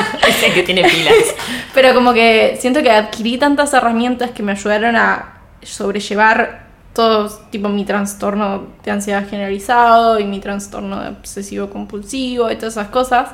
Que 0.54 0.62
tiene 0.62 0.82
pilas. 0.82 1.34
Pero 1.74 1.94
como 1.94 2.12
que 2.12 2.56
siento 2.60 2.82
que 2.82 2.90
adquirí 2.90 3.38
tantas 3.38 3.72
herramientas 3.74 4.30
que 4.30 4.42
me 4.42 4.52
ayudaron 4.52 4.96
a 4.96 5.40
sobrellevar 5.62 6.66
todo, 6.94 7.28
tipo 7.50 7.68
mi 7.68 7.84
trastorno 7.84 8.66
de 8.82 8.90
ansiedad 8.90 9.28
generalizado 9.28 10.18
y 10.18 10.24
mi 10.24 10.40
trastorno 10.40 11.00
de 11.02 11.08
obsesivo 11.10 11.70
compulsivo 11.70 12.50
y 12.50 12.56
todas 12.56 12.74
esas 12.74 12.88
cosas, 12.88 13.30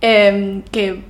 eh, 0.00 0.62
que 0.70 1.02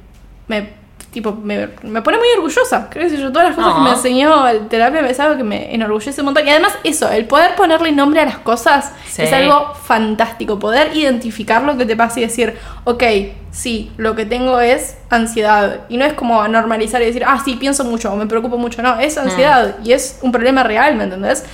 me, 0.47 0.80
tipo, 1.13 1.33
me, 1.33 1.69
me 1.83 2.03
pone 2.03 2.19
muy 2.19 2.27
orgullosa. 2.37 2.89
Creo 2.91 3.09
que 3.09 3.17
yo, 3.17 3.33
todas 3.33 3.49
las 3.49 3.57
cosas 3.57 3.75
que 3.75 3.81
me 3.81 3.91
Ah. 3.91 3.95
enseñó 3.95 4.47
el 4.49 4.69
terapia 4.69 5.01
es 5.09 5.19
algo 5.19 5.37
que 5.37 5.43
me 5.45 5.75
enorgullece 5.75 6.21
un 6.21 6.27
montón. 6.27 6.47
Y 6.47 6.51
además 6.51 6.73
eso, 6.85 7.11
el 7.11 7.25
poder 7.27 7.55
ponerle 7.57 7.91
nombre 7.93 8.21
a 8.21 8.25
las 8.27 8.39
cosas 8.39 8.93
Sí. 9.09 9.23
es 9.23 9.33
algo 9.33 9.75
fantástico. 9.75 10.59
Poder 10.59 10.97
identificar 10.97 11.63
lo 11.63 11.77
que 11.77 11.85
te 11.87 11.97
pasa 11.97 12.21
y 12.21 12.23
decir, 12.23 12.57
ok, 12.85 13.03
sí, 13.51 13.91
lo 13.97 14.15
que 14.15 14.25
tengo 14.25 14.61
es 14.61 14.97
ansiedad. 15.11 15.81
Y 15.89 15.97
no 15.97 16.05
es 16.05 16.13
como 16.13 16.47
normalizar 16.47 17.03
y 17.03 17.07
decir, 17.07 17.25
ah, 17.27 17.41
sí, 17.45 17.57
pienso 17.57 17.85
mucho 17.85 18.13
o 18.13 18.17
me 18.17 18.27
preocupo 18.27 18.57
mucho. 18.57 18.81
No, 18.83 19.01
es 19.01 19.19
ansiedad 19.19 19.77
y 19.83 19.93
es 19.93 20.21
un 20.23 20.31
problema 20.31 20.63
real, 20.63 20.95
¿me 20.95 21.05
entendés? 21.05 21.45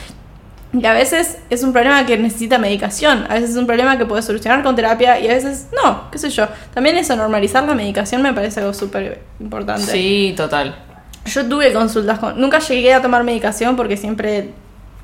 Y 0.78 0.84
a 0.84 0.92
veces 0.92 1.38
es 1.48 1.62
un 1.62 1.72
problema 1.72 2.04
que 2.04 2.18
necesita 2.18 2.58
medicación, 2.58 3.24
a 3.30 3.34
veces 3.34 3.50
es 3.50 3.56
un 3.56 3.66
problema 3.66 3.96
que 3.96 4.04
puedes 4.04 4.26
solucionar 4.26 4.62
con 4.62 4.76
terapia 4.76 5.18
y 5.18 5.26
a 5.26 5.32
veces 5.32 5.68
no, 5.82 6.10
qué 6.10 6.18
sé 6.18 6.28
yo. 6.28 6.48
También 6.74 6.96
eso, 6.98 7.16
normalizar 7.16 7.64
la 7.64 7.74
medicación 7.74 8.20
me 8.20 8.34
parece 8.34 8.60
algo 8.60 8.74
súper 8.74 9.22
importante. 9.40 9.90
Sí, 9.90 10.34
total. 10.36 10.76
Yo 11.24 11.48
tuve 11.48 11.72
consultas 11.72 12.18
con... 12.18 12.38
Nunca 12.38 12.58
llegué 12.58 12.92
a 12.92 13.00
tomar 13.00 13.24
medicación 13.24 13.74
porque 13.74 13.96
siempre 13.96 14.50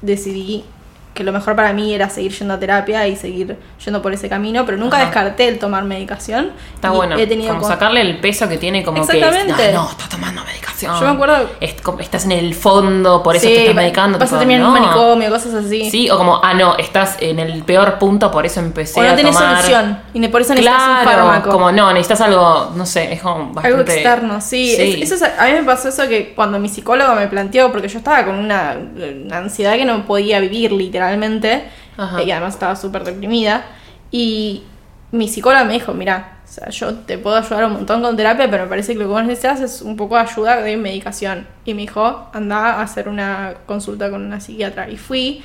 decidí 0.02 0.64
que 1.14 1.25
lo 1.25 1.33
mejor 1.33 1.55
para 1.57 1.72
mí 1.72 1.92
era 1.94 2.09
seguir 2.09 2.33
yendo 2.33 2.55
a 2.55 2.59
terapia 2.59 3.07
y 3.07 3.16
seguir 3.16 3.57
yendo 3.85 4.01
por 4.03 4.12
ese 4.12 4.29
camino, 4.29 4.64
pero 4.64 4.79
nunca 4.79 4.96
Ajá. 4.96 5.07
descarté 5.07 5.48
el 5.48 5.59
tomar 5.59 5.85
medicación. 5.85 6.51
Está 6.75 6.90
bueno. 6.90 7.16
He 7.18 7.27
tenido 7.27 7.48
como 7.51 7.61
con- 7.62 7.70
sacarle 7.70 8.01
el 8.01 8.18
peso 8.18 8.48
que 8.48 8.57
tiene 8.59 8.83
como 8.83 9.07
que... 9.07 9.18
Exactamente. 9.18 9.68
"Ah, 9.68 9.72
no, 9.72 9.90
estás 9.90 10.09
tomando 10.09 10.42
medicación. 10.44 10.94
Yo 10.98 11.07
me 11.07 11.12
acuerdo- 11.12 11.48
estás 11.61 12.25
en 12.25 12.33
el 12.33 12.55
fondo, 12.55 13.22
por 13.22 13.37
eso 13.37 13.46
Sí, 13.46 13.53
te 13.55 13.61
estás 13.61 13.75
medicando. 13.77 14.18
Vas 14.18 14.33
a 14.33 14.38
terminar 14.38 14.62
en 14.62 14.66
un 14.68 14.75
no. 14.75 14.81
manicomio, 14.81 15.31
cosas 15.31 15.55
así. 15.55 15.90
Sí, 15.90 16.11
o 16.11 16.16
como, 16.18 16.40
ah, 16.42 16.55
no, 16.55 16.77
estás 16.77 17.16
en 17.20 17.38
el 17.38 17.62
peor 17.62 17.98
punto, 17.98 18.31
por 18.31 18.46
eso 18.46 18.61
empecé 18.61 18.98
o 18.98 19.03
no 19.05 19.11
a 19.11 19.14
tenés 19.14 19.35
tomar... 19.37 19.57
solución 19.62 19.98
y 20.14 20.27
por 20.29 20.40
eso 20.40 20.55
necesitas 20.55 20.83
un 20.83 21.03
Claro, 21.05 21.22
fármaco. 21.25 21.51
como 21.51 21.70
no, 21.72 21.92
necesitas 21.92 22.20
algo, 22.22 22.72
no 22.75 22.85
sé, 22.87 23.12
es 23.12 23.22
como 23.22 23.53
bastante... 23.53 23.68
Algo 23.68 23.81
externo, 23.83 24.40
sí. 24.40 24.72
Es- 24.77 25.12
eso 25.12 25.25
es- 25.25 25.38
a 25.38 25.44
mí 25.46 25.53
me 25.53 25.62
pasó 25.62 25.88
eso 25.88 26.09
que 26.09 26.33
cuando 26.35 26.59
mi 26.59 26.68
psicólogo 26.68 27.14
me 27.14 27.27
planteó, 27.29 27.70
porque 27.70 27.87
yo 27.88 27.98
estaba 27.98 28.25
con 28.25 28.35
una, 28.35 28.77
una 29.25 29.37
ansiedad 29.38 29.75
que 29.75 29.85
no 29.85 30.05
podía 30.05 30.40
vivir 30.40 30.72
literalmente, 30.72 31.01
Ajá. 31.96 32.22
y 32.22 32.30
además 32.30 32.54
estaba 32.54 32.76
súper 32.76 33.04
deprimida, 33.04 33.64
y 34.10 34.62
mi 35.12 35.28
psicóloga 35.28 35.64
me 35.64 35.74
dijo, 35.74 35.92
mira, 35.92 36.38
o 36.44 36.48
sea, 36.48 36.68
yo 36.70 36.94
te 36.94 37.18
puedo 37.18 37.36
ayudar 37.36 37.64
un 37.66 37.72
montón 37.72 38.02
con 38.02 38.16
terapia, 38.16 38.50
pero 38.50 38.64
me 38.64 38.68
parece 38.68 38.92
que 38.92 38.98
lo 38.98 39.06
que 39.06 39.12
vos 39.12 39.24
necesitas 39.24 39.60
es 39.60 39.82
un 39.82 39.96
poco 39.96 40.16
de 40.16 40.22
ayuda 40.22 40.60
de 40.60 40.76
medicación. 40.76 41.46
Y 41.64 41.72
me 41.72 41.82
dijo, 41.82 42.28
anda 42.32 42.74
a 42.74 42.82
hacer 42.82 43.08
una 43.08 43.54
consulta 43.64 44.10
con 44.10 44.22
una 44.24 44.40
psiquiatra. 44.40 44.90
Y 44.90 44.96
fui, 44.98 45.42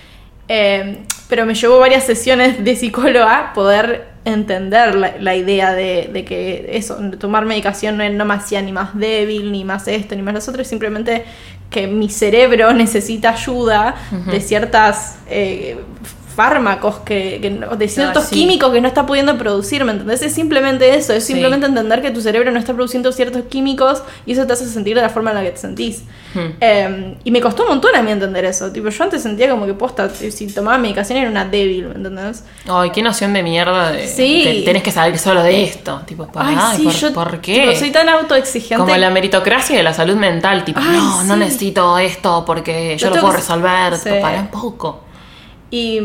eh, 0.49 1.05
pero 1.29 1.45
me 1.45 1.53
llevó 1.53 1.79
varias 1.79 2.03
sesiones 2.03 2.63
de 2.63 2.75
psicóloga 2.75 3.53
poder 3.53 4.07
entender 4.25 4.95
la, 4.95 5.13
la 5.19 5.35
idea 5.35 5.73
de, 5.73 6.09
de 6.11 6.25
que 6.25 6.71
eso, 6.73 6.97
tomar 7.17 7.45
medicación 7.45 7.97
no, 7.97 8.09
no 8.09 8.25
me 8.25 8.33
hacía 8.33 8.61
ni 8.61 8.73
más 8.73 8.97
débil, 8.97 9.51
ni 9.53 9.63
más 9.63 9.87
esto, 9.87 10.15
ni 10.15 10.21
más 10.21 10.33
lo 10.33 10.51
otro, 10.51 10.63
simplemente 10.65 11.23
que 11.69 11.88
mi 11.88 12.10
cerebro 12.10 12.73
necesita 12.84 13.32
ayuda 13.32 13.95
de 14.32 14.41
ciertas 14.41 15.17
eh, 15.30 15.77
fármacos 16.38 16.97
que, 17.00 17.39
que 17.41 17.50
de 17.50 17.88
ciertos 17.89 18.26
sí. 18.26 18.36
químicos 18.36 18.71
que 18.71 18.80
no 18.80 18.88
está 18.88 19.08
pudiendo 19.08 19.36
producir, 19.39 19.84
¿me 19.84 19.91
entendés? 19.91 20.21
Es 20.21 20.34
simplemente 20.36 20.95
eso, 20.95 21.12
es 21.13 21.23
Sí. 21.26 21.34
simplemente 21.34 21.65
entender 21.65 22.02
que 22.04 22.12
tu 22.12 22.21
cerebro 22.21 22.52
no 22.52 22.60
está 22.60 22.73
produciendo 22.76 23.12
ciertos 23.12 23.41
químicos 23.50 24.04
y 24.28 24.34
eso 24.34 24.45
te 24.45 24.54
hace 24.54 24.67
sentir 24.67 24.95
de 24.95 25.02
la 25.02 25.10
forma 25.10 25.32
en 25.32 25.38
la 25.38 25.43
que 25.43 25.50
te 25.52 25.58
sentís. 25.58 26.04
Hmm. 26.36 26.39
Eh, 26.62 27.15
y 27.23 27.32
me 27.32 27.41
costó 27.41 27.63
un 27.63 27.69
montón 27.69 27.95
a 27.95 28.04
mí 28.04 28.12
entender 28.12 28.45
eso. 28.45 28.71
Tipo, 28.71 28.89
yo 28.89 29.04
antes 29.04 29.23
sentía 29.23 29.50
como 29.50 29.65
que 29.65 29.73
posta, 29.73 30.10
si 30.12 30.45
tomaba 30.47 30.78
medicación 30.78 31.17
era 31.17 31.30
una 31.30 31.45
débil, 31.45 31.88
¿me 31.88 31.95
entendés? 31.95 32.43
Ay, 32.69 32.91
qué 32.91 33.02
noción 33.02 33.34
de 33.34 33.41
mierda 33.41 33.91
de 33.91 34.08
Sí. 34.08 34.43
que 34.43 34.62
tenés 34.63 34.84
que 34.84 34.91
saber 34.91 35.17
solo 35.17 35.41
de 35.41 35.63
esto. 35.63 36.02
Tipo, 36.06 36.28
Ay, 36.36 36.56
ay, 36.60 36.78
sí, 36.78 36.84
¿por, 36.84 36.93
yo 36.93 37.13
por 37.13 37.41
qué? 37.41 37.62
tipo, 37.62 37.76
soy 37.80 37.89
tan 37.91 38.08
autoexigente. 38.10 38.76
Como 38.84 38.95
la 38.95 39.10
meritocracia 39.10 39.76
de 39.76 39.82
la 39.84 39.93
salud 39.93 40.15
mental, 40.15 40.63
tipo, 40.63 40.80
Ay, 40.84 40.97
no, 40.97 41.23
no 41.23 41.36
necesito 41.38 41.97
esto 41.97 42.43
porque 42.45 42.95
yo 42.97 43.10
Lo 43.10 43.15
lo, 43.15 43.21
puedo 43.21 43.34
resolver, 43.38 43.93
para 44.21 44.41
un 44.41 44.47
poco. 44.50 45.02
Y 45.69 45.99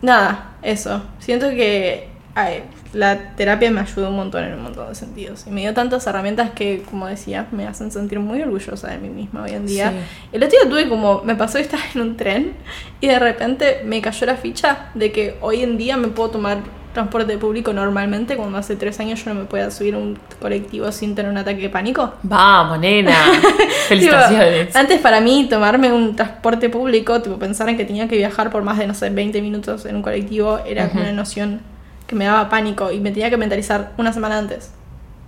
nada, 0.00 0.56
eso. 0.62 1.02
Siento 1.18 1.50
que 1.50 2.12
ay, 2.34 2.62
la 2.92 3.34
terapia 3.34 3.70
me 3.70 3.80
ayudó 3.80 4.08
un 4.08 4.16
montón 4.16 4.44
en 4.44 4.54
un 4.54 4.62
montón 4.62 4.88
de 4.88 4.94
sentidos. 4.94 5.44
Y 5.46 5.50
me 5.50 5.62
dio 5.62 5.74
tantas 5.74 6.06
herramientas 6.06 6.50
que, 6.50 6.82
como 6.82 7.06
decía, 7.06 7.46
me 7.52 7.66
hacen 7.66 7.90
sentir 7.90 8.20
muy 8.20 8.42
orgullosa 8.42 8.88
de 8.88 8.98
mí 8.98 9.08
misma 9.08 9.42
hoy 9.42 9.50
en 9.50 9.66
día. 9.66 9.90
Sí. 9.90 9.96
El 10.32 10.44
otro 10.44 10.58
día 10.58 10.70
tuve 10.70 10.88
como, 10.88 11.22
me 11.22 11.34
pasó 11.34 11.54
que 11.54 11.64
estaba 11.64 11.82
en 11.94 12.00
un 12.00 12.16
tren 12.16 12.54
y 13.00 13.08
de 13.08 13.18
repente 13.18 13.82
me 13.84 14.00
cayó 14.00 14.26
la 14.26 14.36
ficha 14.36 14.90
de 14.94 15.12
que 15.12 15.36
hoy 15.40 15.62
en 15.62 15.78
día 15.78 15.96
me 15.96 16.08
puedo 16.08 16.30
tomar 16.30 16.58
transporte 16.92 17.38
público 17.38 17.72
normalmente 17.72 18.36
cuando 18.36 18.58
hace 18.58 18.76
tres 18.76 19.00
años 19.00 19.24
yo 19.24 19.32
no 19.32 19.40
me 19.40 19.46
podía 19.46 19.70
subir 19.70 19.94
a 19.94 19.98
un 19.98 20.18
colectivo 20.40 20.90
sin 20.92 21.14
tener 21.14 21.30
un 21.30 21.38
ataque 21.38 21.62
de 21.62 21.70
pánico. 21.70 22.12
Vamos, 22.22 22.78
nena. 22.78 23.14
Felicitaciones. 23.88 24.66
Tipo, 24.68 24.78
antes 24.78 25.00
para 25.00 25.20
mí 25.20 25.46
tomarme 25.48 25.92
un 25.92 26.14
transporte 26.16 26.68
público, 26.68 27.20
tipo 27.22 27.38
pensar 27.38 27.68
en 27.68 27.76
que 27.76 27.84
tenía 27.84 28.08
que 28.08 28.16
viajar 28.16 28.50
por 28.50 28.62
más 28.62 28.78
de, 28.78 28.86
no 28.86 28.94
sé, 28.94 29.10
20 29.10 29.40
minutos 29.42 29.84
en 29.86 29.96
un 29.96 30.02
colectivo, 30.02 30.60
era 30.66 30.88
como 30.88 31.02
una 31.02 31.12
noción 31.12 31.60
que 32.06 32.14
me 32.14 32.26
daba 32.26 32.48
pánico 32.48 32.90
y 32.92 33.00
me 33.00 33.10
tenía 33.10 33.30
que 33.30 33.36
mentalizar 33.36 33.92
una 33.96 34.12
semana 34.12 34.38
antes, 34.38 34.72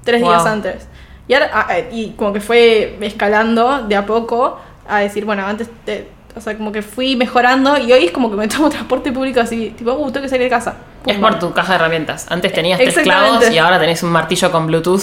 tres 0.05 0.21
Wow. 0.21 0.31
días 0.31 0.47
antes. 0.47 0.89
Y, 1.27 1.33
ahora, 1.35 1.51
ah, 1.55 1.67
eh, 1.79 1.89
y 1.93 2.11
como 2.11 2.33
que 2.35 2.41
fue 2.41 2.99
escalando 3.01 3.85
de 3.89 3.97
a 3.97 4.05
poco 4.05 4.59
a 4.87 4.99
decir, 5.01 5.25
bueno, 5.25 5.47
antes, 5.47 5.69
te- 5.87 6.09
o 6.37 6.41
sea, 6.41 6.57
como 6.59 6.73
que 6.73 6.83
fui 6.83 7.17
mejorando 7.17 7.79
y 7.79 7.91
hoy 7.93 8.05
es 8.07 8.11
como 8.13 8.29
que 8.31 8.37
me 8.37 8.49
tomo 8.49 8.69
transporte 8.71 9.11
público 9.13 9.41
así, 9.41 9.73
tipo, 9.77 9.93
uh, 9.93 10.11
tengo 10.11 10.23
que 10.25 10.29
salir 10.29 10.45
de 10.45 10.51
casa. 10.51 10.75
Es 11.07 11.19
por 11.19 11.39
tu 11.39 11.53
caja 11.53 11.73
de 11.73 11.77
herramientas. 11.77 12.27
Antes 12.31 12.53
tenías 12.53 12.79
tres 12.79 12.99
clavos 12.99 13.51
y 13.51 13.59
ahora 13.59 13.79
tenés 13.79 14.03
un 14.03 14.11
martillo 14.11 14.51
con 14.51 14.67
Bluetooth 14.67 15.03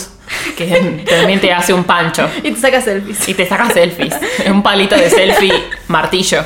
que 0.57 1.05
también 1.09 1.39
te 1.39 1.53
hace 1.53 1.73
un 1.73 1.83
pancho. 1.83 2.27
Y 2.43 2.51
te 2.51 2.59
sacas 2.59 2.85
selfies. 2.85 3.29
Y 3.29 3.33
te 3.33 3.45
sacas 3.45 3.73
selfies. 3.73 4.15
un 4.49 4.63
palito 4.63 4.95
de 4.95 5.09
selfie, 5.09 5.53
martillo. 5.87 6.43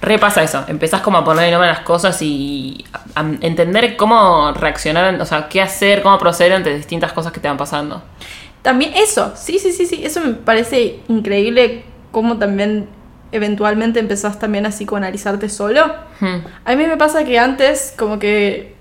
Repasa 0.00 0.42
eso. 0.42 0.64
Empezás 0.68 1.00
como 1.00 1.18
a 1.18 1.24
poner 1.24 1.50
nombre 1.50 1.68
a 1.68 1.72
las 1.72 1.82
cosas 1.82 2.20
y 2.22 2.84
a 3.14 3.24
entender 3.40 3.96
cómo 3.96 4.52
reaccionar, 4.52 5.20
o 5.20 5.26
sea, 5.26 5.48
qué 5.48 5.60
hacer, 5.60 6.02
cómo 6.02 6.18
proceder 6.18 6.52
ante 6.52 6.74
distintas 6.74 7.12
cosas 7.12 7.32
que 7.32 7.40
te 7.40 7.48
van 7.48 7.56
pasando. 7.56 8.02
También 8.62 8.92
eso, 8.94 9.32
sí, 9.36 9.58
sí, 9.58 9.72
sí, 9.72 9.86
sí, 9.86 10.04
eso 10.04 10.20
me 10.20 10.34
parece 10.34 11.00
increíble 11.08 11.84
cómo 12.12 12.38
también 12.38 12.88
eventualmente 13.32 14.00
empezás 14.00 14.38
también 14.38 14.66
a 14.66 14.70
psicoanalizarte 14.70 15.48
solo. 15.48 15.86
Hmm. 16.20 16.38
A 16.64 16.74
mí 16.76 16.86
me 16.86 16.96
pasa 16.96 17.24
que 17.24 17.38
antes 17.38 17.94
como 17.96 18.18
que 18.18 18.75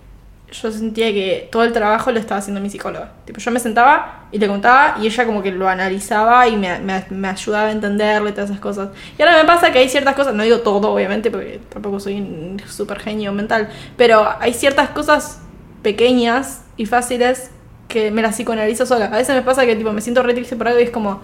yo 0.62 0.72
sentía 0.72 1.08
que 1.12 1.50
todo 1.52 1.64
el 1.64 1.74
trabajo 1.74 2.12
lo 2.12 2.20
estaba 2.20 2.40
haciendo 2.40 2.62
mi 2.62 2.70
psicóloga. 2.70 3.12
Tipo, 3.26 3.40
yo 3.40 3.52
me 3.52 3.60
sentaba 3.60 4.26
y 4.32 4.40
le 4.40 4.48
contaba 4.48 4.98
y 5.02 5.06
ella 5.08 5.26
como 5.26 5.42
que 5.44 5.52
lo 5.52 5.68
analizaba 5.68 6.48
y 6.48 6.56
me, 6.58 6.80
me- 6.80 7.06
me 7.10 7.28
ayudaba 7.28 7.68
a 7.68 7.72
entenderle 7.72 8.32
todas 8.32 8.50
esas 8.50 8.60
cosas. 8.62 8.90
Y 9.18 9.22
ahora 9.22 9.38
me 9.38 9.46
pasa 9.46 9.72
que 9.72 9.80
hay 9.80 9.90
ciertas 9.90 10.16
cosas, 10.16 10.34
no 10.34 10.44
digo 10.44 10.60
todo 10.60 10.92
obviamente 10.92 11.32
porque 11.32 11.60
tampoco 11.70 12.00
soy 12.00 12.16
un 12.20 12.62
super 12.68 13.00
genio 13.00 13.32
mental, 13.32 13.70
pero 13.98 14.28
hay 14.40 14.54
ciertas 14.54 14.90
cosas 14.90 15.40
pequeñas 15.82 16.64
y 16.78 16.86
fáciles 16.86 17.52
que 17.88 18.10
me 18.12 18.22
las 18.22 18.36
psicoanalizo 18.36 18.86
sola. 18.86 19.06
A 19.06 19.18
veces 19.18 19.36
me 19.36 19.42
pasa 19.44 19.66
que 19.66 19.76
tipo 19.76 19.92
me 19.94 20.02
siento 20.02 20.24
re 20.24 20.34
triste 20.34 20.56
por 20.56 20.68
algo 20.68 20.80
y 20.80 20.84
es 20.84 20.90
como, 20.90 21.22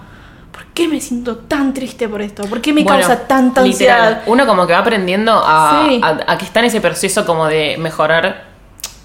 ¿por 0.51 0.65
qué 0.73 0.87
me 0.87 1.01
siento 1.01 1.37
tan 1.37 1.73
triste 1.73 2.07
por 2.07 2.21
esto? 2.21 2.43
¿Por 2.43 2.61
qué 2.61 2.71
me 2.73 2.83
Bueno, 2.83 2.99
causa 2.99 3.27
tanta 3.27 3.61
literal, 3.63 3.99
ansiedad? 4.01 4.23
Uno 4.27 4.45
como 4.45 4.67
que 4.67 4.73
va 4.73 4.79
aprendiendo 4.79 5.33
a, 5.43 5.85
Sí. 5.89 5.99
a- 6.03 6.19
a 6.31 6.37
que 6.37 6.45
está 6.45 6.59
en 6.59 6.65
ese 6.67 6.79
proceso 6.81 7.25
como 7.25 7.47
de 7.47 7.77
mejorar 7.79 8.50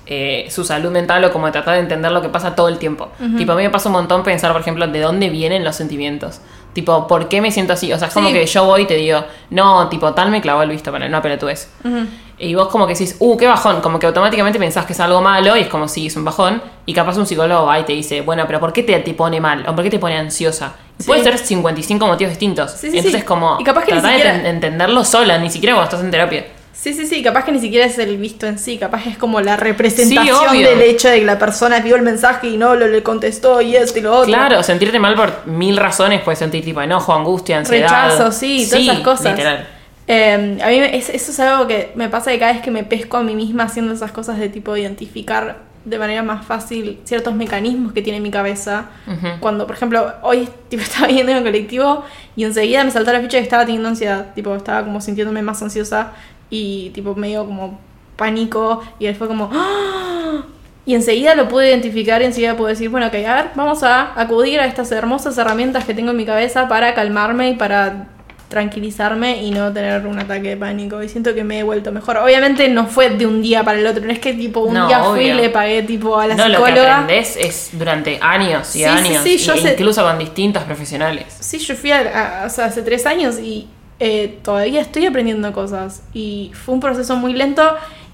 eh, 0.07 0.47
su 0.51 0.65
salud 0.65 0.91
mental 0.91 1.25
o 1.25 1.33
como 1.33 1.51
tratar 1.51 1.75
de 1.75 1.81
entender 1.81 2.13
lo 2.13 2.23
que 2.23 2.29
pasa 2.29 2.55
todo 2.55 2.69
el 2.69 2.79
tiempo. 2.79 3.09
Tipo, 3.37 3.53
a 3.53 3.57
mí 3.57 3.63
me 3.63 3.71
pasa 3.71 3.89
un 3.89 3.95
montón 3.95 4.23
pensar, 4.23 4.53
por 4.53 4.61
ejemplo, 4.61 4.87
de 4.87 5.01
dónde 5.01 5.29
vienen 5.31 5.65
los 5.65 5.77
sentimientos. 5.77 6.41
Tipo, 6.73 7.07
¿por 7.07 7.29
qué 7.29 7.41
me 7.41 7.51
siento 7.51 7.73
así? 7.73 7.91
O 7.93 7.99
sea, 7.99 8.09
es 8.09 8.15
como 8.15 8.29
Sí. 8.29 8.35
que 8.35 8.45
yo 8.47 8.65
voy 8.67 8.83
y 8.83 8.87
te 8.87 8.95
digo, 8.95 9.25
no, 9.51 9.89
tipo, 9.89 10.13
tal 10.13 10.31
me 10.31 10.41
clavó 10.43 10.63
el 10.63 10.69
visto, 10.71 10.93
pero 10.93 11.09
no, 11.09 11.23
pero 11.23 11.39
tú 11.39 11.49
es. 11.49 11.71
Ujú. 11.85 12.07
Y 12.39 12.55
vos 12.55 12.69
como 12.69 12.87
que 12.87 12.93
decís, 12.93 13.17
uh, 13.19 13.35
qué 13.39 13.47
bajón, 13.47 13.81
como 13.81 13.99
que 13.99 14.07
automáticamente 14.07 14.59
pensás 14.59 14.85
que 14.85 14.93
es 14.93 15.01
algo 15.01 15.23
malo 15.23 15.57
y 15.57 15.61
es 15.61 15.69
como 15.69 15.89
si 15.89 16.07
es 16.09 16.17
un 16.17 16.25
bajón 16.25 16.61
y 16.85 16.93
capaz 16.93 17.17
un 17.17 17.27
psicólogo 17.27 17.65
va 17.65 17.81
y 17.81 17.85
te 17.85 17.95
dice, 17.95 18.21
bueno, 18.21 18.45
pero 18.47 18.61
¿por 18.61 18.75
qué 18.75 18.83
te, 18.83 18.99
te 18.99 19.15
pone 19.15 19.41
mal? 19.41 19.65
¿O 19.67 19.75
por 19.75 19.83
qué 19.85 19.89
te 19.91 19.99
pone 19.99 20.19
ansiosa? 20.19 20.75
Sí. 20.99 21.07
Puede 21.07 21.23
ser 21.25 21.39
55 21.39 22.07
motivos 22.07 22.31
distintos. 22.31 22.85
Entonces 22.85 23.25
como 23.25 23.57
Y 23.59 23.65
capaz 23.65 23.85
que 23.85 23.95
ni 23.95 24.01
siquiera- 24.03 24.35
de 24.35 24.39
enten- 24.43 24.47
entenderlo 24.47 25.03
sola, 25.05 25.39
ni 25.39 25.49
siquiera 25.51 25.75
cuando 25.75 25.85
estás 25.91 26.05
en 26.05 26.11
terapia. 26.11 26.47
Sí, 26.79 26.93
sí, 26.93 27.07
sí, 27.07 27.23
capaz 27.23 27.45
que 27.45 27.53
ni 27.53 27.59
siquiera 27.59 27.87
es 27.87 27.99
el 27.99 28.17
visto 28.19 28.47
en 28.47 28.59
sí, 28.59 28.77
capaz 28.79 29.03
que 29.03 29.09
es 29.11 29.19
como 29.19 29.41
la 29.41 29.57
representación 29.57 30.51
Sí, 30.53 30.63
del 30.63 30.83
hecho 30.83 31.09
de 31.09 31.21
que 31.21 31.25
la 31.25 31.39
persona 31.39 31.81
vio 31.81 31.97
el 31.97 32.03
mensaje 32.03 32.49
y 32.49 32.57
no 32.59 32.75
lo 32.77 32.87
le 32.87 33.03
contestó 33.03 33.61
y 33.63 33.75
esto 33.75 33.99
y 33.99 34.03
lo 34.03 34.13
otro. 34.15 34.27
Claro, 34.27 34.63
sentirte 34.63 34.99
mal 35.01 35.15
por 35.17 35.47
mil 35.47 35.77
razones, 35.79 36.21
puedes 36.23 36.39
sentir 36.39 36.63
tipo 36.65 36.81
enojo, 36.83 37.13
angustia, 37.15 37.59
ansiedad. 37.59 37.89
Rechazo, 38.11 38.31
sí, 38.31 38.67
todas 38.69 38.85
esas 38.85 39.01
cosas. 39.01 39.33
Literal. 39.37 39.67
Eh, 40.07 40.59
a 40.63 40.69
mí 40.69 40.79
es- 40.93 41.09
eso 41.09 41.33
es 41.33 41.41
algo 41.41 41.67
que 41.67 41.91
me 41.97 42.09
pasa 42.09 42.31
que 42.31 42.39
cada 42.39 42.53
vez 42.53 42.63
que 42.63 42.71
me 42.71 42.85
pesco 42.85 43.17
a 43.17 43.23
mí 43.23 43.35
misma 43.35 43.65
haciendo 43.65 43.93
esas 43.93 44.13
cosas 44.13 44.39
de 44.39 44.49
tipo 44.49 44.77
identificar 44.77 45.65
de 45.85 45.99
manera 45.99 46.23
más 46.23 46.45
fácil 46.45 46.99
ciertos 47.05 47.35
mecanismos 47.35 47.93
que 47.93 48.03
tiene 48.03 48.21
mi 48.21 48.31
cabeza. 48.31 48.87
Ujú. 49.07 49.27
Cuando, 49.41 49.67
por 49.67 49.77
ejemplo, 49.77 50.13
hoy 50.23 50.49
tipo, 50.69 50.83
estaba 50.83 51.09
yendo 51.09 51.33
en 51.33 51.39
un 51.39 51.45
colectivo 51.45 52.05
y 52.37 52.45
enseguida 52.45 52.85
me 52.85 52.91
saltó 52.91 53.13
la 53.13 53.21
ficha 53.21 53.39
que 53.39 53.45
estaba 53.45 53.65
teniendo 53.65 53.89
ansiedad. 53.89 54.27
Tipo, 54.35 54.55
estaba 54.55 54.85
como 54.85 55.01
sintiéndome 55.01 55.43
más 55.43 55.61
ansiosa 55.63 56.13
y 56.51 56.91
tipo 56.91 57.15
medio 57.15 57.45
como 57.47 57.79
pánico 58.17 58.83
y 58.99 59.07
después 59.07 59.29
como... 59.29 59.51
¡ah! 59.53 60.43
Y 60.89 60.95
enseguida 60.95 61.35
lo 61.35 61.49
pude 61.49 61.69
identificar 61.69 62.23
y 62.23 62.27
enseguida 62.27 62.57
pude 62.57 62.71
decir, 62.71 62.89
bueno, 62.91 63.09
ok, 63.09 63.15
a 63.15 63.35
ver, 63.35 63.47
vamos 63.57 63.83
a 63.83 64.13
acudir 64.21 64.61
a 64.61 64.67
estas 64.67 64.93
hermosas 64.93 65.37
herramientas 65.37 65.85
que 65.85 65.95
tengo 65.95 66.13
en 66.13 66.17
mi 66.17 66.25
cabeza 66.25 66.69
para 66.69 66.95
calmarme 66.95 67.51
y 67.51 67.55
para 67.55 68.07
tranquilizarme 68.49 69.43
y 69.43 69.51
no 69.51 69.73
tener 69.73 70.07
un 70.07 70.17
ataque 70.21 70.51
de 70.51 70.57
pánico. 70.57 71.03
Y 71.03 71.09
siento 71.09 71.35
que 71.35 71.43
me 71.43 71.59
he 71.59 71.63
vuelto 71.65 71.91
mejor. 71.91 72.19
Obviamente 72.19 72.69
no 72.69 72.87
fue 72.87 73.11
de 73.11 73.27
un 73.27 73.43
día 73.43 73.65
para 73.65 73.79
el 73.81 73.87
otro, 73.87 74.05
no 74.05 74.13
es 74.13 74.21
que 74.21 74.35
tipo 74.35 74.61
un 74.61 74.75
No, 74.75 74.87
día 74.87 75.03
fui 75.03 75.25
y 75.25 75.33
le 75.33 75.51
pagué 75.51 75.83
tipo 75.83 76.17
a 76.19 76.29
la 76.29 76.37
No, 76.37 76.49
lo 76.49 76.59
que 76.63 76.67
psicóloga. 76.71 77.01
aprendes 77.01 77.37
es 77.37 77.71
durante 77.73 78.19
años 78.23 78.69
y 78.77 78.79
Sí, 78.79 78.85
años, 78.85 79.23
sí, 79.25 79.39
yo 79.39 79.57
sé- 79.57 79.73
incluso 79.73 80.05
con 80.05 80.17
distintos 80.21 80.63
profesionales. 80.63 81.27
Sí, 81.41 81.59
yo 81.59 81.75
fui 81.75 81.91
a, 81.91 82.43
a- 82.43 82.47
o 82.47 82.49
sea, 82.51 82.67
hace 82.67 82.83
tres 82.83 83.05
años 83.07 83.41
y 83.41 83.67
eh, 83.99 84.39
todavía 84.43 84.81
estoy 84.81 85.07
aprendiendo 85.07 85.53
cosas. 85.53 86.03
Y 86.13 86.51
fue 86.55 86.75
un 86.75 86.81
proceso 86.81 87.17
muy 87.17 87.33
lento. 87.33 87.63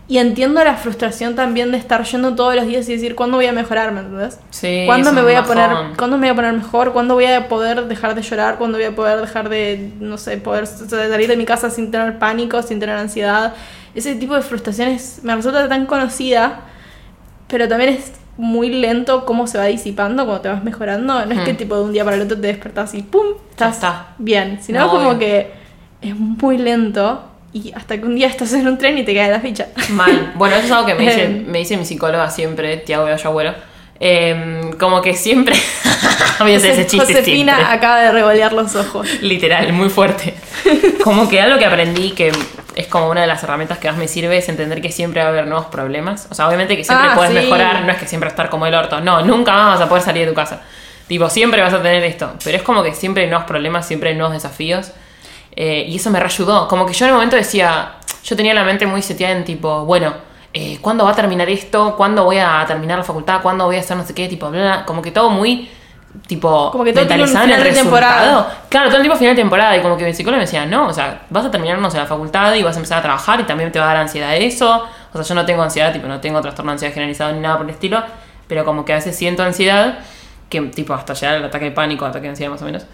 Y 0.09 0.19
entiendo 0.19 0.63
la 0.63 0.75
frustración 0.75 1.37
también 1.37 1.71
de 1.71 1.79
estar 1.79 2.03
yendo 2.05 2.35
todos 2.35 2.55
los 2.55 2.67
días 2.67 2.87
y 2.89 2.93
decir, 2.95 3.15
¿cuándo 3.15 3.37
voy 3.39 3.47
a 3.47 3.53
mejorar? 3.53 3.93
¿Me 3.93 4.01
entendés? 4.01 4.39
Sí, 4.51 4.83
¿Cuándo 4.85 5.13
me 5.13 5.23
voy 5.23 5.35
a 5.35 5.45
poner. 5.45 5.71
¿Cuándo 5.97 6.19
me 6.19 6.27
voy 6.27 6.33
a 6.33 6.35
poner 6.35 6.53
mejor? 6.53 6.93
¿Cuándo 6.93 7.15
voy 7.15 7.25
a 7.27 7.49
poder 7.49 7.87
dejar 7.87 8.15
de 8.15 8.21
llorar? 8.21 8.59
¿Cuándo 8.59 8.77
voy 8.77 8.87
a 8.87 8.95
poder 8.95 9.21
dejar 9.21 9.49
de, 9.49 9.93
no 10.01 10.19
sé, 10.19 10.37
poder 10.39 10.67
salir 10.67 11.29
de 11.29 11.37
mi 11.37 11.47
casa 11.47 11.71
sin 11.71 11.91
tener 11.91 12.19
pánico, 12.19 12.61
sin 12.63 12.79
tener 12.81 12.97
ansiedad? 12.99 13.55
Ese 13.95 14.15
tipo 14.17 14.35
de 14.35 14.43
frustraciones 14.43 15.21
me 15.23 15.35
resulta 15.35 15.67
tan 15.69 15.87
conocida, 15.87 16.61
pero 17.49 17.69
también 17.69 17.95
es 17.95 18.13
muy 18.37 18.71
lento 18.71 19.25
cómo 19.25 19.47
se 19.47 19.57
va 19.57 19.65
disipando 19.67 20.25
cuando 20.25 20.43
te 20.43 20.49
vas 20.49 20.65
mejorando. 20.65 21.25
No 21.27 21.33
es 21.33 21.41
que 21.43 21.53
Hmm. 21.55 21.57
tipo 21.57 21.77
de 21.77 21.83
un 21.83 21.93
día 21.93 22.05
para 22.05 22.17
el 22.17 22.23
otro 22.23 22.39
te 22.39 22.49
despertás 22.49 22.93
y 22.95 23.03
¡pum! 23.03 23.27
Estás 23.51 23.77
está. 23.77 24.09
bien. 24.19 24.59
Sino 24.63 24.81
No, 24.81 24.91
como 24.91 25.19
que 25.19 25.62
es 26.03 26.17
muy 26.17 26.59
lento 26.59 27.25
y 27.53 27.73
hasta 27.75 27.99
que 27.99 28.05
un 28.07 28.15
día 28.17 28.29
estás 28.29 28.53
en 28.55 28.67
un 28.67 28.79
tren 28.79 28.97
y 28.99 29.05
te 29.05 29.15
cae 29.15 29.31
la 29.31 29.41
ficha. 29.41 29.69
Mal. 29.91 30.33
Bueno, 30.37 30.57
eso 30.57 30.67
es 30.67 30.73
algo 30.73 30.87
que 30.87 30.95
me 30.95 31.03
dice, 31.05 31.25
Em. 31.25 31.47
me 31.47 31.59
dice 31.59 31.77
mi 31.77 31.85
psicóloga 31.85 32.31
siempre, 32.31 32.79
Tiago 32.79 33.07
Abuelo. 33.25 33.55
Eh, 34.05 34.73
como 34.81 35.01
que 35.01 35.15
siempre. 35.15 35.55
Voy 36.41 36.55
a 36.55 36.57
hacer 36.57 36.73
ese 36.73 36.87
chiste 36.87 37.13
Josefina 37.15 37.55
siempre. 37.55 37.75
acaba 37.77 38.01
de 38.01 38.11
revolear 38.11 38.53
los 38.53 38.75
ojos. 38.75 39.07
Literal, 39.21 39.73
muy 39.73 39.89
fuerte. 39.91 40.35
Como 41.05 41.29
que 41.29 41.41
algo 41.41 41.57
que 41.59 41.67
aprendí 41.67 42.11
que 42.11 42.33
es 42.75 42.87
como 42.89 43.11
una 43.11 43.21
de 43.21 43.27
las 43.27 43.43
herramientas 43.45 43.79
que 43.79 43.89
más 43.89 43.97
me 43.99 44.09
sirve 44.09 44.39
es 44.39 44.49
entender 44.49 44.81
que 44.81 44.91
siempre 44.91 45.21
va 45.21 45.27
a 45.29 45.31
haber 45.31 45.47
nuevos 45.47 45.67
problemas. 45.67 46.27
O 46.31 46.35
sea, 46.35 46.49
obviamente 46.49 46.77
que 46.77 46.83
siempre 46.85 47.09
Ah, 47.11 47.15
puedes 47.17 47.33
sí. 47.33 47.39
mejorar, 47.39 47.85
no 47.85 47.93
es 47.93 47.99
que 47.99 48.07
siempre 48.09 48.29
estar 48.29 48.49
como 48.51 48.67
el 48.67 48.75
orto. 48.75 49.01
No, 49.01 49.21
nunca 49.25 49.53
más 49.53 49.79
vas 49.79 49.81
a 49.83 49.89
poder 49.89 50.03
salir 50.03 50.25
de 50.25 50.31
tu 50.31 50.35
casa. 50.35 50.63
Tipo, 51.07 51.29
siempre 51.29 51.61
vas 51.61 51.75
a 51.75 51.83
tener 51.83 52.03
esto. 52.05 52.33
Pero 52.43 52.57
es 52.57 52.63
como 52.63 52.83
que 52.83 52.95
siempre 52.95 53.25
hay 53.25 53.29
nuevos 53.29 53.47
problemas, 53.47 53.87
siempre 53.87 54.11
hay 54.11 54.17
nuevos 54.17 54.33
desafíos. 54.35 54.93
Eh, 55.55 55.85
y 55.89 55.97
eso 55.97 56.11
me 56.11 56.19
reayudó. 56.19 56.67
Como 56.69 56.87
que 56.87 56.93
yo 56.93 57.07
en 57.07 57.13
un 57.13 57.17
momento 57.17 57.37
decía, 57.37 57.93
yo 58.25 58.37
tenía 58.37 58.55
la 58.55 58.65
mente 58.65 58.87
muy 58.87 59.03
seteada 59.03 59.37
en 59.37 59.45
tipo, 59.45 59.85
bueno, 59.85 60.15
eh, 60.55 60.79
¿cuándo 60.81 61.05
va 61.05 61.11
a 61.11 61.15
terminar 61.15 61.49
esto? 61.49 61.97
¿Cuándo 61.97 62.25
voy 62.25 62.39
a 62.39 62.65
terminar 62.67 62.99
la 62.99 63.05
facultad? 63.05 63.41
¿Cuándo 63.43 63.65
voy 63.67 63.77
a 63.77 63.81
hacer 63.81 63.97
no 63.97 64.05
sé 64.05 64.15
qué? 64.15 64.29
Tipo, 64.29 64.51
bla, 64.51 64.61
bla. 64.61 64.85
como 64.85 65.03
que 65.03 65.11
todo 65.11 65.31
muy 65.31 65.71
tipo 66.27 66.71
Como 66.71 66.85
que 66.85 66.93
todo 66.93 67.05
mentalizada 67.05 67.45
en 67.45 67.53
el 67.53 67.65
de 67.65 67.73
temporada. 67.73 68.65
Claro, 68.69 68.89
todo 68.89 68.99
el 68.99 69.03
tiempo 69.03 69.19
final 69.19 69.35
de 69.35 69.43
temporada. 69.43 69.77
Y 69.77 69.81
como 69.81 69.97
que 69.97 70.05
mi 70.05 70.15
psicólogo 70.15 70.39
me 70.39 70.45
decía, 70.45 70.67
no, 70.67 70.89
o 70.89 70.93
sea, 70.93 71.23
vas 71.31 71.47
a 71.47 71.51
terminar, 71.51 71.79
no 71.79 71.91
sé, 71.91 71.99
la 71.99 72.07
facultad 72.07 72.55
y 72.55 72.63
vas 72.63 72.77
a 72.77 72.79
empezar 72.79 72.99
a 72.99 73.03
trabajar 73.03 73.41
y 73.41 73.45
también 73.45 73.73
te 73.73 73.79
va 73.79 73.87
a 73.87 73.89
dar 73.89 73.97
ansiedad 73.99 74.37
eso. 74.37 74.87
O 75.13 75.17
sea, 75.19 75.23
yo 75.23 75.35
no 75.35 75.47
tengo 75.47 75.63
ansiedad, 75.63 75.93
tipo, 75.93 76.07
no 76.07 76.21
tengo 76.21 76.41
trastorno 76.41 76.71
de 76.71 76.75
ansiedad 76.75 76.95
generalizado 76.95 77.33
ni 77.33 77.41
nada 77.41 77.57
por 77.57 77.67
el 77.67 77.73
estilo. 77.73 78.03
Pero 78.47 78.65
como 78.65 78.85
que 78.85 78.93
a 78.93 78.97
veces 78.97 79.17
siento 79.17 79.43
ansiedad, 79.43 80.01
que 80.51 80.61
tipo 80.61 80.93
hasta 80.93 81.15
llegar 81.15 81.37
al 81.37 81.45
ataque 81.45 81.67
de 81.67 81.71
pánico, 81.71 82.05
ataque 82.05 82.25
de 82.25 82.31
ansiedad 82.31 82.51
más 82.51 82.61
o 82.61 82.67
menos. 82.67 82.85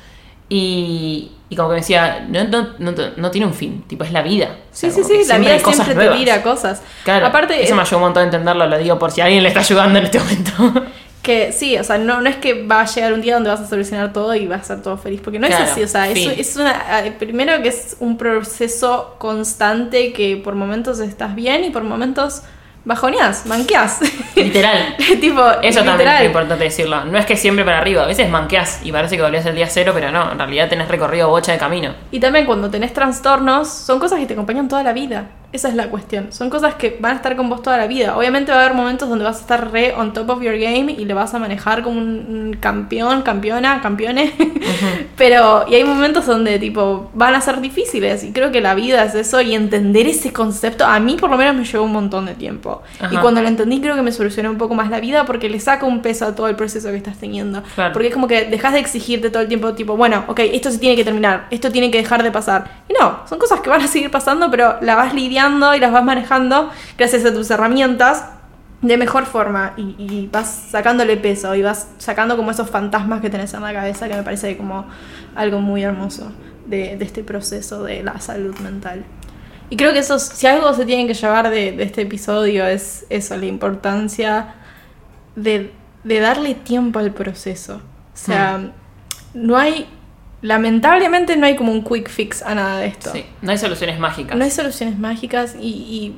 Y, 0.49 1.33
y 1.51 1.57
como 1.57 1.69
que 1.69 1.75
me 1.75 1.81
decía, 1.81 2.27
no, 2.29 2.45
no, 2.45 2.69
no, 2.79 2.93
no 3.17 3.31
tiene 3.31 3.47
un 3.47 3.55
fin, 3.55 3.85
tipo, 3.87 4.05
es 4.05 4.13
la 4.13 4.23
vida. 4.23 4.57
O 4.71 4.75
Sí, 4.75 4.91
sea, 4.91 5.05
sí, 5.05 5.05
sí, 5.05 5.29
la 5.29 5.39
vida 5.39 5.59
siempre 5.59 5.95
te 5.95 6.09
tira 6.17 6.43
cosas. 6.43 6.83
Claro, 7.05 7.27
Aparte, 7.27 7.63
eso 7.63 7.75
me 7.75 7.81
eh, 7.81 7.85
ayudó 7.85 7.97
un 7.99 8.03
montón 8.05 8.23
a 8.23 8.25
entenderlo, 8.25 8.67
lo 8.67 8.79
digo 8.79 8.99
por 8.99 9.11
si 9.11 9.21
alguien 9.21 9.43
le 9.43 9.49
está 9.49 9.61
ayudando 9.61 9.99
en 9.99 10.05
este 10.07 10.19
momento. 10.19 10.87
que 11.23 11.53
sí, 11.53 11.77
o 11.77 11.85
sea, 11.85 11.99
no, 11.99 12.21
no 12.21 12.29
es 12.31 12.37
que 12.37 12.67
va 12.67 12.81
a 12.81 12.87
llegar 12.87 13.13
un 13.13 13.21
día 13.21 13.35
donde 13.35 13.51
vas 13.51 13.61
a 13.61 13.67
solucionar 13.67 14.13
todo 14.13 14.35
y 14.35 14.47
vas 14.47 14.63
a 14.63 14.65
ser 14.65 14.83
todo 14.83 14.97
feliz, 14.97 15.21
porque 15.23 15.39
no 15.39 15.47
Claro, 15.47 15.65
es 15.65 15.71
así, 15.73 15.83
o 15.83 15.89
sea, 15.89 16.09
es, 16.09 16.19
es 16.39 16.57
una, 16.57 17.05
eh, 17.05 17.13
primero 17.13 17.61
que 17.63 17.69
es 17.69 17.97
un 18.01 18.17
proceso 18.17 19.17
constante 19.19 20.13
que 20.13 20.37
por 20.37 20.55
momentos 20.55 21.01
estás 21.01 21.35
bien 21.35 21.65
y 21.65 21.71
por 21.71 21.83
momentos 21.83 22.43
bajoneás, 22.85 23.47
manqueás. 23.47 24.01
Literal. 24.35 24.97
tipo, 25.21 25.43
Eso 25.63 25.83
también 25.83 26.09
es 26.09 26.25
importante 26.25 26.65
decirlo. 26.65 27.05
No 27.05 27.19
es 27.19 27.27
que 27.27 27.37
siempre 27.37 27.65
para 27.65 27.79
arriba, 27.79 28.05
a 28.05 28.07
veces 28.07 28.29
manqueás 28.29 28.81
y 28.85 28.93
parece 28.93 29.17
que 29.17 29.23
volvías 29.23 29.47
el 29.47 29.55
día 29.55 29.67
cero, 29.67 29.93
pero 29.95 30.11
no, 30.11 30.33
en 30.33 30.39
realidad 30.39 30.69
tenés 30.69 30.89
recorrido 30.89 31.29
bocha 31.29 31.53
de 31.53 31.59
camino. 31.59 31.95
Y 32.11 32.21
también 32.21 32.47
cuando 32.47 32.71
tenés 32.71 32.93
trastornos, 32.93 33.69
son 33.69 33.99
cosas 33.99 34.19
que 34.19 34.27
te 34.27 34.35
acompañan 34.35 34.69
toda 34.69 34.83
la 34.83 34.93
vida. 34.93 35.27
Esa 35.51 35.69
es 35.69 35.75
la 35.75 35.89
cuestión. 35.89 36.31
Son 36.31 36.51
cosas 36.51 36.75
que 36.75 36.99
van 37.01 37.13
a 37.13 37.17
estar 37.17 37.35
con 37.35 37.49
vos 37.49 37.63
toda 37.63 37.79
la 37.79 37.87
vida. 37.87 38.19
Obviamente 38.19 38.53
va 38.53 38.59
a 38.59 38.61
haber 38.67 38.75
momentos 38.75 39.09
donde 39.09 39.25
vas 39.25 39.39
a 39.39 39.41
estar 39.41 39.73
re 39.73 39.95
on 39.97 40.13
top 40.13 40.29
of 40.29 40.43
your 40.43 40.59
game 40.59 40.93
y 40.93 41.07
le 41.07 41.15
vas 41.15 41.33
a 41.33 41.39
manejar 41.39 41.83
como 41.83 41.99
un, 41.99 42.59
campeón, 42.61 43.23
campeona, 43.23 43.81
campeones. 43.81 44.33
Pero, 45.17 45.65
y 45.67 45.75
hay 45.75 45.85
momentos 45.85 46.27
donde 46.27 46.59
tipo 46.59 47.11
van 47.15 47.35
a 47.35 47.41
ser 47.41 47.63
difíciles. 47.63 48.25
Y 48.25 48.33
creo 48.33 48.53
que 48.53 48.61
la 48.61 48.75
vida 48.75 49.03
es 49.05 49.15
eso 49.15 49.41
y 49.41 49.55
entender 49.55 50.07
ese 50.07 50.35
concepto, 50.35 50.85
a 50.85 51.01
mí 51.01 51.17
por 51.19 51.31
lo 51.31 51.39
menos 51.39 51.57
me 51.57 51.65
llevó 51.65 51.85
un 51.85 51.93
montón 51.93 52.27
de 52.27 52.35
tiempo. 52.35 52.83
Y 53.11 53.17
cuando 53.17 53.41
lo 53.41 53.49
entendí 53.49 53.81
creo 53.81 53.97
que 53.97 54.03
me 54.03 54.13
solucionó 54.13 54.51
un 54.51 54.59
poco 54.59 54.75
más 54.75 54.91
la 54.91 55.01
vida 55.01 55.25
porque 55.25 55.49
le 55.49 55.61
saca 55.61 55.87
un 55.87 56.03
peso 56.03 56.27
a 56.27 56.35
todo 56.35 56.49
el 56.49 56.57
proceso 56.57 56.91
que 56.91 56.99
estás 56.99 57.17
teniendo. 57.17 57.63
Claro. 57.75 57.95
Porque 57.95 58.09
es 58.09 58.15
como 58.15 58.29
que 58.29 58.45
dejas 58.45 58.75
de 58.75 58.81
exigirte 58.81 59.31
todo 59.31 59.43
el 59.43 59.49
tiempo, 59.49 59.73
tipo, 59.73 59.97
bueno, 59.97 60.25
ok, 60.29 60.41
esto 60.41 60.71
se 60.71 60.77
tiene 60.77 60.95
que 60.95 61.05
terminar, 61.05 61.47
esto 61.51 61.73
tiene 61.73 61.91
que 61.91 61.97
dejar 61.97 62.23
de 62.23 62.31
pasar. 62.31 62.83
Y 62.87 62.93
no, 62.93 63.21
son 63.27 63.39
cosas 63.39 63.61
que 63.61 63.71
van 63.71 63.81
a 63.81 63.89
seguir 63.89 64.11
pasando, 64.11 64.51
pero 64.51 64.77
la 64.83 64.95
vas 64.95 65.15
lidiando 65.15 65.38
y 65.75 65.81
las 65.81 65.93
vas 65.93 66.05
manejando 66.05 66.71
gracias 66.97 67.25
a 67.25 67.33
tus 67.33 67.51
herramientas 67.51 68.25
de 68.83 68.97
mejor 68.97 69.27
forma 69.27 69.75
y, 69.77 69.95
y 69.99 70.29
vas 70.33 70.67
sacándole 70.71 71.17
peso 71.17 71.55
y 71.55 71.63
vas 71.63 71.89
sacando 71.99 72.37
como 72.37 72.51
esos 72.51 72.71
fantasmas 72.71 73.21
que 73.21 73.31
tenés 73.31 73.53
en 73.55 73.63
la 73.63 73.73
cabeza 73.73 74.09
que 74.09 74.15
me 74.15 74.23
parece 74.23 74.57
como 74.57 74.87
algo 75.35 75.61
muy 75.61 75.83
hermoso 75.83 76.33
de, 76.67 76.97
de 76.97 77.05
este 77.05 77.25
proceso 77.25 77.83
de 77.83 78.03
la 78.03 78.21
salud 78.21 78.57
mental. 78.59 79.05
Y 79.71 79.77
creo 79.77 79.93
que 79.93 79.99
eso, 79.99 80.19
si 80.19 80.47
algo 80.47 80.73
se 80.73 80.87
tienen 80.87 81.07
que 81.07 81.15
llevar 81.15 81.51
de, 81.51 81.73
de 81.73 81.83
este 81.83 82.03
episodio 82.03 82.67
es 82.67 83.07
eso, 83.11 83.37
la 83.37 83.47
importancia 83.47 84.55
de, 85.37 85.73
de 86.05 86.21
darle 86.21 86.55
tiempo 86.55 86.99
al 86.99 87.13
proceso. 87.13 87.77
O 87.77 88.17
sea, 88.17 88.73
no 89.35 89.57
hay, 89.57 89.87
lamentablemente 90.43 91.37
no 91.37 91.47
hay 91.47 91.57
como 91.57 91.73
un 91.73 91.83
quick 91.83 92.09
fix 92.09 92.43
a 92.43 92.55
nada 92.55 92.79
de 92.79 92.87
esto. 92.87 93.11
Sí, 93.13 93.25
no 93.43 93.51
hay 93.51 93.59
soluciones 93.59 93.99
mágicas. 93.99 94.37
No 94.37 94.45
hay 94.45 94.51
soluciones 94.51 94.99
mágicas 94.99 95.57
y, 95.61 95.69
y 95.69 96.17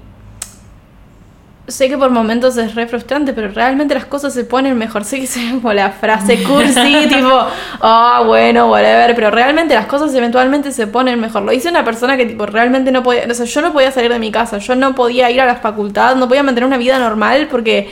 sé 1.71 1.89
que 1.89 1.97
por 1.97 2.11
momentos 2.11 2.57
es 2.57 2.75
re 2.75 2.87
frustrante, 2.87 3.33
pero 3.33 3.49
realmente 3.49 3.95
las 3.95 4.05
cosas 4.05 4.35
se 4.35 4.45
ponen 4.45 4.77
mejor. 4.77 5.05
Sé 5.05 5.19
que 5.19 5.25
es 5.25 5.39
como 5.51 5.73
la 5.73 5.91
frase 5.91 6.43
cursi, 6.43 7.07
tipo, 7.09 7.47
ah, 7.81 8.23
bueno, 8.27 8.71
whatever, 8.71 9.15
pero 9.15 9.31
realmente 9.31 9.75
las 9.75 9.87
cosas 9.87 10.15
eventualmente 10.15 10.73
se 10.73 10.87
ponen 10.87 11.21
mejor. 11.21 11.43
Lo 11.43 11.53
dice 11.53 11.69
una 11.69 11.85
persona 11.85 12.17
que 12.17 12.27
tipo 12.27 12.47
realmente 12.47 12.93
no 12.93 13.03
podía, 13.03 13.27
o 13.31 13.35
sea, 13.35 13.47
yo 13.47 13.63
no 13.63 13.73
podía 13.73 13.91
salir 13.91 14.13
de 14.13 14.19
mi 14.19 14.31
casa, 14.31 14.59
yo 14.59 14.75
no 14.75 14.95
podía 14.95 15.31
ir 15.31 15.41
a 15.41 15.47
la 15.47 15.57
facultad, 15.57 16.17
no 16.17 16.29
podía 16.29 16.43
mantener 16.43 16.67
una 16.67 16.79
vida 16.79 16.99
normal 16.99 17.49
porque 17.51 17.91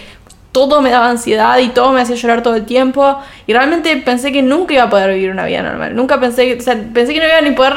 todo 0.67 0.83
me 0.83 0.91
daba 0.91 1.09
ansiedad 1.09 1.59
y 1.59 1.69
todo 1.69 1.93
me 1.93 2.01
hacía 2.01 2.17
llorar 2.17 2.43
todo 2.43 2.57
el 2.57 2.65
tiempo 2.65 3.19
y 3.47 3.53
realmente 3.53 3.97
pensé 3.99 4.33
que 4.33 4.43
nunca 4.43 4.75
iba 4.75 4.83
a 4.85 4.91
poder 4.91 5.15
vivir 5.15 5.31
una 5.31 5.45
vida 5.47 5.63
normal. 5.63 5.95
Nunca 5.95 6.19
pensé, 6.19 6.57
o 6.59 6.61
sea, 6.61 6.75
pensé 6.93 7.15
que 7.15 7.21
no 7.21 7.27
iba 7.27 7.41
ni 7.41 7.53
poder 7.53 7.75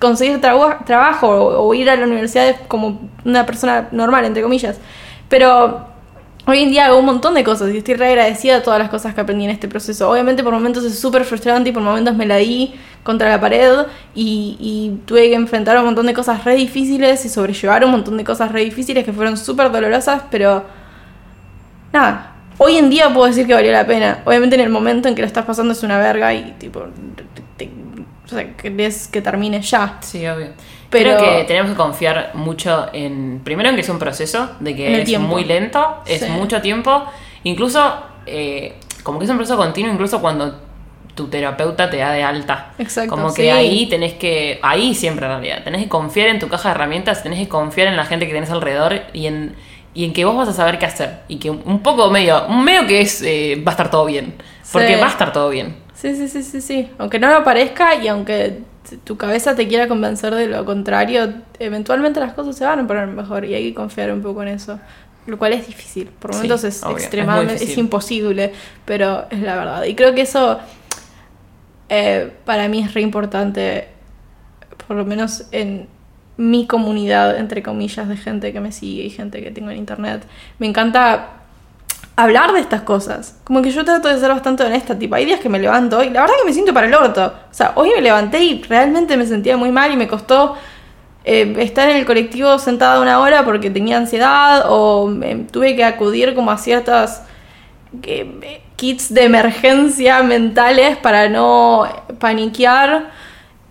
conseguir 0.00 0.40
traba- 0.40 0.84
trabajo 0.84 1.28
o, 1.28 1.66
o 1.68 1.74
ir 1.74 1.90
a 1.90 1.96
la 1.96 2.06
universidad 2.06 2.54
como 2.68 3.00
una 3.24 3.44
persona 3.44 3.88
normal, 3.90 4.24
entre 4.24 4.42
comillas. 4.42 4.78
Pero 5.28 5.86
hoy 6.46 6.62
en 6.62 6.70
día 6.70 6.86
hago 6.86 6.98
un 6.98 7.06
montón 7.06 7.34
de 7.34 7.42
cosas 7.42 7.72
y 7.72 7.78
estoy 7.78 7.94
re 7.94 8.08
agradecida 8.08 8.54
de 8.54 8.60
todas 8.60 8.78
las 8.78 8.90
cosas 8.90 9.14
que 9.14 9.20
aprendí 9.20 9.44
en 9.44 9.50
este 9.50 9.66
proceso. 9.66 10.08
Obviamente 10.10 10.44
por 10.44 10.52
momentos 10.52 10.84
es 10.84 10.98
súper 10.98 11.24
frustrante 11.24 11.70
y 11.70 11.72
por 11.72 11.82
momentos 11.82 12.14
me 12.14 12.26
la 12.26 12.36
di 12.36 12.74
contra 13.02 13.28
la 13.28 13.40
pared 13.40 13.86
y, 14.14 14.56
y 14.60 15.00
tuve 15.06 15.28
que 15.28 15.34
enfrentar 15.34 15.76
un 15.78 15.84
montón 15.84 16.06
de 16.06 16.14
cosas 16.14 16.44
re 16.44 16.54
difíciles 16.54 17.24
y 17.24 17.28
sobrellevar 17.28 17.84
un 17.84 17.90
montón 17.90 18.16
de 18.16 18.24
cosas 18.24 18.52
re 18.52 18.64
difíciles 18.64 19.04
que 19.04 19.12
fueron 19.12 19.36
súper 19.36 19.70
dolorosas, 19.70 20.22
pero 20.30 20.64
nada. 21.94 22.32
Hoy 22.58 22.76
en 22.76 22.90
día 22.90 23.12
puedo 23.12 23.26
decir 23.26 23.46
que 23.46 23.54
valió 23.54 23.72
la 23.72 23.86
pena. 23.86 24.18
Obviamente 24.24 24.54
en 24.56 24.60
el 24.62 24.68
momento 24.68 25.08
en 25.08 25.14
que 25.14 25.22
lo 25.22 25.26
estás 25.26 25.44
pasando 25.44 25.72
es 25.72 25.82
una 25.82 25.98
verga 25.98 26.32
y 26.34 26.52
tipo, 26.58 26.84
te- 27.56 27.70
o 28.24 28.28
sea, 28.28 28.56
querés 28.56 29.08
que 29.08 29.20
termine 29.22 29.60
ya. 29.60 29.98
Sí, 30.00 30.26
obvio. 30.26 30.48
Pero- 30.90 31.16
Creo 31.16 31.38
que 31.38 31.44
tenemos 31.44 31.70
que 31.72 31.76
confiar 31.76 32.30
mucho 32.34 32.86
en. 32.92 33.40
Primero 33.42 33.68
en 33.70 33.74
que 33.74 33.80
es 33.80 33.88
un 33.88 33.98
proceso, 33.98 34.50
de 34.60 34.76
que 34.76 35.00
es 35.00 35.04
tiempo. 35.04 35.26
muy 35.28 35.44
lento, 35.44 36.02
es 36.06 36.20
Sí. 36.22 36.30
mucho 36.30 36.60
tiempo. 36.62 37.04
Incluso, 37.42 37.94
eh, 38.26 38.76
como 39.02 39.18
que 39.18 39.24
es 39.24 39.30
un 39.30 39.36
proceso 39.36 39.56
continuo, 39.56 39.92
incluso 39.92 40.20
cuando 40.20 40.60
tu 41.16 41.26
terapeuta 41.28 41.90
te 41.90 41.98
da 41.98 42.12
de 42.12 42.22
alta. 42.22 42.72
Exacto, 42.78 43.10
Como 43.10 43.34
que 43.34 43.42
sí. 43.42 43.48
ahí 43.48 43.86
tenés 43.88 44.14
que. 44.14 44.58
Ahí 44.62 44.94
siempre 44.94 45.26
en 45.26 45.32
realidad. 45.32 45.64
Tenés 45.64 45.82
que 45.82 45.88
confiar 45.88 46.28
en 46.28 46.38
tu 46.38 46.48
caja 46.48 46.68
de 46.70 46.74
herramientas, 46.76 47.22
tenés 47.24 47.40
que 47.40 47.48
confiar 47.48 47.88
en 47.88 47.96
la 47.96 48.04
gente 48.04 48.26
que 48.26 48.32
tenés 48.32 48.50
alrededor 48.50 49.00
y 49.12 49.26
en. 49.26 49.56
Y 49.94 50.04
en 50.04 50.12
que 50.12 50.24
vos 50.24 50.36
vas 50.36 50.48
a 50.48 50.52
saber 50.52 50.78
qué 50.78 50.86
hacer. 50.86 51.20
Y 51.28 51.36
que 51.38 51.50
un 51.50 51.80
poco 51.82 52.10
medio. 52.10 52.46
Un 52.48 52.64
medio 52.64 52.86
que 52.86 53.00
es. 53.00 53.22
eh, 53.22 53.62
va 53.66 53.70
a 53.70 53.74
estar 53.74 53.90
todo 53.90 54.04
bien. 54.06 54.34
Porque 54.72 54.94
Sí. 54.94 55.00
va 55.00 55.06
a 55.06 55.10
estar 55.10 55.32
todo 55.32 55.50
bien. 55.50 55.76
Sí, 55.94 56.14
sí, 56.16 56.28
sí, 56.28 56.42
sí, 56.42 56.60
sí. 56.60 56.90
Aunque 56.98 57.18
no 57.18 57.28
lo 57.30 57.44
parezca 57.44 57.94
y 57.94 58.08
aunque 58.08 58.60
tu 59.04 59.16
cabeza 59.16 59.54
te 59.54 59.66
quiera 59.68 59.88
convencer 59.88 60.34
de 60.34 60.48
lo 60.48 60.64
contrario, 60.64 61.32
eventualmente 61.58 62.20
las 62.20 62.34
cosas 62.34 62.56
se 62.56 62.64
van 62.64 62.80
a 62.80 62.86
poner 62.86 63.06
mejor 63.06 63.44
y 63.44 63.54
hay 63.54 63.68
que 63.68 63.74
confiar 63.74 64.12
un 64.12 64.20
poco 64.20 64.42
en 64.42 64.48
eso. 64.48 64.78
Lo 65.26 65.38
cual 65.38 65.54
es 65.54 65.66
difícil. 65.66 66.08
Por 66.08 66.32
Sí, 66.32 66.38
momentos 66.38 66.64
es 66.64 66.82
obvio, 66.82 66.96
extremadamente, 66.98 67.64
es, 67.64 67.78
imposible, 67.78 68.52
pero 68.84 69.24
es 69.30 69.40
la 69.40 69.56
verdad. 69.56 69.84
Y 69.84 69.94
creo 69.94 70.14
que 70.14 70.20
eso 70.22 70.58
eh, 71.88 72.30
para 72.44 72.68
mí 72.68 72.82
es 72.82 72.92
re 72.94 73.00
importante, 73.00 73.88
por 74.86 74.96
lo 74.96 75.04
menos 75.04 75.44
en 75.52 75.88
mi 76.36 76.66
comunidad, 76.66 77.36
entre 77.38 77.62
comillas, 77.62 78.08
de 78.08 78.16
gente 78.16 78.52
que 78.52 78.60
me 78.60 78.72
sigue 78.72 79.04
y 79.04 79.10
gente 79.10 79.42
que 79.42 79.50
tengo 79.50 79.70
en 79.70 79.78
internet. 79.78 80.26
Me 80.58 80.66
encanta 80.66 81.28
hablar 82.16 82.52
de 82.52 82.60
estas 82.60 82.82
cosas. 82.82 83.38
Como 83.44 83.62
que 83.62 83.70
yo 83.70 83.84
trato 83.84 84.08
de 84.08 84.18
ser 84.18 84.30
bastante 84.30 84.62
honesta, 84.64 84.98
tipo, 84.98 85.14
hay 85.14 85.24
días 85.24 85.40
que 85.40 85.48
me 85.48 85.58
levanto 85.58 86.02
y 86.02 86.10
la 86.10 86.20
verdad 86.22 86.34
que 86.40 86.46
me 86.46 86.52
siento 86.52 86.72
para 86.72 86.86
el 86.86 86.94
orto. 86.94 87.26
O 87.50 87.54
sea, 87.54 87.72
hoy 87.76 87.90
me 87.94 88.00
levanté 88.00 88.42
y 88.42 88.62
realmente 88.62 89.16
me 89.16 89.26
sentía 89.26 89.56
muy 89.56 89.70
mal 89.70 89.92
y 89.92 89.96
me 89.96 90.08
costó 90.08 90.56
eh, 91.24 91.54
estar 91.58 91.88
en 91.88 91.96
el 91.96 92.04
colectivo 92.04 92.58
sentada 92.58 93.00
una 93.00 93.18
hora 93.20 93.44
porque 93.44 93.70
tenía 93.70 93.96
ansiedad 93.96 94.66
o 94.68 95.10
eh, 95.22 95.46
tuve 95.50 95.74
que 95.74 95.84
acudir 95.84 96.34
como 96.34 96.50
a 96.50 96.58
ciertas 96.58 97.24
eh, 98.02 98.60
kits 98.76 99.12
de 99.12 99.24
emergencia 99.24 100.22
mentales 100.22 100.96
para 100.98 101.28
no 101.28 101.88
paniquear. 102.18 103.10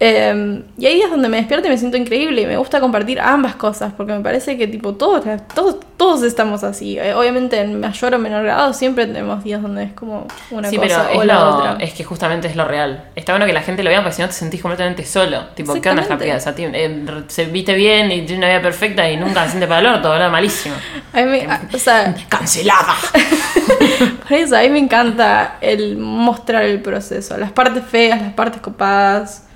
Eh, 0.06 0.62
y 0.78 0.86
hay 0.86 0.96
días 0.96 1.10
donde 1.10 1.30
me 1.30 1.38
despierto 1.38 1.68
y 1.68 1.70
me 1.70 1.78
siento 1.78 1.96
increíble 1.96 2.42
y 2.42 2.46
me 2.46 2.58
gusta 2.58 2.82
compartir 2.82 3.22
ambas 3.22 3.56
cosas 3.56 3.94
porque 3.96 4.12
me 4.12 4.20
parece 4.20 4.58
que 4.58 4.68
tipo 4.68 4.96
todos, 4.96 5.24
todos, 5.56 5.78
todos 5.96 6.24
estamos 6.24 6.62
así. 6.66 7.00
Eh, 7.00 7.14
obviamente 7.14 7.62
en 7.62 7.80
mayor 7.80 8.14
o 8.16 8.20
menor 8.20 8.44
grado 8.44 8.74
siempre 8.74 9.06
tenemos 9.06 9.46
días 9.46 9.62
donde 9.62 9.84
es 9.84 9.94
como 9.94 10.28
una 10.52 10.70
sí, 10.70 10.76
cosa 10.76 11.06
pero 11.08 11.20
o 11.20 11.22
es, 11.22 11.28
la 11.28 11.34
lo- 11.36 11.56
otra. 11.56 11.78
es 11.80 11.94
que 11.94 12.04
justamente 12.04 12.50
es 12.50 12.58
lo 12.58 12.66
real. 12.66 13.06
Está 13.16 13.32
bueno 13.32 13.46
que 13.46 13.54
la 13.54 13.62
gente 13.62 13.82
lo 13.82 13.90
vea 13.92 14.02
porque 14.02 14.16
si 14.18 14.22
no 14.22 14.28
te 14.28 14.34
sentís 14.34 14.62
completamente 14.62 15.06
solo. 15.06 15.46
Tipo, 15.56 15.80
¿qué 15.80 15.90
onda 15.90 16.02
esta? 16.02 16.16
O 16.16 16.40
sea, 16.42 16.54
tío, 16.54 16.70
eh, 16.74 17.06
se 17.28 17.46
viste 17.46 17.74
bien 17.74 18.12
y 18.12 18.24
tiene 18.24 18.40
una 18.40 18.48
vida 18.50 18.62
perfecta 18.62 19.10
y 19.10 19.16
nunca 19.16 19.46
se 19.46 19.52
siente 19.52 19.68
para 19.68 19.80
el 19.80 19.86
orto, 19.86 20.10
¿verdad? 20.10 20.30
Malísimo. 20.30 20.76
A 21.14 21.18
mí 21.22 21.26
me- 21.26 21.46
a- 21.46 21.62
o 21.74 21.78
sea, 21.78 22.14
¡Cancelada! 22.28 22.96
por 24.28 24.34
eso 24.34 24.58
a 24.58 24.62
mí 24.62 24.70
me 24.70 24.80
encanta 24.80 25.58
el 25.62 25.98
mostrar 25.98 26.64
el 26.66 26.82
proceso, 26.82 27.38
las 27.38 27.52
partes 27.54 27.84
feas, 27.86 28.22
las 28.22 28.34
partes 28.34 28.62
copadas. 28.62 29.48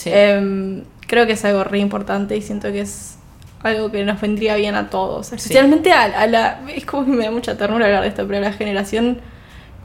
Sí. 0.00 0.10
Em, 0.12 0.84
creo 1.06 1.26
que 1.26 1.32
es 1.32 1.44
algo 1.44 1.64
re 1.64 1.78
importante 1.78 2.36
y 2.36 2.42
siento 2.42 2.72
que 2.72 2.80
es 2.80 3.16
algo 3.62 3.90
que 3.90 4.04
nos 4.04 4.20
vendría 4.20 4.56
bien 4.56 4.74
a 4.74 4.88
todos. 4.88 5.32
Especialmente 5.32 5.92
a, 5.92 6.04
a 6.04 6.26
la. 6.26 6.60
Es 6.74 6.86
como 6.86 7.04
que 7.04 7.10
me 7.10 7.24
da 7.24 7.30
mucha 7.30 7.56
ternura 7.58 7.86
hablar 7.86 8.02
de 8.02 8.08
esto, 8.08 8.26
pero 8.26 8.38
a 8.38 8.40
la 8.40 8.52
generación 8.52 9.18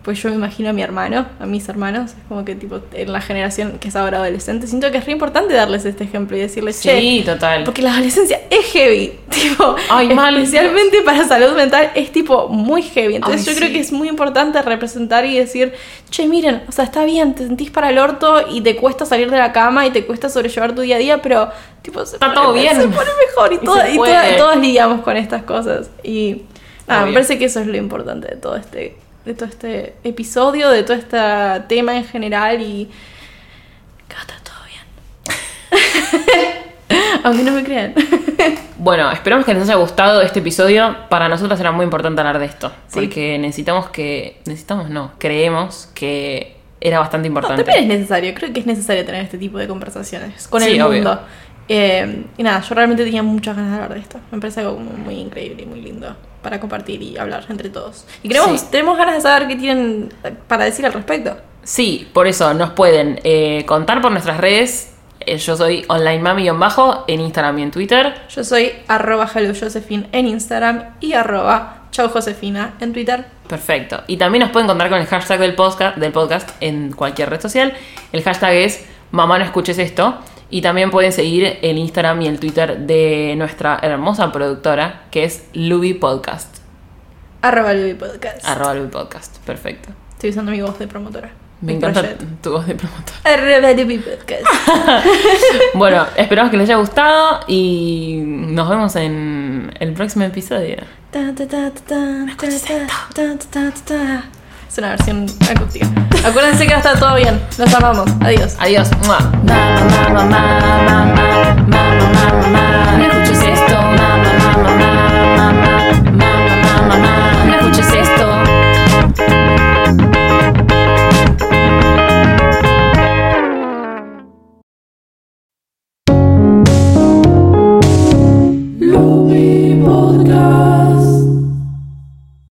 pues 0.05 0.21
yo 0.21 0.29
me 0.29 0.35
imagino 0.35 0.69
a 0.69 0.73
mi 0.73 0.83
hermano, 0.83 1.25
a 1.39 1.45
mis 1.47 1.67
hermanos, 1.67 2.11
es 2.11 2.17
como 2.29 2.45
que 2.45 2.53
tipo 2.53 2.79
en 2.93 3.11
la 3.11 3.21
generación 3.21 3.79
que 3.79 3.87
es 3.87 3.95
ahora 3.95 4.19
adolescente, 4.19 4.67
siento 4.67 4.91
que 4.91 4.99
es 4.99 5.05
re 5.07 5.11
importante 5.13 5.53
darles 5.55 5.83
este 5.83 6.03
ejemplo 6.03 6.37
y 6.37 6.41
decirles, 6.41 6.79
che, 6.79 6.99
Sí, 6.99 7.23
total. 7.25 7.63
porque 7.63 7.81
la 7.81 7.91
adolescencia 7.91 8.39
es 8.51 8.65
heavy, 8.67 9.13
tipo, 9.31 9.75
Ay, 9.89 10.13
mal. 10.13 10.37
especialmente 10.37 11.01
para 11.01 11.27
salud 11.27 11.55
mental 11.55 11.91
es 11.95 12.11
tipo 12.11 12.47
muy 12.49 12.83
heavy. 12.83 13.15
Entonces 13.15 13.47
Ay, 13.47 13.53
yo 13.55 13.59
creo 13.59 13.71
que 13.73 13.79
es 13.79 13.91
muy 13.91 14.07
importante 14.07 14.61
representar 14.61 15.25
y 15.25 15.37
decir, 15.39 15.73
che, 16.11 16.27
miren, 16.27 16.61
o 16.69 16.71
sea, 16.71 16.85
está 16.85 17.03
bien, 17.03 17.33
te 17.33 17.45
sentís 17.47 17.71
para 17.71 17.89
el 17.89 17.97
orto 17.97 18.45
y 18.47 18.61
te 18.61 18.75
cuesta 18.75 19.05
salir 19.07 19.31
de 19.31 19.37
la 19.39 19.51
cama 19.51 19.87
y 19.87 19.89
te 19.89 20.05
cuesta 20.05 20.29
sobrellevar 20.29 20.75
tu 20.75 20.81
día 20.81 20.97
a 20.97 20.99
día, 20.99 21.21
pero 21.23 21.49
tipo 21.81 22.05
se 22.05 22.17
Está 22.17 22.27
pone- 22.27 22.41
todo 22.41 22.53
bien. 22.61 22.75
Se 22.75 22.87
pone 22.89 23.09
mejor 23.27 23.53
y, 23.53 23.55
Y 23.55 23.57
toda- 23.65 23.89
y 23.89 23.95
toda- 23.97 24.37
todos 24.37 24.57
lidiamos 24.57 25.01
con 25.01 25.17
estas 25.17 25.41
cosas. 25.41 25.89
Y 26.03 26.43
nada, 26.87 27.07
me 27.07 27.13
parece 27.13 27.39
que 27.39 27.45
eso 27.45 27.59
es 27.59 27.65
lo 27.65 27.75
importante 27.77 28.27
de 28.27 28.35
todo 28.35 28.55
este 28.55 28.97
de 29.25 29.33
todo 29.33 29.49
este 29.49 29.95
episodio, 30.03 30.69
de 30.69 30.83
todo 30.83 30.95
este 30.97 31.17
tema 31.67 31.97
en 31.97 32.05
general 32.05 32.61
y 32.61 32.89
que 34.07 34.13
va 34.13 34.19
a 34.19 34.23
estar 34.23 34.39
todo 34.41 34.55
bien. 34.67 34.85
Aunque 37.23 37.43
no 37.43 37.51
me 37.51 37.63
crean. 37.63 37.93
Bueno, 38.77 39.11
esperamos 39.11 39.45
que 39.45 39.53
les 39.53 39.63
haya 39.63 39.75
gustado 39.75 40.21
este 40.21 40.39
episodio. 40.39 40.95
Para 41.09 41.27
nosotros 41.27 41.59
era 41.59 41.71
muy 41.71 41.83
importante 41.85 42.21
hablar 42.21 42.37
de 42.39 42.45
esto. 42.45 42.69
Sí. 42.87 42.99
Porque 42.99 43.37
necesitamos 43.39 43.89
que. 43.89 44.41
Necesitamos, 44.45 44.89
no. 44.89 45.13
Creemos 45.17 45.89
que 45.95 46.55
era 46.79 46.99
bastante 46.99 47.27
No, 47.27 47.35
importante. 47.35 47.63
también 47.63 47.89
es 47.91 47.97
necesario, 47.97 48.33
creo 48.35 48.53
que 48.53 48.59
es 48.59 48.65
necesario 48.67 49.03
tener 49.05 49.23
este 49.23 49.39
tipo 49.39 49.57
de 49.57 49.67
conversaciones 49.67 50.47
con 50.47 50.61
Sí, 50.61 50.75
el 50.75 50.81
obvio. 50.83 51.19
Eh, 51.67 52.25
y 52.37 52.43
nada, 52.43 52.61
yo 52.61 52.75
realmente 52.75 53.03
tenía 53.03 53.23
muchas 53.23 53.55
ganas 53.55 53.71
de 53.71 53.75
hablar 53.83 53.93
de 53.95 53.99
esto. 54.01 54.19
Me 54.31 54.39
parece 54.39 54.59
algo 54.61 54.75
como 54.75 54.91
muy 54.91 55.15
increíble 55.15 55.63
y 55.63 55.65
muy 55.65 55.81
lindo 55.81 56.15
para 56.41 56.59
compartir 56.59 57.01
y 57.01 57.17
hablar 57.17 57.43
entre 57.49 57.69
todos. 57.69 58.05
Y 58.21 58.27
queremos, 58.29 58.61
Sí. 58.61 58.67
tenemos 58.69 58.97
ganas 58.97 59.15
de 59.15 59.21
saber 59.21 59.47
qué 59.47 59.55
tienen 59.55 60.13
para 60.47 60.65
decir 60.65 60.85
al 60.85 60.93
respecto. 60.93 61.37
Sí, 61.63 62.07
por 62.13 62.27
eso 62.27 62.53
nos 62.53 62.71
pueden 62.71 63.19
eh, 63.23 63.63
contar 63.65 63.99
por 64.01 64.11
nuestras 64.11 64.37
redes. 64.37 64.91
Eh, 65.21 65.37
yo 65.39 65.57
soy 65.57 65.83
online 65.87 66.19
mami-bajo 66.19 67.05
en 67.07 67.21
Instagram 67.21 67.57
y 67.57 67.63
en 67.63 67.71
Twitter. 67.71 68.13
Yo 68.29 68.43
soy 68.43 68.71
arroba 68.87 69.27
hellojosephine 69.33 70.07
en 70.11 70.27
Instagram 70.27 70.83
y 70.99 71.13
arroba 71.13 71.85
chaujosefina 71.89 72.75
en 72.79 72.93
Twitter. 72.93 73.25
Perfecto. 73.47 74.03
Y 74.05 74.17
también 74.17 74.41
nos 74.43 74.51
pueden 74.51 74.65
encontrar 74.67 74.91
con 74.91 74.99
el 74.99 75.07
hashtag 75.07 75.39
del 75.39 75.55
podcast, 75.55 75.97
del 75.97 76.11
podcast 76.11 76.49
en 76.61 76.91
cualquier 76.91 77.31
red 77.31 77.41
social. 77.41 77.73
El 78.11 78.21
hashtag 78.21 78.53
es 78.53 78.85
mamá 79.09 79.39
no 79.39 79.45
escuches 79.45 79.79
esto. 79.79 80.19
Y 80.55 80.61
también 80.61 80.89
pueden 80.89 81.11
seguir 81.11 81.57
el 81.61 81.77
Instagram 81.77 82.21
y 82.21 82.27
el 82.27 82.39
Twitter 82.39 82.77
de 82.77 83.33
nuestra 83.37 83.77
hermosa 83.81 84.31
productora, 84.31 85.01
que 85.11 85.25
es 85.25 85.43
Luby 85.51 85.95
Podcast. 85.95 86.59
Arroba 87.41 87.73
Luby 87.73 87.95
Podcast. 87.95 88.45
Arroba 88.47 88.73
Luby 88.73 88.87
Podcast. 88.87 89.37
Perfecto. 89.39 89.89
Estoy 90.13 90.29
usando 90.29 90.53
mi 90.53 90.61
voz 90.61 90.79
de 90.79 90.87
promotora. 90.87 91.29
Me 91.59 91.73
Mi 91.73 91.77
encanta 91.77 91.99
proyecto. 91.99 92.25
tu 92.41 92.51
voz 92.53 92.65
de 92.67 92.75
promotor. 92.75 93.15
Arroba 93.25 93.73
Luby 93.73 93.97
Podcast. 93.97 94.43
Bueno, 95.73 96.05
esperamos 96.15 96.51
que 96.51 96.57
les 96.57 96.69
haya 96.69 96.77
gustado 96.77 97.41
y 97.49 98.21
nos 98.23 98.69
vemos 98.69 98.95
en 98.95 99.73
el 99.77 99.91
próximo 99.91 100.23
episodio. 100.23 100.77
Es 104.75 104.79
una 104.79 104.89
versión 104.89 105.25
acústica. 105.49 105.87
Acuérdense 106.27 106.67
que 106.67 106.73
va 106.75 106.79
a 106.81 106.99
todo 106.99 107.15
bien. 107.15 107.41
Los 107.57 107.73
amamos. 107.73 108.11
Adiós. 108.19 108.57
Adiós. 108.59 108.89
Mua. 109.05 109.19
Mamá, 109.45 110.09
mamá, 110.09 110.09
mamá, 110.09 110.75
mamá, 110.83 111.55
mamá, 111.69 112.41
mamá, 112.41 112.97
¿Me 112.97 113.07
escuchas 113.07 113.41
esto? 113.41 113.73
Mamá. 113.73 114.24